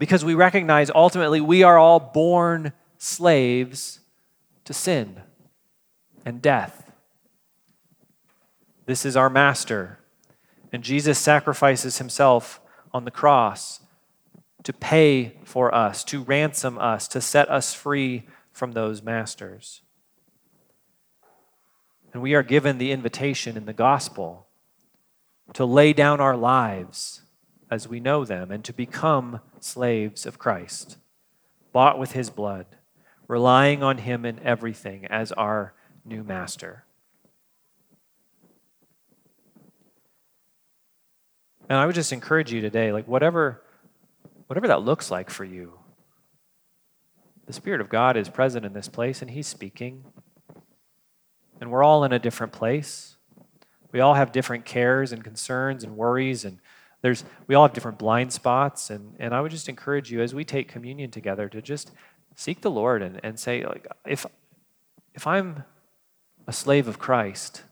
Because 0.00 0.24
we 0.24 0.34
recognize 0.34 0.90
ultimately 0.92 1.40
we 1.40 1.62
are 1.62 1.78
all 1.78 2.00
born 2.00 2.72
slaves 2.98 4.00
to 4.64 4.72
sin 4.72 5.20
and 6.24 6.42
death. 6.42 6.90
This 8.86 9.06
is 9.06 9.16
our 9.16 9.30
master. 9.30 10.00
And 10.72 10.82
Jesus 10.82 11.16
sacrifices 11.16 11.98
himself 11.98 12.60
on 12.92 13.04
the 13.04 13.12
cross 13.12 13.78
to 14.64 14.72
pay 14.72 15.36
for 15.44 15.72
us, 15.72 16.02
to 16.02 16.24
ransom 16.24 16.78
us, 16.78 17.06
to 17.06 17.20
set 17.20 17.48
us 17.48 17.74
free 17.74 18.24
from 18.50 18.72
those 18.72 19.02
masters. 19.04 19.82
And 22.12 22.22
we 22.22 22.34
are 22.34 22.42
given 22.42 22.78
the 22.78 22.92
invitation 22.92 23.56
in 23.56 23.66
the 23.66 23.72
gospel 23.72 24.46
to 25.52 25.64
lay 25.64 25.92
down 25.92 26.20
our 26.20 26.36
lives 26.36 27.22
as 27.70 27.88
we 27.88 28.00
know 28.00 28.24
them 28.24 28.50
and 28.50 28.64
to 28.64 28.72
become 28.72 29.40
slaves 29.60 30.26
of 30.26 30.38
Christ, 30.38 30.98
bought 31.72 31.98
with 31.98 32.12
his 32.12 32.30
blood, 32.30 32.66
relying 33.28 33.82
on 33.82 33.98
him 33.98 34.24
in 34.24 34.40
everything 34.40 35.06
as 35.06 35.30
our 35.32 35.72
new 36.04 36.24
master. 36.24 36.84
And 41.68 41.78
I 41.78 41.86
would 41.86 41.94
just 41.94 42.12
encourage 42.12 42.52
you 42.52 42.60
today, 42.60 42.90
like 42.90 43.06
whatever, 43.06 43.62
whatever 44.48 44.66
that 44.66 44.82
looks 44.82 45.12
like 45.12 45.30
for 45.30 45.44
you, 45.44 45.78
the 47.46 47.52
Spirit 47.52 47.80
of 47.80 47.88
God 47.88 48.16
is 48.16 48.28
present 48.28 48.66
in 48.66 48.72
this 48.72 48.88
place 48.88 49.22
and 49.22 49.30
He's 49.30 49.46
speaking. 49.46 50.04
And 51.60 51.70
we're 51.70 51.84
all 51.84 52.04
in 52.04 52.12
a 52.12 52.18
different 52.18 52.52
place. 52.52 53.16
We 53.92 54.00
all 54.00 54.14
have 54.14 54.32
different 54.32 54.64
cares 54.64 55.12
and 55.12 55.22
concerns 55.22 55.84
and 55.84 55.96
worries, 55.96 56.44
and 56.44 56.58
there's 57.02 57.24
we 57.46 57.54
all 57.54 57.66
have 57.66 57.72
different 57.72 57.98
blind 57.98 58.32
spots. 58.32 58.90
And, 58.90 59.14
and 59.18 59.34
I 59.34 59.40
would 59.40 59.50
just 59.50 59.68
encourage 59.68 60.10
you 60.10 60.22
as 60.22 60.34
we 60.34 60.44
take 60.44 60.68
communion 60.68 61.10
together 61.10 61.48
to 61.48 61.60
just 61.60 61.90
seek 62.34 62.62
the 62.62 62.70
Lord 62.70 63.02
and, 63.02 63.20
and 63.22 63.38
say, 63.38 63.64
like, 63.64 63.86
if 64.06 64.24
if 65.14 65.26
I'm 65.26 65.64
a 66.46 66.52
slave 66.52 66.88
of 66.88 66.98
Christ. 66.98 67.62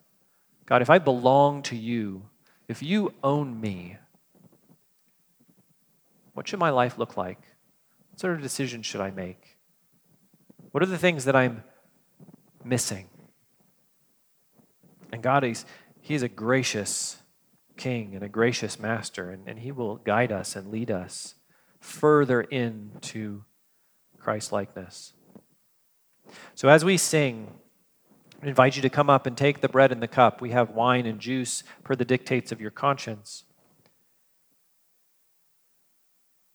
God, 0.66 0.82
if 0.82 0.90
I 0.90 0.98
belong 0.98 1.62
to 1.62 1.76
you, 1.76 2.22
if 2.68 2.82
you 2.82 3.14
own 3.24 3.60
me, 3.60 3.96
what 6.34 6.46
should 6.46 6.58
my 6.60 6.70
life 6.70 6.98
look 6.98 7.16
like? 7.16 7.40
What 8.10 8.20
sort 8.20 8.34
of 8.34 8.42
decisions 8.42 8.86
should 8.86 9.00
I 9.00 9.10
make? 9.10 9.56
What 10.70 10.82
are 10.82 10.86
the 10.86 10.98
things 10.98 11.24
that 11.24 11.34
I'm 11.34 11.64
missing? 12.62 13.08
And 15.12 15.22
God, 15.22 15.44
is 15.44 15.64
He's 16.00 16.22
a 16.22 16.28
gracious 16.28 17.18
King 17.76 18.14
and 18.14 18.22
a 18.22 18.28
gracious 18.28 18.78
Master, 18.78 19.30
and, 19.30 19.48
and 19.48 19.60
He 19.60 19.72
will 19.72 19.96
guide 19.96 20.32
us 20.32 20.56
and 20.56 20.70
lead 20.70 20.90
us 20.90 21.34
further 21.80 22.42
into 22.42 23.44
Christ 24.18 24.52
likeness. 24.52 25.12
So 26.54 26.68
as 26.68 26.84
we 26.84 26.96
sing, 26.96 27.54
I 28.42 28.46
invite 28.46 28.76
you 28.76 28.82
to 28.82 28.90
come 28.90 29.08
up 29.08 29.26
and 29.26 29.36
take 29.36 29.60
the 29.60 29.68
bread 29.68 29.90
and 29.90 30.02
the 30.02 30.08
cup. 30.08 30.40
We 30.40 30.50
have 30.50 30.70
wine 30.70 31.06
and 31.06 31.18
juice 31.18 31.62
per 31.82 31.94
the 31.94 32.04
dictates 32.04 32.52
of 32.52 32.60
your 32.60 32.70
conscience. 32.70 33.44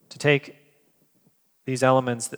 To 0.09 0.19
take 0.19 0.55
these 1.65 1.81
elements 1.81 2.33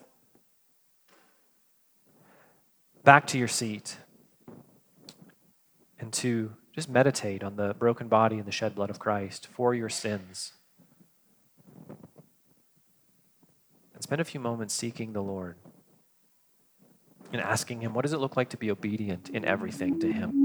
back 3.04 3.28
to 3.28 3.38
your 3.38 3.48
seat 3.48 3.98
and 6.06 6.14
to 6.14 6.54
just 6.72 6.88
meditate 6.88 7.44
on 7.44 7.56
the 7.56 7.74
broken 7.74 8.08
body 8.08 8.38
and 8.38 8.46
the 8.46 8.52
shed 8.52 8.76
blood 8.76 8.92
of 8.92 9.00
Christ 9.00 9.48
for 9.56 9.74
your 9.74 9.90
sins. 9.90 10.54
And 13.92 14.04
spend 14.04 14.22
a 14.22 14.24
few 14.24 14.40
moments 14.40 14.76
seeking 14.76 15.14
the 15.14 15.24
Lord 15.24 15.56
and 17.34 17.42
asking 17.42 17.82
Him, 17.82 17.96
what 17.96 18.04
does 18.04 18.14
it 18.14 18.20
look 18.20 18.38
like 18.38 18.50
to 18.50 18.58
be 18.58 18.70
obedient 18.70 19.30
in 19.30 19.46
everything 19.46 20.00
to 20.02 20.12
Him? 20.14 20.45